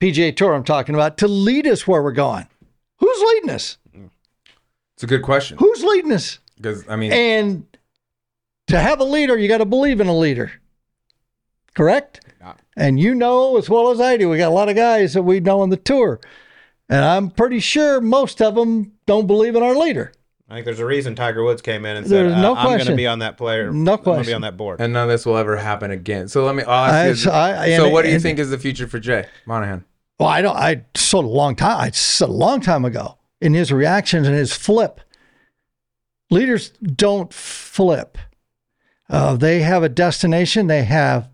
[0.00, 2.46] PGA Tour, I'm talking about, to lead us where we're going.
[2.98, 3.78] Who's leading us?
[4.94, 6.38] It's a good question Who's leading us?
[6.56, 7.66] because I mean, And
[8.68, 10.52] to have a leader, you got to believe in a leader.
[11.74, 12.20] Correct?
[12.76, 15.22] And you know as well as I do, we got a lot of guys that
[15.22, 16.20] we know on the tour.
[16.88, 20.12] And I'm pretty sure most of them don't believe in our leader.
[20.52, 22.64] I think there's a reason Tiger Woods came in and said, There's no uh, "I'm
[22.66, 22.96] going to question.
[22.96, 23.72] be on that player.
[23.72, 25.90] No I'm going to be on that board." and none of this will ever happen
[25.90, 26.28] again.
[26.28, 26.62] So let me.
[26.62, 28.86] I'll I- you, so I- so and- what do you and- think is the future
[28.86, 29.84] for Jay Monahan?
[30.20, 30.56] Well, I don't.
[30.56, 31.80] I saw a long time.
[31.80, 35.00] I said a long time ago in his reactions and his flip.
[36.30, 38.18] Leaders don't flip.
[39.10, 40.66] Uh, they have a destination.
[40.68, 41.28] They have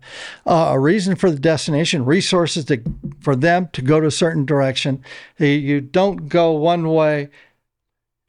[0.45, 2.81] uh, a reason for the destination, resources to,
[3.21, 5.03] for them to go to a certain direction.
[5.37, 7.29] You- You don't go one way,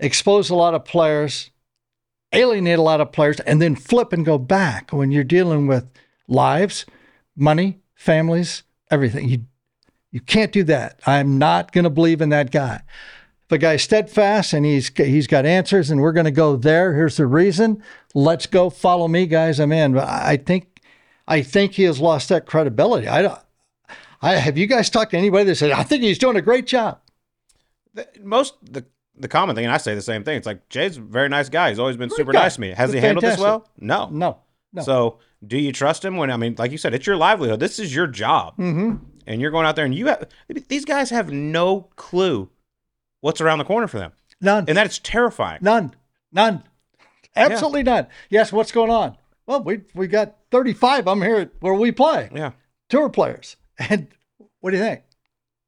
[0.01, 1.51] expose a lot of players,
[2.33, 5.89] alienate a lot of players, and then flip and go back when you're dealing with
[6.27, 6.87] lives,
[7.37, 9.29] money, families, everything.
[9.29, 9.45] You
[10.13, 10.99] you can't do that.
[11.07, 12.83] I'm not going to believe in that guy.
[13.47, 16.95] The guy's steadfast and he's he's got answers, and we're going to go there.
[16.95, 17.83] Here's the reason.
[18.15, 18.71] Let's go.
[18.71, 19.61] Follow me, guys.
[19.61, 19.93] I'm in.
[19.95, 20.81] But I I think
[21.29, 23.07] I think he has lost that credibility.
[23.07, 23.39] I don't.
[24.23, 26.67] I have you guys talked to anybody that said I think he's doing a great
[26.67, 27.01] job.
[27.95, 28.85] The- Most the
[29.21, 30.37] the common thing, and I say the same thing.
[30.37, 31.69] It's like Jay's a very nice guy.
[31.71, 32.43] He's always been super guy.
[32.43, 32.71] nice to me.
[32.71, 33.69] Has He's he handled this well?
[33.79, 34.09] No.
[34.11, 34.39] No,
[34.73, 34.83] no.
[34.83, 37.61] So, do you trust him when I mean, like you said, it's your livelihood.
[37.61, 38.97] This is your job, hmm
[39.27, 40.27] and you're going out there, and you have
[40.69, 42.51] these guys have no clue
[43.21, 44.65] what's around the corner for them, None.
[44.67, 45.59] and that's terrifying.
[45.63, 45.95] None.
[46.33, 46.65] None.
[47.37, 48.07] Absolutely none.
[48.29, 48.53] Yes.
[48.53, 49.17] What's going on?
[49.47, 52.29] Well, we we got 35 of them here where we play.
[52.35, 52.53] Yeah,
[52.89, 53.57] tour players.
[53.79, 54.09] And
[54.61, 55.03] what do you think?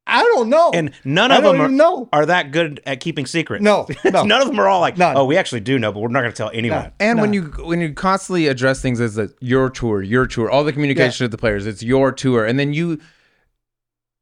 [0.07, 0.71] I don't know.
[0.75, 2.09] and none of them are, know.
[2.13, 3.63] are that good at keeping secrets.
[3.63, 4.25] No, no.
[4.25, 5.17] none of them are all like, None.
[5.17, 6.85] oh, we actually do know, but we're not going to tell anyone.
[6.85, 6.93] No.
[6.99, 10.65] And when you when you constantly address things as a, your tour, your tour, all
[10.65, 13.01] the communication with the players, it's your tour, and then you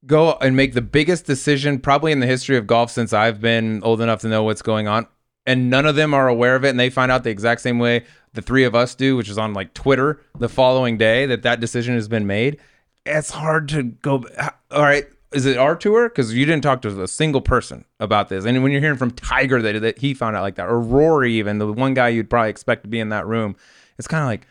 [0.06, 3.82] go and make the biggest decision probably in the history of golf since I've been
[3.82, 5.06] old enough to know what's going on.
[5.46, 6.68] And none of them are aware of it.
[6.70, 8.04] And they find out the exact same way
[8.34, 11.60] the three of us do, which is on like Twitter the following day that that
[11.60, 12.58] decision has been made.
[13.06, 14.24] It's hard to go.
[14.70, 15.06] All right.
[15.32, 16.08] Is it our tour?
[16.08, 18.44] Because you didn't talk to a single person about this.
[18.44, 21.34] And when you're hearing from Tiger that, that he found out like that, or Rory,
[21.34, 23.54] even the one guy you'd probably expect to be in that room,
[23.96, 24.46] it's kind of like,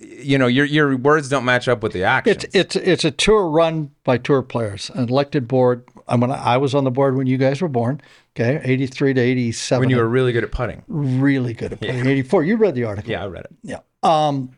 [0.00, 2.44] you know, your your words don't match up with the actions.
[2.52, 5.84] It's it's it's a tour run by tour players, an elected board.
[6.08, 8.00] I mean, I was on the board when you guys were born.
[8.34, 9.82] Okay, eighty three to eighty seven.
[9.82, 10.82] when you were really good at putting.
[10.88, 12.04] really good at playing.
[12.04, 12.42] Eighty four.
[12.42, 13.12] You read the article.
[13.12, 13.54] Yeah, I read it.
[13.62, 13.78] Yeah.
[14.02, 14.50] Um,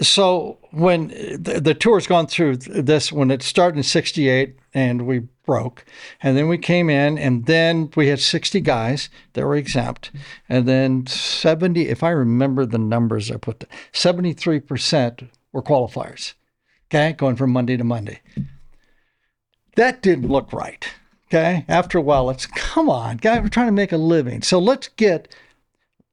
[0.00, 5.20] so when the, the tour's gone through this, when it started in '68 and we
[5.46, 5.84] broke,
[6.20, 10.10] and then we came in, and then we had 60 guys that were exempt,
[10.48, 15.22] and then 70, if I remember the numbers I put, 73 percent
[15.52, 16.34] were qualifiers.
[16.88, 18.20] Okay, going from Monday to Monday.
[19.76, 20.86] That didn't look right.
[21.28, 24.58] Okay, after a while, let's come on, guys, we're trying to make a living, so
[24.58, 25.34] let's get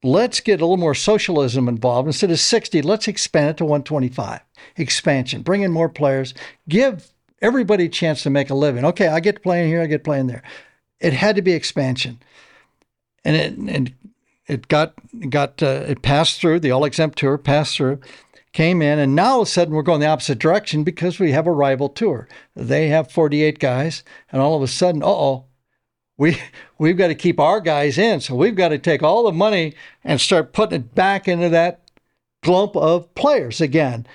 [0.04, 2.08] let's get a little more socialism involved.
[2.08, 4.42] Instead of 60, let's expand it to 125.
[4.78, 6.34] Expansion, bring in more players,
[6.68, 8.86] give everybody a chance to make a living.
[8.86, 10.44] Okay, I get playing here, I get playing there.
[11.00, 12.22] It had to be expansion,
[13.26, 13.94] and it and
[14.48, 14.94] it got
[15.30, 18.00] got uh, it passed through the all exempt tour, passed through,
[18.54, 21.32] came in, and now all of a sudden we're going the opposite direction because we
[21.32, 22.28] have a rival tour.
[22.56, 25.46] They have 48 guys, and all of a sudden, uh oh,
[26.18, 26.38] we
[26.78, 28.20] we've got to keep our guys in.
[28.22, 31.90] So we've got to take all the money and start putting it back into that
[32.44, 34.06] clump of players again.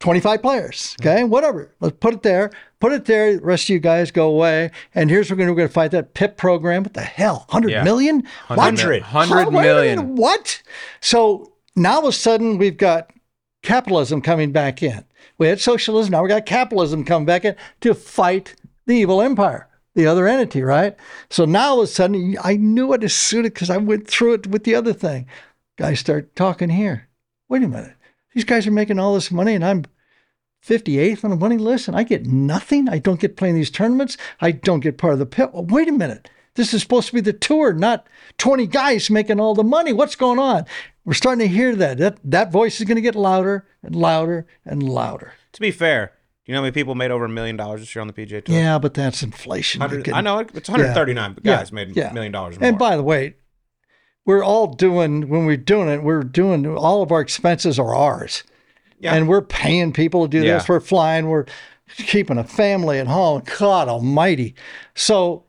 [0.00, 1.74] 25 players, okay, whatever.
[1.80, 2.50] Let's put it there.
[2.80, 3.36] Put it there.
[3.38, 4.70] The rest of you guys go away.
[4.94, 6.82] And here's we're going to we're going to fight that PIP program.
[6.82, 7.46] What the hell?
[7.48, 7.82] Hundred Yeah.
[7.82, 8.22] million?
[8.48, 8.58] What?
[8.58, 10.14] Hundred- hundred How- million.
[10.16, 10.62] What?
[11.00, 13.10] So now all of a sudden we've got
[13.62, 15.02] capitalism coming back in.
[15.38, 16.12] We had socialism.
[16.12, 18.54] Now we got capitalism coming back in to fight
[18.86, 19.66] the evil empire,
[19.96, 20.94] the other entity, right?
[21.30, 24.34] So now all of a sudden I knew it as soon because I went through
[24.34, 25.26] it with the other thing.
[25.76, 27.08] Guys start talking here.
[27.48, 27.94] Wait a minute.
[28.34, 29.86] These guys are making all this money and I'm
[30.64, 32.88] 58th on the money list and I get nothing.
[32.88, 34.16] I don't get playing these tournaments.
[34.40, 35.50] I don't get part of the pit.
[35.52, 36.28] Well, wait a minute.
[36.54, 38.06] This is supposed to be the tour, not
[38.38, 39.92] 20 guys making all the money.
[39.92, 40.64] What's going on?
[41.04, 41.98] We're starting to hear that.
[41.98, 45.32] That, that voice is going to get louder and louder and louder.
[45.52, 46.12] To be fair,
[46.46, 48.44] you know how many people made over a million dollars this year on the PGA
[48.44, 48.54] Tour?
[48.54, 49.80] Yeah, but that's inflation.
[49.80, 51.56] You're 100 getting- I know it's 139 Yeah.
[51.56, 52.10] guys made Yeah.
[52.10, 52.68] a million dollars more.
[52.68, 53.34] And by the way,
[54.24, 58.44] we're all doing, when we're doing it, we're doing, all of our expenses are ours.
[58.98, 59.14] Yeah.
[59.14, 60.54] And we're paying people to do Yeah.
[60.58, 60.68] this.
[60.68, 61.28] We're flying.
[61.28, 61.44] We're
[61.96, 63.42] keeping a family at home.
[63.58, 64.54] God almighty.
[64.94, 65.44] So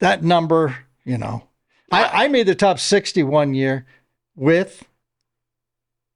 [0.00, 1.44] that number, you know,
[1.90, 3.86] I, I made the top 60 one year
[4.36, 4.84] with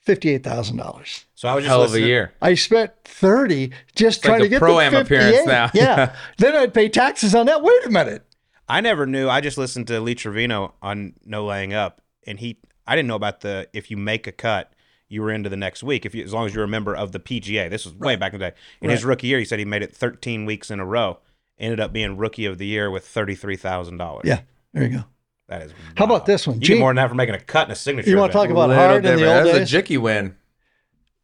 [0.06, 1.24] $58,000.
[1.34, 2.32] so I was just Hell of a year.
[2.40, 5.46] I spent 30 just like trying a to get pro-am the appearance 58.
[5.46, 5.70] now.
[5.74, 6.16] Yeah.
[6.38, 7.62] then I'd pay taxes on that.
[7.62, 8.24] Wait a minute.
[8.68, 9.28] I never knew.
[9.28, 12.58] I just listened to Lee Trevino on No Laying Up, and he.
[12.86, 14.72] I didn't know about the if you make a cut,
[15.08, 16.04] you were into the next week.
[16.04, 18.34] If you, as long as you're a member of the PGA, this was way back
[18.34, 18.56] in the day.
[18.82, 21.18] In his rookie year, he said he made it 13 weeks in a row.
[21.58, 24.22] Ended up being rookie of the year with thirty three thousand dollars.
[24.26, 24.40] Yeah.
[24.74, 25.04] There you go.
[25.48, 25.72] That is.
[25.96, 26.56] How about this one?
[26.56, 28.10] You Gene- get more than that for making a cut in a signature.
[28.10, 29.60] You wanna talk about Little hard in the old That days?
[29.60, 30.36] was a jicky win.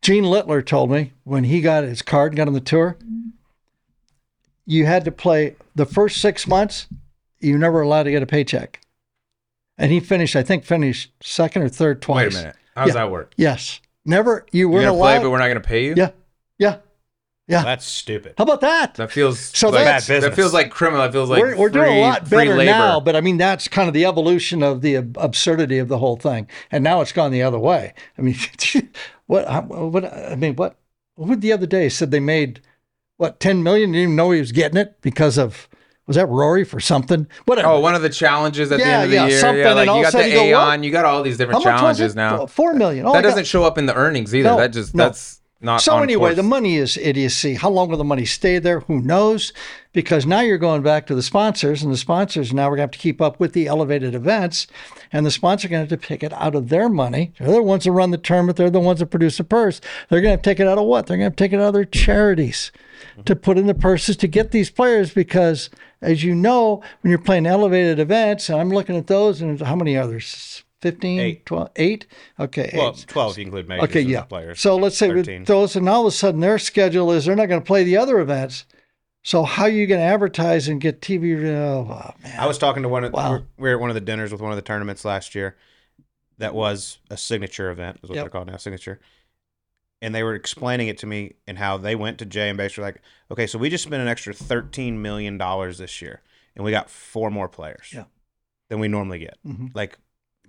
[0.03, 2.97] Gene Littler told me when he got his card and got on the tour,
[4.67, 6.87] you had to play the first six months,
[7.41, 8.81] you never allowed to get a paycheck.
[9.77, 12.27] And he finished, I think, finished second or third twice.
[12.27, 12.57] Wait a minute.
[12.77, 13.03] How does Yeah.
[13.05, 13.33] that work?
[13.37, 13.81] Yes.
[14.05, 15.23] Never, you weren't gonna play, allowed.
[15.23, 15.95] but we're not gonna pay you.
[15.97, 16.11] yeah.
[16.59, 16.77] Yeah.
[17.47, 17.63] Yeah.
[17.63, 18.35] That's stupid.
[18.39, 18.95] How about that?
[18.95, 20.31] That feels So like, that's- Bad business.
[20.31, 21.03] that feels like criminal.
[21.03, 23.87] That feels like we're we're doing a lot better now, but I mean, that's kind
[23.87, 26.49] of the evolution of the absurdity of the whole thing.
[26.71, 27.93] And now it's gone the other way.
[28.17, 28.37] I mean,
[29.27, 30.79] what, what, I mean, what,
[31.17, 32.61] what the other day said they made,
[33.19, 33.93] what, 10 million?
[33.93, 35.69] Didn't even know he was getting it because of,
[36.07, 37.27] was that Rory for something?
[37.45, 37.69] Whatever.
[37.69, 39.41] Oh, one of the challenges at the end of the yeah, year.
[39.41, 41.63] something, Yeah, like and you got the sudden you go, you got all these different
[41.63, 42.47] challenges now.
[42.47, 43.05] Four million.
[43.07, 44.49] Oh, that got- doesn't show up in the earnings either.
[44.51, 45.05] No, that just no.
[45.05, 45.81] that's not.
[45.81, 46.37] So anyway, course.
[46.37, 47.55] the money is idiocy.
[47.55, 48.81] How long will the money stay there?
[48.81, 49.53] Who knows?
[49.93, 52.93] Because now you're going back to the sponsors, and the sponsors now we're going to
[52.93, 54.67] have to keep up with the elevated events,
[55.13, 57.33] and the sponsors are going to have to pick it out of their money.
[57.39, 58.57] They're the ones that run the tournament.
[58.57, 59.81] They're the ones that produce the purse.
[60.09, 61.07] They're going to have to take it out of what?
[61.07, 62.73] They're going to have to take it out of their charities
[63.25, 63.43] to mm-hmm.
[63.43, 65.15] put in the purses to get these players.
[65.15, 69.61] Because as you know, when you're playing elevated events, and I'm looking at those, and
[69.61, 70.64] how many others?
[70.85, 71.47] 15, Eight.
[71.47, 72.07] 12, 8?
[72.41, 73.05] Okay, Well, eight.
[73.09, 74.23] 12 if you include majors Okay, yeah.
[74.23, 74.61] players.
[74.61, 75.45] So let's say with 13.
[75.45, 77.97] those, and all of a sudden their schedule is they're not going to play the
[77.97, 78.67] other events.
[79.23, 81.43] So how are you going to advertise and get TV?
[81.49, 82.39] Oh, man.
[82.39, 83.43] I was talking to one of Wow.
[83.57, 85.57] we were at one of the dinners with one of the tournaments last year
[86.37, 88.25] that was a signature event, is what Yep.
[88.25, 89.01] they're called now, signature.
[90.03, 92.85] and they were explaining it to me and how they went to Jay and basically
[92.85, 96.21] like, okay, so we just spent an extra thirteen million dollars this year,
[96.55, 98.05] and we got four more players Yeah.
[98.69, 99.39] than we normally get.
[99.47, 99.71] Mhm.
[99.75, 99.99] Like,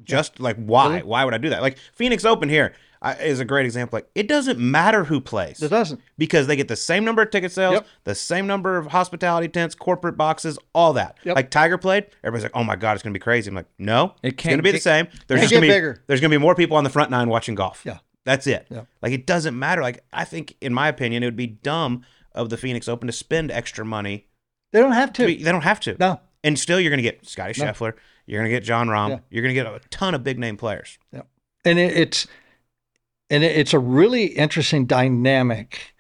[0.04, 1.02] just like why?
[1.02, 1.62] Why would I do that?
[1.62, 2.74] Like Phoenix Open here
[3.20, 3.98] is a great example.
[3.98, 6.02] Like, it doesn't matter who plays It doesn't.
[6.18, 7.88] because they get the same number of ticket sales, Yep.
[8.04, 11.18] the same number of hospitality tents, corporate boxes, all that.
[11.24, 11.36] Yep.
[11.36, 14.16] Like Tiger played, everybody's like, "Oh my god, it's gonna be crazy." I'm like, "No,
[14.24, 15.08] It it's can't gonna be the same.
[15.28, 16.04] There's just gonna be bigger.
[16.08, 17.84] there's gonna be more people on the front nine watching golf.
[17.86, 18.00] Yeah.
[18.24, 18.66] that's it.
[18.72, 18.82] Yeah.
[19.04, 19.84] Like it doesn't matter.
[19.84, 23.14] Like I think, in my opinion, it would be dumb of the Phoenix Open to
[23.14, 24.26] spend extra money.
[24.72, 25.28] They don't have To to.
[25.28, 25.96] be, they don't have to.
[26.00, 26.20] No.
[26.44, 27.68] And still, you're gonna get Scotty No.
[27.72, 27.94] Scheffler.
[28.26, 29.10] You're gonna get Jon Rahm.
[29.10, 29.20] Yeah.
[29.30, 30.98] You're gonna get a ton of big name players.
[31.14, 32.28] and it, it's
[33.30, 35.94] and it, it's a really interesting dynamic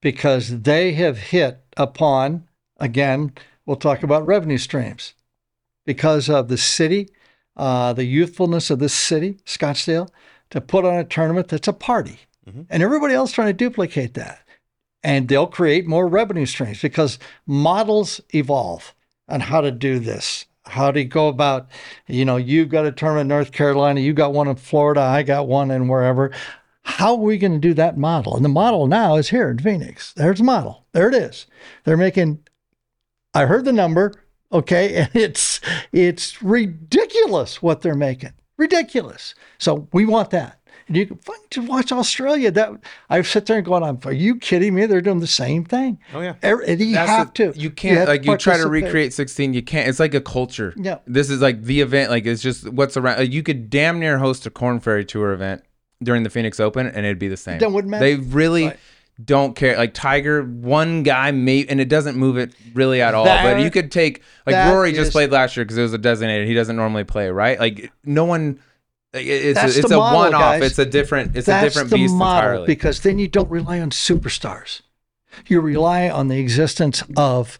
[0.00, 2.46] because they have hit upon
[2.78, 3.32] again
[3.64, 5.14] we'll talk about revenue streams
[5.84, 7.08] because of the city
[7.56, 10.08] uh, the youthfulness of this city scottsdale
[10.50, 12.66] to put on a tournament that's a party Mhm.
[12.70, 14.40] and everybody else trying to duplicate that
[15.02, 18.94] and they'll create more revenue streams because models evolve
[19.28, 21.68] on how to do this how do you go about
[22.06, 25.22] you know you've got a tournament in north carolina you got one in florida i
[25.22, 26.32] got one in wherever.
[26.86, 28.36] How are we going to do that model?
[28.36, 30.12] And the model now is here in phoenix.
[30.12, 30.86] There's the model.
[30.92, 31.46] There it is.
[31.84, 32.46] They're making
[33.34, 34.14] i heard the number
[34.52, 35.60] okay and it's
[35.92, 38.32] it's ridiculous what they're making.
[38.56, 39.34] Ridiculous.
[39.58, 42.70] So we want that and you can fucking just watch australia that
[43.10, 46.20] i sit there and going are you kidding me they're doing the same thing Oh
[46.20, 46.34] yeah.
[46.42, 49.12] Every- and you That's have the- to You can't have like you try to recreate
[49.12, 49.54] 16.
[49.54, 49.88] You can't.
[49.88, 50.72] It's like a culture.
[50.76, 50.98] Yeah.
[51.06, 52.10] This is like the event.
[52.10, 53.18] Like it's just what's around.
[53.18, 55.62] Like, you could damn near host a Corn Ferry Tour event
[56.02, 57.58] during the Phoenix Open, and it'd be the same.
[57.58, 58.04] That wouldn't matter.
[58.04, 58.66] They really.
[58.66, 58.78] Right.
[59.24, 59.78] Don't care.
[59.78, 63.24] Like Tiger, one guy may, and it doesn't move it really at all.
[63.24, 65.98] but you could take like that Rory just played last year because it was a
[65.98, 66.46] designated.
[66.46, 67.58] He doesn't normally play, right?
[67.58, 68.60] Like no one.
[69.16, 70.40] It's That's a, it's the a model, one off.
[70.40, 70.62] guys.
[70.70, 71.36] It's a different.
[71.36, 72.66] It's a different the beast model entirely.
[72.66, 74.82] because then you don't rely on superstars.
[75.46, 77.58] You rely on the existence of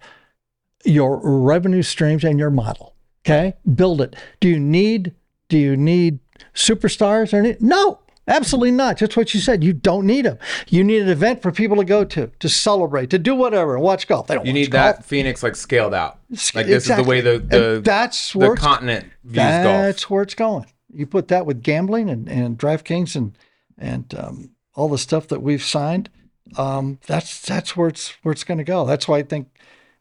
[0.85, 2.95] your revenue streams and your model.
[3.25, 4.15] Okay, build it.
[4.41, 5.15] Do you need
[5.49, 6.21] do you need
[6.55, 8.01] superstars or any- no?
[8.29, 8.97] Absolutely not.
[8.97, 9.63] Just what you said.
[9.63, 10.37] You don't need them.
[10.69, 13.85] You need an event for people to go to, to celebrate, to do whatever, and
[13.85, 14.27] watch golf.
[14.27, 14.97] They don't You need golf.
[14.97, 16.19] that Phoenix like scaled out.
[16.53, 19.65] Like this is the way the the, And that's the where it's- continent views That's
[19.65, 19.83] golf.
[19.83, 20.67] That's where it's going.
[20.97, 23.37] You put that with gambling and, and DraftKings and
[23.79, 26.09] and um, all the stuff that we've signed.
[26.57, 28.87] Um, that's that's where it's where it's going to go.
[28.87, 29.49] That's why I think.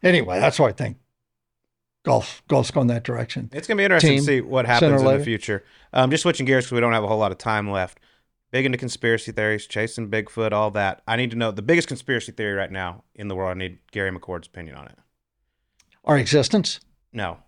[0.03, 0.97] Anyway, that's why I think
[2.05, 3.49] golf golf's going that direction.
[3.51, 5.65] It's gonna be interesting Team, to see what happens in the future.
[5.91, 7.99] Um, just switching gears because we don't have a whole lot of time left.
[8.51, 11.01] Big into conspiracy theories, chasing Bigfoot, all that.
[11.07, 13.51] I need to know the biggest conspiracy theory right now in the world.
[13.51, 14.97] I need Gary McCord's opinion on it.
[16.05, 16.79] Our existence,
[17.11, 17.39] No,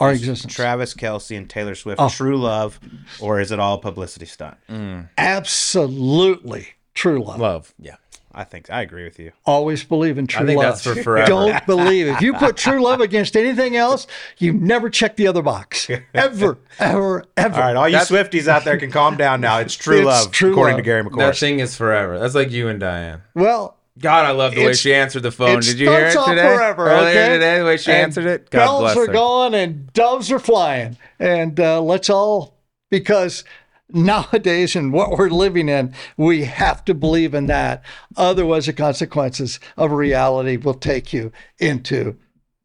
[0.00, 0.54] our Is existence.
[0.54, 2.08] Travis Kelce and Taylor Swift Oh.
[2.08, 2.80] true love,
[3.20, 4.56] or is it all publicity stunt?
[4.68, 7.40] Mm, Absolutely true love.
[7.40, 7.74] love.
[7.78, 7.96] Yeah.
[8.32, 9.32] I think I agree with you.
[9.44, 10.76] Always believe in true think love.
[10.76, 11.26] that's for forever.
[11.26, 14.06] Don't believe if you put true love against anything else,
[14.38, 15.90] you never check the other box.
[16.14, 17.54] Ever, ever, ever.
[17.56, 19.58] All right, all you That's- Swifties out there can calm down now.
[19.58, 20.78] It's true It's love, true according love.
[20.78, 21.18] to Gary McCormick.
[21.18, 22.20] That thing is forever.
[22.20, 23.22] That's like you and Diane.
[23.34, 25.60] Well, God, I love the way It's- she answered the phone.
[25.60, 26.42] Did you hear it today?
[26.56, 27.28] forever, Earlier okay?
[27.34, 28.48] today, the way she And answered it.
[28.50, 29.12] God bells bless are her.
[29.12, 30.96] going and doves are flying.
[31.18, 32.56] And uh, let's all,
[32.90, 33.44] because
[33.92, 37.82] nowadays and what we're living in, we have to believe in that.
[38.16, 42.16] Otherwise, the consequences of reality will take you into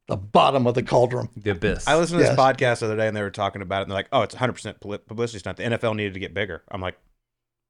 [0.08, 1.30] the bottom of the cauldron.
[1.36, 1.88] The abyss.
[1.88, 2.36] I listened to Yes.
[2.36, 3.82] this podcast the other day, and they were talking about it.
[3.84, 5.58] And they're like, "Oh, it's 100 percent publicity stunt.
[5.58, 6.96] The NFL needed to get bigger." I'm like,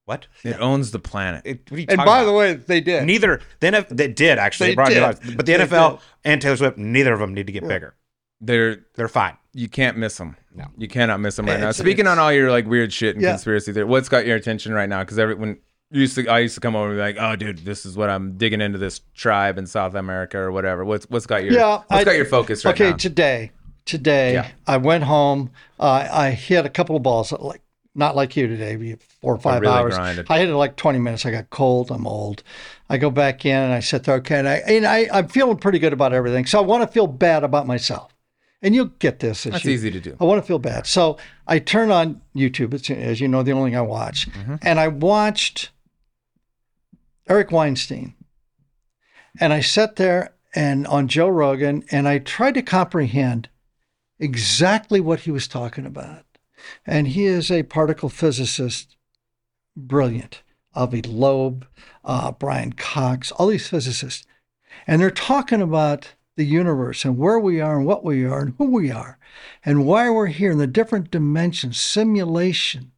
[0.05, 0.27] "What?
[0.43, 1.41] it owns the planet.
[1.45, 2.25] It, what are you And talking by about?
[2.25, 3.03] the way, they did.
[3.05, 4.67] neither the NFL they did actually.
[4.67, 4.95] They They brought did.
[4.95, 5.19] new lives.
[5.35, 5.99] but the They NFL did.
[6.25, 7.95] and Taylor Swift, neither of them need to get bigger.
[8.41, 9.37] They're They're fine.
[9.53, 10.35] you can't miss them.
[10.53, 10.65] No.
[10.77, 11.69] you cannot miss them right now.
[11.69, 13.31] It's- Speaking on all your like weird shit and Yeah.
[13.31, 15.01] conspiracy theory, what's got your attention right now?
[15.01, 15.57] Because everyone
[15.91, 18.09] used to, I used to come over and be like, "Oh, dude, this is what
[18.09, 21.77] I'm digging into this tribe in South America or whatever." What's what's got your Yeah,
[21.77, 22.85] what's I- got your focus right now?
[22.85, 22.97] okay, now?
[22.97, 23.51] today,
[23.85, 24.47] today, Yeah.
[24.67, 25.51] I went home.
[25.79, 27.61] Uh, I hit a couple of balls, like
[27.95, 29.95] not like you today, four or five really hours.
[29.95, 30.27] grinded.
[30.29, 31.25] I hit it like 20 minutes.
[31.25, 31.91] I got cold.
[31.91, 32.43] I'm old.
[32.89, 35.57] I go back in and I sit there, okay, and, I, and I, I'm feeling
[35.57, 36.45] pretty good about everything.
[36.45, 38.11] So I want to feel bad about myself.
[38.61, 39.43] And you'll get this.
[39.43, 40.17] That's you, easy to do.
[40.19, 40.87] I want to feel bad.
[40.87, 41.17] So
[41.47, 42.73] I turn on YouTube.
[42.73, 44.29] It's, as you know, the only thing I watch.
[44.31, 44.55] Mm-hmm.
[44.61, 45.69] And I watched
[47.27, 48.15] Eric Weinstein.
[49.39, 53.49] And I sat there and on Joe Rogan and I tried to comprehend
[54.17, 56.25] exactly what he was talking about.
[56.85, 58.95] And he is a particle physicist,
[59.75, 60.41] brilliant.
[60.75, 61.65] Avi Loeb,
[62.03, 64.25] uh, Brian Cox, all these physicists.
[64.85, 68.55] And they're talking about the universe and where we are and what we are and
[68.57, 69.17] who we are
[69.63, 72.91] and why we're here in the different dimensions, simulation.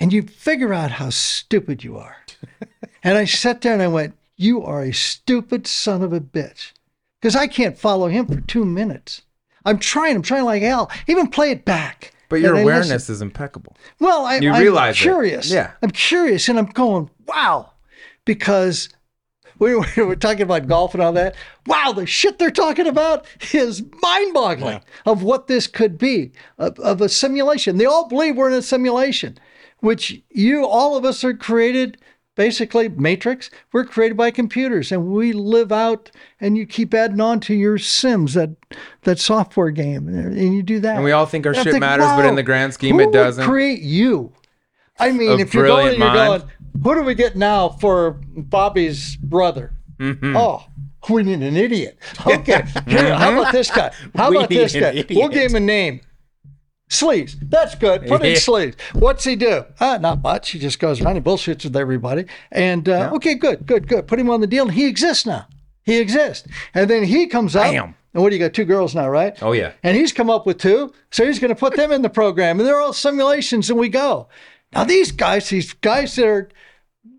[0.00, 2.16] and you figure out how stupid you are.
[3.04, 6.72] and I sat there and I went, You are a stupid son of a bitch.
[7.20, 9.20] Because I can't follow him for two minutes.
[9.64, 10.90] I'm trying, I'm trying like hell.
[11.06, 12.12] Even play it back.
[12.28, 13.12] But your awareness listen.
[13.14, 13.76] is impeccable.
[13.98, 15.00] Well, I, You I'm realize it.
[15.02, 15.50] curious.
[15.50, 15.72] Yeah.
[15.82, 17.72] I'm curious, and I'm going, wow,
[18.24, 18.88] because
[19.58, 21.34] we were, we were talking about golf and all that.
[21.66, 27.00] Wow, the shit they're talking about is mind-boggling of what this could be of, of
[27.00, 27.76] a simulation.
[27.76, 29.36] They all believe we're in a simulation,
[29.80, 32.00] which you, all of us, are created.
[32.36, 36.10] Basically, Matrix, we're created by computers and we live out
[36.40, 38.50] and you keep adding on to your Sims, that
[39.02, 40.96] that software game, and you do that.
[40.96, 43.12] And we all think our And shit thinking, matters, but in the grand scheme, it
[43.12, 43.44] doesn't.
[43.44, 44.32] create you.
[44.98, 46.42] I mean, if you're going, brilliant you're going.
[46.82, 49.72] Who do we get now for Bobby's brother?
[49.98, 50.36] Mm-hmm.
[50.36, 50.64] Oh,
[51.08, 51.98] we need an idiot.
[52.26, 53.92] Okay, here, how about this guy?
[54.14, 55.04] How We about this guy?
[55.10, 56.00] We'll give him a name.
[56.90, 57.36] Sleeves.
[57.40, 58.06] That's good.
[58.08, 58.76] Put in sleeves.
[58.92, 59.64] What's he do?
[59.78, 60.50] Uh, not much.
[60.50, 61.14] He just goes around.
[61.14, 62.26] He bullshits with everybody.
[62.50, 64.06] And uh, okay, good, good, good.
[64.06, 64.64] Put him on the deal.
[64.64, 65.46] And he exists now.
[65.84, 66.46] He exists.
[66.74, 67.72] And then he comes up.
[67.72, 67.94] Bam.
[68.12, 68.54] And what do you got?
[68.54, 69.40] Two girls now, right?
[69.40, 69.72] Oh, yeah.
[69.84, 70.92] And he's come up with two.
[71.12, 72.58] So he's going to put them in the program.
[72.58, 74.28] And they're all simulations, and we go.
[74.72, 76.48] Now, these guys, these guys that are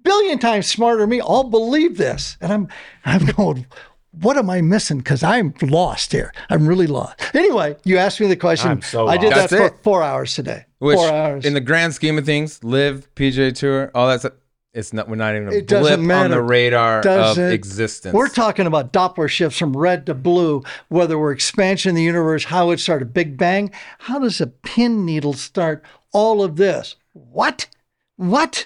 [0.03, 2.35] billion times smarter than me, all believe this.
[2.41, 2.67] And I'm,
[3.05, 3.67] I'm going,
[4.11, 4.97] what am I missing?
[4.99, 6.33] Because I'm lost here.
[6.49, 7.19] I'm really lost.
[7.33, 8.69] Anyway, you asked me the question.
[8.69, 9.49] I'm so I did lost.
[9.51, 9.83] that for it.
[9.83, 10.65] four hours today.
[10.79, 11.45] Which, four hours.
[11.45, 14.33] in the grand scheme of things, LIV, PGA Tour, all that stuff,
[14.73, 15.09] it's not.
[15.09, 16.35] We're not even a It doesn't blip on matter.
[16.35, 18.13] the radar Does of existence.
[18.13, 22.45] We're talking about Doppler shifts from red to blue, whether we're expansion of the universe,
[22.45, 23.71] how it started, Big Bang.
[23.99, 25.83] How does a pin needle start
[26.13, 26.95] all of this?
[27.13, 27.67] What?
[28.15, 28.65] What?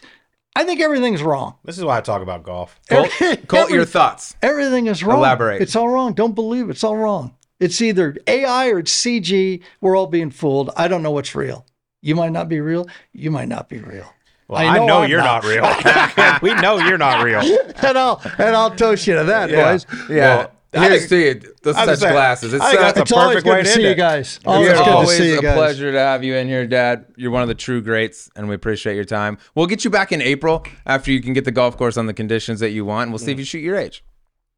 [0.55, 1.55] I think everything's wrong.
[1.65, 2.79] This is why I talk about golf.
[2.89, 3.11] Colt,
[3.47, 4.35] Colt, your thoughts.
[4.41, 5.19] Everything is wrong.
[5.19, 5.61] Elaborate.
[5.61, 6.13] It's all wrong.
[6.13, 6.71] Don't believe it.
[6.71, 7.35] it's all wrong.
[7.59, 9.61] It's either AI or it's CG.
[9.81, 10.71] We're all being fooled.
[10.77, 11.65] I don't know what's real.
[12.01, 12.87] You might not be real.
[13.13, 14.13] You might not be real.
[14.47, 15.63] Well, I know, I'm you're not, real.
[16.41, 17.39] we know you're not real.
[17.81, 19.87] and I'll and I'll toast you to that, boys.
[20.07, 20.37] Yeah.
[20.37, 21.09] Well, I Here's think-
[21.41, 21.53] to you.
[21.63, 22.53] Those I was such saying, glasses.
[22.53, 23.89] It's, I think that's a It's always perfect good way to to see end you
[23.89, 23.95] it.
[23.95, 24.39] guys.
[24.45, 25.55] Always It's good to always see you a guys.
[25.57, 27.05] pleasure to have you in here, Dad.
[27.15, 29.37] You're one of the true greats, and we appreciate your time.
[29.55, 32.13] We'll get you back in April after you can get the golf course on the
[32.13, 33.03] conditions that you want.
[33.03, 34.03] and We'll see if you shoot your age.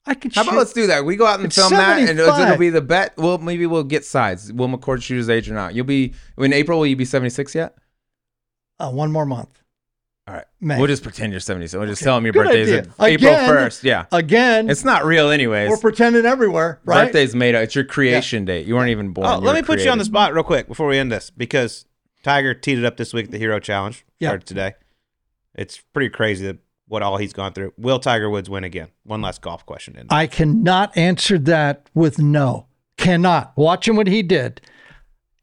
[0.05, 1.03] I can How about shoot- let's do that?
[1.03, 2.47] We go out and It's film that, and it'll, 75.
[2.47, 3.13] it'll be the bet.
[3.17, 4.53] Well, maybe we'll get sides.
[4.53, 5.75] Will McCord shoot his age or not?
[5.75, 6.79] You'll be in April.
[6.79, 7.75] Will you be 76 yet?
[8.79, 9.61] uh, one more month.
[10.27, 10.45] All right.
[10.59, 10.77] May.
[10.77, 11.77] We'll just pretend you're 76.
[11.79, 12.79] We'll just tell them your Good birthday's idea.
[12.99, 13.83] at April Again- 1st.
[13.83, 14.05] Yeah.
[14.11, 15.69] Again, It's not real, anyways.
[15.69, 17.05] we're pretending everywhere, right?
[17.05, 17.63] Birthday's made up.
[17.63, 18.67] It's your creation date.
[18.67, 19.27] You weren't even born.
[19.27, 21.29] Oh, let were me put you on the spot real quick before we end this
[21.29, 21.85] because
[22.23, 24.05] Tiger teed it up this week at the Hero Challenge.
[24.19, 24.29] Yeah.
[24.29, 24.73] Started today.
[25.55, 26.57] It's pretty crazy that
[26.89, 27.73] what all he's gone through.
[27.77, 28.89] Will Tiger Woods win again?
[29.03, 29.95] One last golf question.
[29.97, 30.07] In.
[30.09, 32.67] I cannot answer that with no.
[32.97, 33.53] Cannot.
[33.55, 34.59] Watching what he did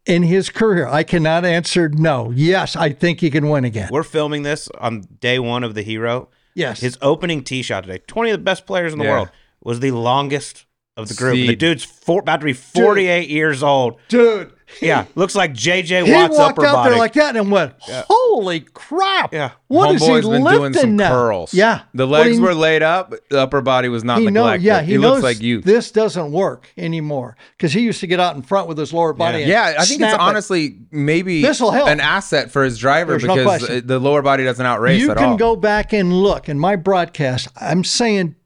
[0.06, 2.30] in his career, I cannot answer no.
[2.34, 3.88] Yes, I think he can win again.
[3.90, 6.28] We're filming this on day one of the Hero.
[6.54, 6.80] Yes.
[6.80, 9.10] His opening tee shot today, 20 of the best players in the Yeah.
[9.12, 9.30] world,
[9.62, 11.34] was the longest of the group.
[11.34, 11.58] The Seed.
[11.58, 13.96] dude's four, about to be 48 years old.
[14.08, 16.90] Dude, Yeah, looks like JJ he Watt's walked upper out body.
[16.90, 17.74] there like that and went,
[18.08, 19.32] holy crap.
[19.32, 19.52] Yeah.
[19.68, 21.08] What is he Homeboy's been lifting doing some now?
[21.10, 21.54] curls.
[21.54, 21.82] Yeah.
[21.94, 23.14] The Well, legs he- were laid up.
[23.30, 24.64] The upper body was not he knows, neglected.
[24.64, 25.60] yeah, he, he knows looks like you.
[25.60, 29.12] This doesn't work anymore because he used to get out in front with his lower
[29.12, 29.42] body.
[29.42, 30.20] and Yeah, I think it's snap it.
[30.20, 31.88] honestly maybe This'll help.
[31.88, 33.86] an asset for his driver There's because question.
[33.86, 35.36] the lower body doesn't outrace you at can all.
[35.36, 37.48] go back and look in my broadcast.
[37.60, 38.36] I'm saying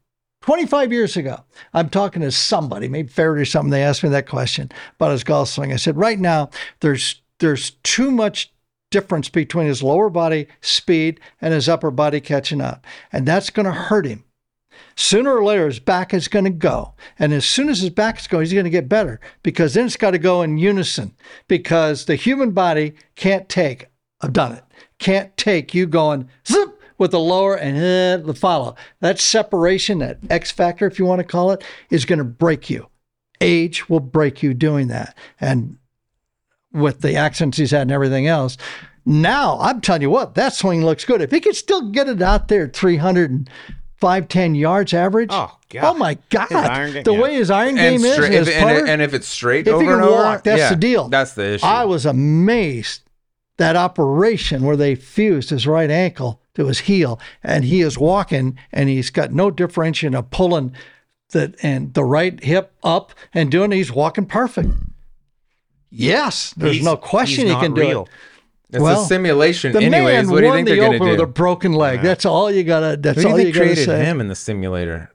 [0.41, 3.71] 25 years ago, I'm talking to somebody, maybe Feherty or something.
[3.71, 5.73] They asked me that question about his golf swing.
[5.73, 8.53] I said, right now, there's there's too much
[8.91, 13.65] difference between his lower body speed and his upper body catching up, and that's going
[13.65, 14.23] to hurt him.
[14.95, 16.93] Sooner or later, his back is going to go.
[17.17, 19.85] And as soon as his back is going, he's going to get better because then
[19.85, 21.15] it's got to go in unison
[21.47, 23.87] because the human body can't take,
[24.21, 24.63] I've done it,
[24.97, 28.75] can't take you going zip with the lower and uh, the follow.
[28.99, 32.69] That separation, that X factor, if you want to call it, is going to break
[32.69, 32.87] you.
[33.41, 35.17] Age will break you doing that.
[35.39, 35.77] And
[36.71, 38.57] with the accents he's had and everything else,
[39.05, 41.21] now I'm telling you what, that swing looks good.
[41.21, 45.29] If he could still get it out there 305, 10 yards average.
[45.31, 45.83] Oh, God.
[45.83, 46.49] Oh my God.
[46.49, 47.19] game- the yeah.
[47.21, 49.27] way his iron and, game is, stra- and if, his and, putter, and if it's
[49.27, 51.07] straight if over he can and over, that's yeah, the deal.
[51.07, 51.65] That's the issue.
[51.65, 53.08] I was amazed
[53.59, 58.57] that operation where they fused his right ankle to his heel, and he is walking,
[58.73, 60.73] and he's got no differentiation of pulling
[61.29, 63.71] the and the right hip up and doing.
[63.71, 64.71] He's walking perfect.
[65.91, 68.01] Yes, there's He's- no question he can not do real.
[68.03, 68.75] it.
[68.75, 69.71] it's well, a simulation.
[69.73, 71.23] The Anyways, man what do you think the they're going to with do?
[71.23, 72.01] a broken leg.
[72.01, 72.97] That's all you gotta.
[72.97, 74.05] That's Who do you all you gotta created say.
[74.05, 75.11] him in the simulator?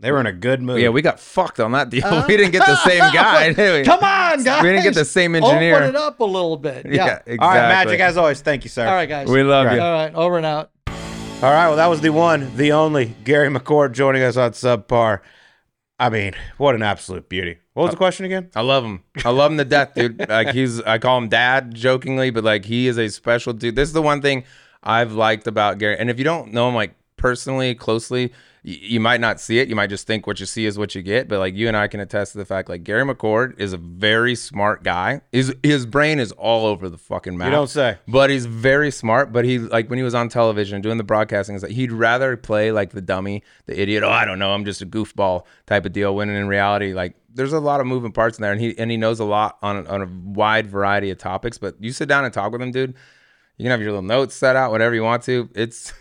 [0.00, 0.80] They were in a good mood.
[0.80, 2.04] Yeah, we got fucked on that deal.
[2.06, 2.24] Uh-huh.
[2.28, 3.52] we didn't get the same guy.
[3.52, 3.84] did we?
[3.84, 4.62] Come on, guys.
[4.62, 5.76] We didn't get the same engineer.
[5.76, 6.86] Open it up a little bit.
[6.90, 7.04] Yeah.
[7.06, 7.38] Yeah, exactly.
[7.38, 8.86] All right, Magic, as always, thank you, sir.
[8.86, 9.28] All right, guys.
[9.28, 9.76] We love Right.
[9.76, 9.80] you.
[9.82, 10.70] All right, over and out.
[10.88, 15.20] All right, well, that was the one, the only Gary McCord joining us on Subpar.
[15.98, 17.58] I mean, what an absolute beauty.
[17.74, 18.50] What was the question again?
[18.56, 19.02] I love him.
[19.24, 20.26] I love him to death, dude.
[20.28, 23.76] Like he's, I call him dad jokingly, but like he is a special dude.
[23.76, 24.44] This is the one thing
[24.82, 25.96] I've liked about Gary.
[25.98, 28.32] And if you don't know him like personally, closely, y-
[28.62, 29.68] you might not see it.
[29.68, 31.28] You might just think what you see is what you get.
[31.28, 33.78] But like you and I can attest to the fact, like Gary McCord is a
[33.78, 35.22] very smart guy.
[35.32, 37.46] His his brain is all over the fucking map.
[37.46, 37.98] You don't say.
[38.06, 39.32] But he's very smart.
[39.32, 42.36] But he like when he was on television doing the broadcasting, is like he'd rather
[42.36, 44.02] play like the dummy, the idiot.
[44.02, 46.14] Oh, I don't know, I'm just a goofball type of deal.
[46.14, 48.90] When in reality, like there's a lot of moving parts in there, and he and
[48.90, 51.58] he knows a lot on on a wide variety of topics.
[51.58, 52.94] But you sit down and talk with him, dude.
[53.56, 55.48] You can have your little notes set out, whatever you want to.
[55.54, 55.92] It's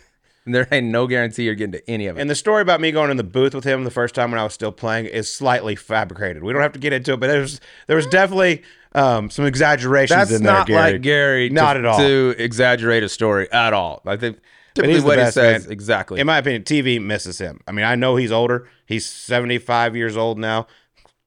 [0.54, 2.22] there ain't no guarantee you're getting to any of it.
[2.22, 4.40] And the story about me going in the booth with him the first time when
[4.40, 6.44] I was still playing is slightly fabricated.
[6.44, 10.18] We don't have to get into it, but there's there was definitely um, some exaggerations
[10.18, 10.94] That's in there, not Gary.
[10.94, 11.50] like Gary.
[11.50, 11.98] Not to, at all.
[11.98, 14.02] To exaggerate a story at all.
[14.06, 14.40] I think
[14.74, 15.72] typically what best, he says man.
[15.72, 16.20] exactly.
[16.20, 17.62] In my opinion, TV misses him.
[17.68, 18.68] I mean, I know he's older.
[18.86, 20.68] He's 75 years old now.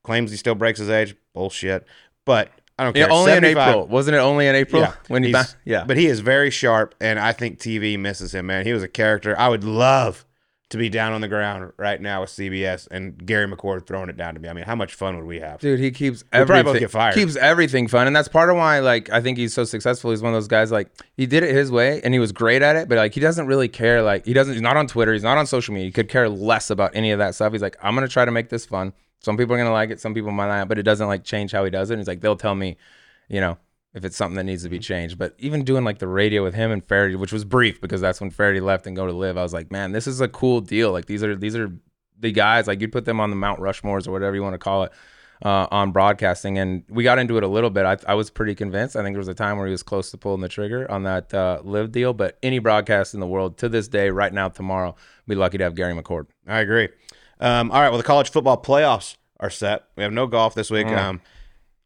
[0.02, 1.14] Claims he still breaks his age.
[1.32, 1.86] Bullshit.
[2.24, 3.12] But I don't yeah, care.
[3.12, 4.20] only in April, wasn't it?
[4.20, 5.84] Only in April Yeah, when he yeah.
[5.84, 8.66] But he is very sharp, and I think TV misses him, man.
[8.66, 9.38] He was a character.
[9.38, 10.24] I would love
[10.72, 14.16] to be down on the ground right now with CBS and Gary McCord throwing it
[14.16, 14.48] down to me.
[14.48, 15.60] I mean, how much fun would we have?
[15.60, 17.14] Dude, he keeps both everything get fired.
[17.14, 20.10] keeps everything fun, and that's part of why like I think he's so successful.
[20.10, 22.62] He's one of those guys like he did it his way, and he was great
[22.62, 22.88] at it.
[22.88, 24.00] But like he doesn't really care.
[24.00, 24.54] Like he doesn't.
[24.54, 25.12] He's not on Twitter.
[25.12, 25.88] He's not on social media.
[25.88, 27.52] He could care less about any of that stuff.
[27.52, 28.94] He's like, I'm gonna try to make this fun.
[29.22, 30.00] Some people are gonna like it.
[30.00, 30.68] Some people might not.
[30.68, 31.94] But it doesn't like change how he does it.
[31.94, 32.76] And he's like, they'll tell me,
[33.28, 33.58] you know.
[33.94, 36.54] If it's something that needs to be changed, but even doing like the radio with
[36.54, 39.36] him and Feherty, which was brief because that's when Feherty left and go to LIV,
[39.36, 40.92] I was like, man, this is a cool deal.
[40.92, 41.70] Like these are these are
[42.18, 44.58] the guys like you'd put them on the Mount Rushmores or whatever you want to
[44.58, 44.92] call it
[45.44, 46.58] uh, on broadcasting.
[46.58, 47.84] And we got into it a little bit.
[47.84, 48.96] I, I was pretty convinced.
[48.96, 51.02] I think there was a time where he was close to pulling the trigger on
[51.02, 52.12] that uh, LIV deal.
[52.14, 54.94] But any broadcast in the world to this day, right now, tomorrow,
[55.26, 56.26] be lucky to have Gary McCord.
[56.46, 56.88] I agree.
[57.43, 57.88] Um, all right.
[57.90, 59.84] Well, the college football playoffs are set.
[59.97, 60.86] We have no golf this week.
[60.86, 61.20] Um,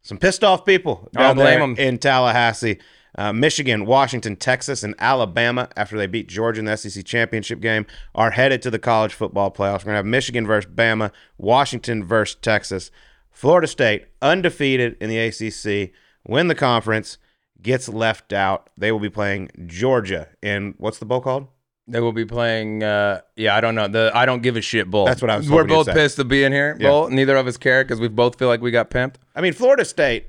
[0.03, 1.75] some pissed off people I'll down blame there 'em.
[1.75, 2.79] in Tallahassee.
[3.17, 7.87] Uh, Michigan, Washington, Texas, and Alabama, after they beat Georgia in the SEC championship game,
[8.13, 9.79] are headed to the college football playoffs.
[9.79, 12.91] We're going to have Michigan versus Bama, Washington versus Texas.
[13.31, 15.91] Florida State, undefeated in the ACC,
[16.27, 17.17] win the conference,
[17.59, 18.69] gets left out.
[18.77, 21.47] They will be playing Georgia in what's the bowl called?
[21.87, 22.83] They will be playing.
[22.83, 23.87] Uh, yeah, I don't know.
[23.87, 25.05] The I don't give a shit bowl.
[25.05, 26.77] That's what I was We're both pissed to be in here.
[26.79, 26.89] Yeah.
[26.89, 27.09] Bowl.
[27.09, 29.15] Neither of us care because we both feel like we got pimped.
[29.35, 30.27] I mean, Florida State,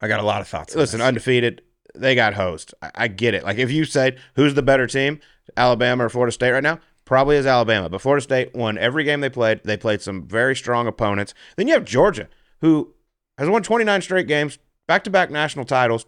[0.00, 0.74] I got a lot of thoughts.
[0.74, 1.62] on listen, undefeated.
[1.94, 2.74] They got hosed.
[2.82, 3.44] I, I get it.
[3.44, 5.20] Like if you said who's the better team,
[5.56, 7.88] Alabama or Florida State right now, probably is Alabama.
[7.88, 9.62] But Florida State won every game they played.
[9.64, 11.34] They played some very strong opponents.
[11.56, 12.28] Then you have Georgia,
[12.60, 12.94] who
[13.38, 16.04] has won 29 straight games, back to back national titles.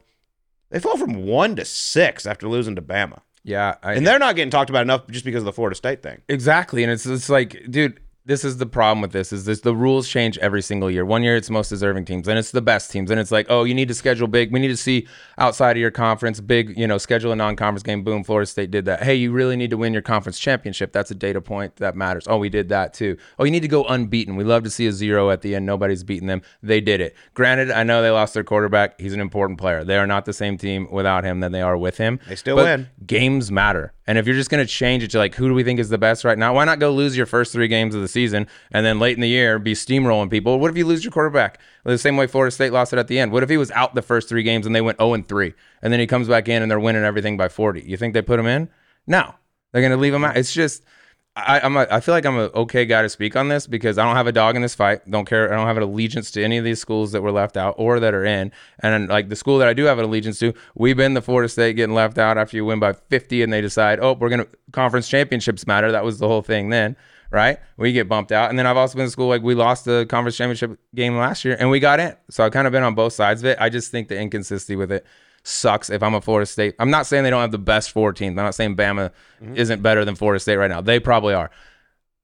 [0.70, 4.36] They fell from one to six after losing to Bama, yeah, I, and they're not
[4.36, 6.20] getting talked about enough just because of the Florida State thing.
[6.28, 9.74] Exactly, and it's it's like, dude, this is the problem with this is this the
[9.74, 11.04] rules change every single year.
[11.04, 13.64] One year it's most deserving teams, and it's the best teams, and it's like, oh,
[13.64, 14.52] you need to schedule big.
[14.52, 15.08] We need to see
[15.38, 18.04] outside of your conference, big, you know, schedule a non-conference game.
[18.04, 19.02] Boom, Florida State did that.
[19.02, 20.92] Hey, you really need to win your conference championship.
[20.92, 22.26] That's a data point that matters.
[22.28, 23.16] Oh, we did that too.
[23.38, 24.36] Oh, you need to go unbeaten.
[24.36, 25.66] We love to see a zero at the end.
[25.66, 26.42] Nobody's beaten them.
[26.62, 27.16] They did it.
[27.34, 29.00] Granted, I know they lost their quarterback.
[29.00, 29.82] He's an important player.
[29.84, 32.20] They are not the same team without him than they are with him.
[32.28, 32.88] They still win.
[33.04, 33.92] games matter.
[34.06, 35.88] And if you're just going to change it to like, who do we think is
[35.88, 36.54] the best right now?
[36.54, 39.20] Why not go lose your first three games of the season and then late in
[39.20, 40.58] the year be steamrolling people?
[40.58, 41.60] What if you lose your quarterback?
[41.84, 43.32] The same way Florida State lost it at the end.
[43.32, 45.54] What if he was out the first three games and they went 0 and 3
[45.82, 47.82] and then he comes back in and they're winning everything by 40?
[47.82, 48.68] You think they put him in?
[49.06, 49.34] No.
[49.70, 50.36] They're going to leave him out.
[50.36, 50.84] It's just.
[51.34, 53.96] I, I'm a, I feel like I'm an okay guy to speak on this because
[53.96, 55.10] I don't have a dog in this fight.
[55.10, 55.50] Don't care.
[55.50, 57.98] I don't have an allegiance to any of these schools that were left out or
[58.00, 58.52] that are in.
[58.80, 61.48] And like the school that I do have an allegiance to, we've been the Florida
[61.48, 64.46] State getting left out after you win by 50 and they decide, oh, we're gonna
[64.72, 65.90] conference championships matter.
[65.90, 66.96] That was the whole thing then,
[67.30, 67.58] right?
[67.78, 68.50] We get bumped out.
[68.50, 71.46] And then I've also been in school like we lost the conference championship game last
[71.46, 72.14] year and we got in.
[72.28, 73.56] So I've kind of been on both sides of it.
[73.58, 75.06] I just think the inconsistency with it
[75.44, 76.74] sucks if I'm a Florida State.
[76.78, 78.38] I'm not saying they don't have the best four teams.
[78.38, 79.10] I'm not saying Bama
[79.42, 79.56] mm-hmm.
[79.56, 80.80] isn't better than Florida State right now.
[80.80, 81.50] They probably are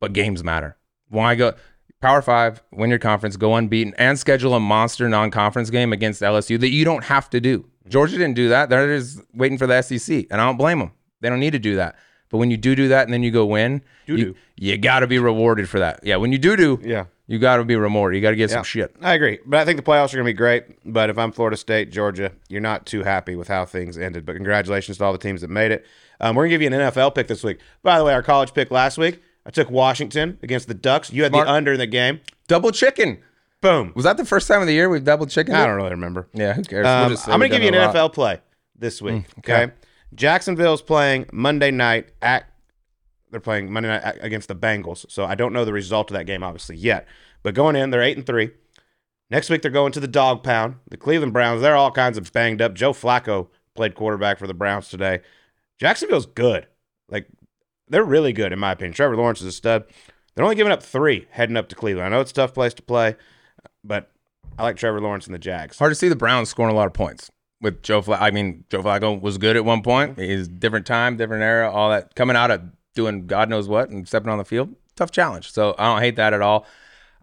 [0.00, 0.76] but games matter.
[1.08, 1.54] Why go
[2.00, 6.58] Power Five, win your conference, go unbeaten, and schedule a monster non-conference game against LSU
[6.60, 7.60] that you don't have to do.
[7.60, 7.90] Mm-hmm.
[7.90, 8.68] Georgia didn't do that.
[8.68, 10.92] They're just waiting for the SEC, and I don't blame them.
[11.20, 11.96] They don't need to do that.
[12.30, 15.06] But when you do do that and then you go win, you, you got to
[15.06, 16.00] be rewarded for that.
[16.02, 17.04] Yeah, when you do do, Yeah.
[17.26, 18.16] you got to be rewarded.
[18.16, 18.56] You got to get Yeah.
[18.56, 18.94] some shit.
[19.00, 20.64] I agree, but I think the playoffs are going to be great.
[20.84, 24.26] But if I'm Florida State, Georgia, you're not too happy with how things ended.
[24.26, 25.86] But congratulations to all the teams that made it.
[26.20, 27.58] Um, we're going to give you an NFL pick this week.
[27.82, 31.12] By the way, our college pick last week, I took Washington against the Ducks.
[31.12, 32.20] You had the under in the game.
[32.48, 33.18] Double chicken.
[33.60, 33.92] Boom.
[33.96, 35.54] Was that the first time of the year we've double chicken?
[35.54, 36.28] I don't really remember.
[36.34, 36.86] Yeah, who cares?
[36.86, 37.94] Um, We'll just I'm going to give you an it a lot.
[37.94, 38.40] NFL play
[38.78, 39.24] this week.
[39.40, 39.64] okay.
[39.64, 39.72] okay.
[40.14, 42.46] Jacksonville's playing Monday night at.
[43.30, 46.24] They're playing Monday night against the Bengals, so I don't know the result of that
[46.24, 47.06] game obviously yet.
[47.42, 48.50] But going in, they're eight and three.
[49.30, 50.76] Next week they're going to the Dog Pound.
[50.88, 51.60] The Cleveland Browns.
[51.60, 52.74] They're all kinds of banged up.
[52.74, 55.20] Joe Flacco played quarterback for the Browns today.
[55.78, 56.66] Jacksonville's good.
[57.10, 57.28] Like
[57.88, 58.94] they're really good in my opinion.
[58.94, 59.84] Trevor Lawrence is a stud.
[60.34, 62.06] They're only giving up three heading up to Cleveland.
[62.06, 63.16] I know it's a tough place to play,
[63.84, 64.10] but
[64.58, 65.78] I like Trevor Lawrence and the Jags.
[65.78, 67.30] Hard to see the Browns scoring a lot of points
[67.60, 68.20] with Joe Flacco.
[68.20, 70.12] I mean, Joe Flacco was good at one point.
[70.12, 70.22] Mm-hmm.
[70.22, 72.14] He's different time, different era, all that.
[72.14, 72.62] Coming out of
[72.94, 75.52] doing God knows what and stepping on the field, tough challenge.
[75.52, 76.66] So I don't hate that at all.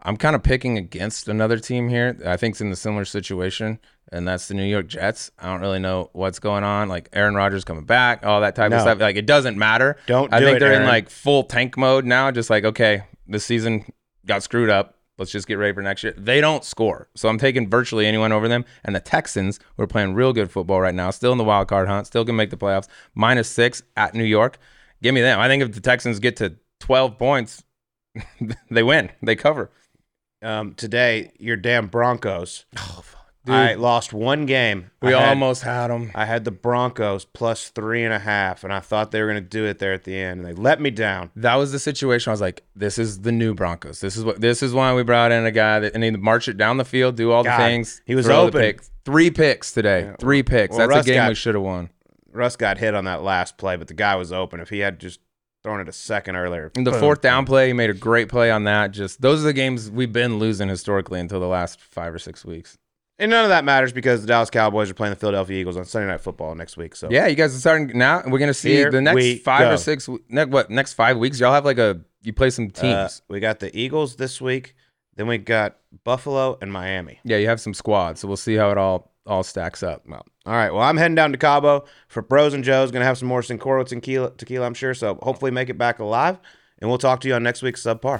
[0.01, 2.15] I'm kind of picking against another team here.
[2.25, 3.79] I think it's in a similar situation,
[4.11, 5.31] and that's the New York Jets.
[5.39, 6.89] I don't really know what's going on.
[6.89, 8.77] Like Aaron Rodgers coming back, all that type No.
[8.77, 8.99] of stuff.
[8.99, 9.97] Like it doesn't matter.
[10.05, 12.29] Don't I do think it, they're in like full tank mode now.
[12.29, 13.85] Just like okay, this season
[14.27, 14.94] got screwed up.
[15.17, 16.13] Let's just get ready for next year.
[16.17, 18.65] They don't score, so I'm taking virtually anyone over them.
[18.83, 21.69] And the Texans, who are playing real good football right now, still in the wild
[21.69, 22.87] card hunt, still can make the playoffs.
[23.13, 24.57] Minus six at New York.
[25.01, 25.39] Give me them.
[25.39, 27.63] I think if the Texans get to 12 points,
[28.69, 29.11] they win.
[29.21, 29.71] They cover.
[30.41, 32.65] Um, today, your damn Broncos.
[32.77, 33.01] Oh,
[33.53, 34.91] I lost one game.
[35.01, 36.11] We had, almost had them.
[36.15, 39.43] I had the Broncos plus three and a half, and I thought they were going
[39.43, 41.31] to do it there at the end, and they let me down.
[41.35, 42.31] That was the situation.
[42.31, 43.99] I was like, "This is the new Broncos.
[44.01, 44.41] This is what.
[44.41, 46.85] This is why we brought in a guy that and he march it down the
[46.85, 48.01] field, do all God, the things.
[48.05, 48.59] he was open.
[48.61, 48.91] picks.
[49.05, 50.13] Three picks today.
[50.19, 50.71] Three picks.
[50.71, 51.89] well, That's Russ a game got- we should have won.
[52.31, 54.59] Russ got hit on that last play, but the guy was open.
[54.59, 55.19] If he had just
[55.63, 56.99] thrown it a second earlier, And the boom.
[56.99, 58.91] fourth down play, he made a great play on that.
[58.91, 62.43] Just those are the games we've been losing historically until the last five or six
[62.43, 62.77] weeks.
[63.17, 65.85] And none of that matters because the Dallas Cowboys are playing the Philadelphia Eagles on
[65.85, 66.95] Sunday Night Football next week.
[66.95, 68.23] So Yeah, you guys are starting now.
[68.27, 69.73] We're gonna see Here the next five go.
[69.73, 70.09] or six.
[70.27, 71.39] Ne- what next five weeks?
[71.39, 73.21] Y'all have like a you play some uh, teams.
[73.29, 74.75] we got the Eagles this week.
[75.15, 77.19] Then we got Buffalo and Miami.
[77.23, 78.19] yeah, you have some squads.
[78.19, 80.03] So we'll see how it all all stacks up.
[80.07, 80.71] Well, all right.
[80.71, 82.91] Well, I'm heading down to Cabo for Bros and Joe's.
[82.91, 84.93] Going to have some more Cincoro's and tequila, tequila, I'm sure.
[84.93, 86.37] So hopefully make it back alive.
[86.79, 88.19] And we'll talk to you on next week's Subpar.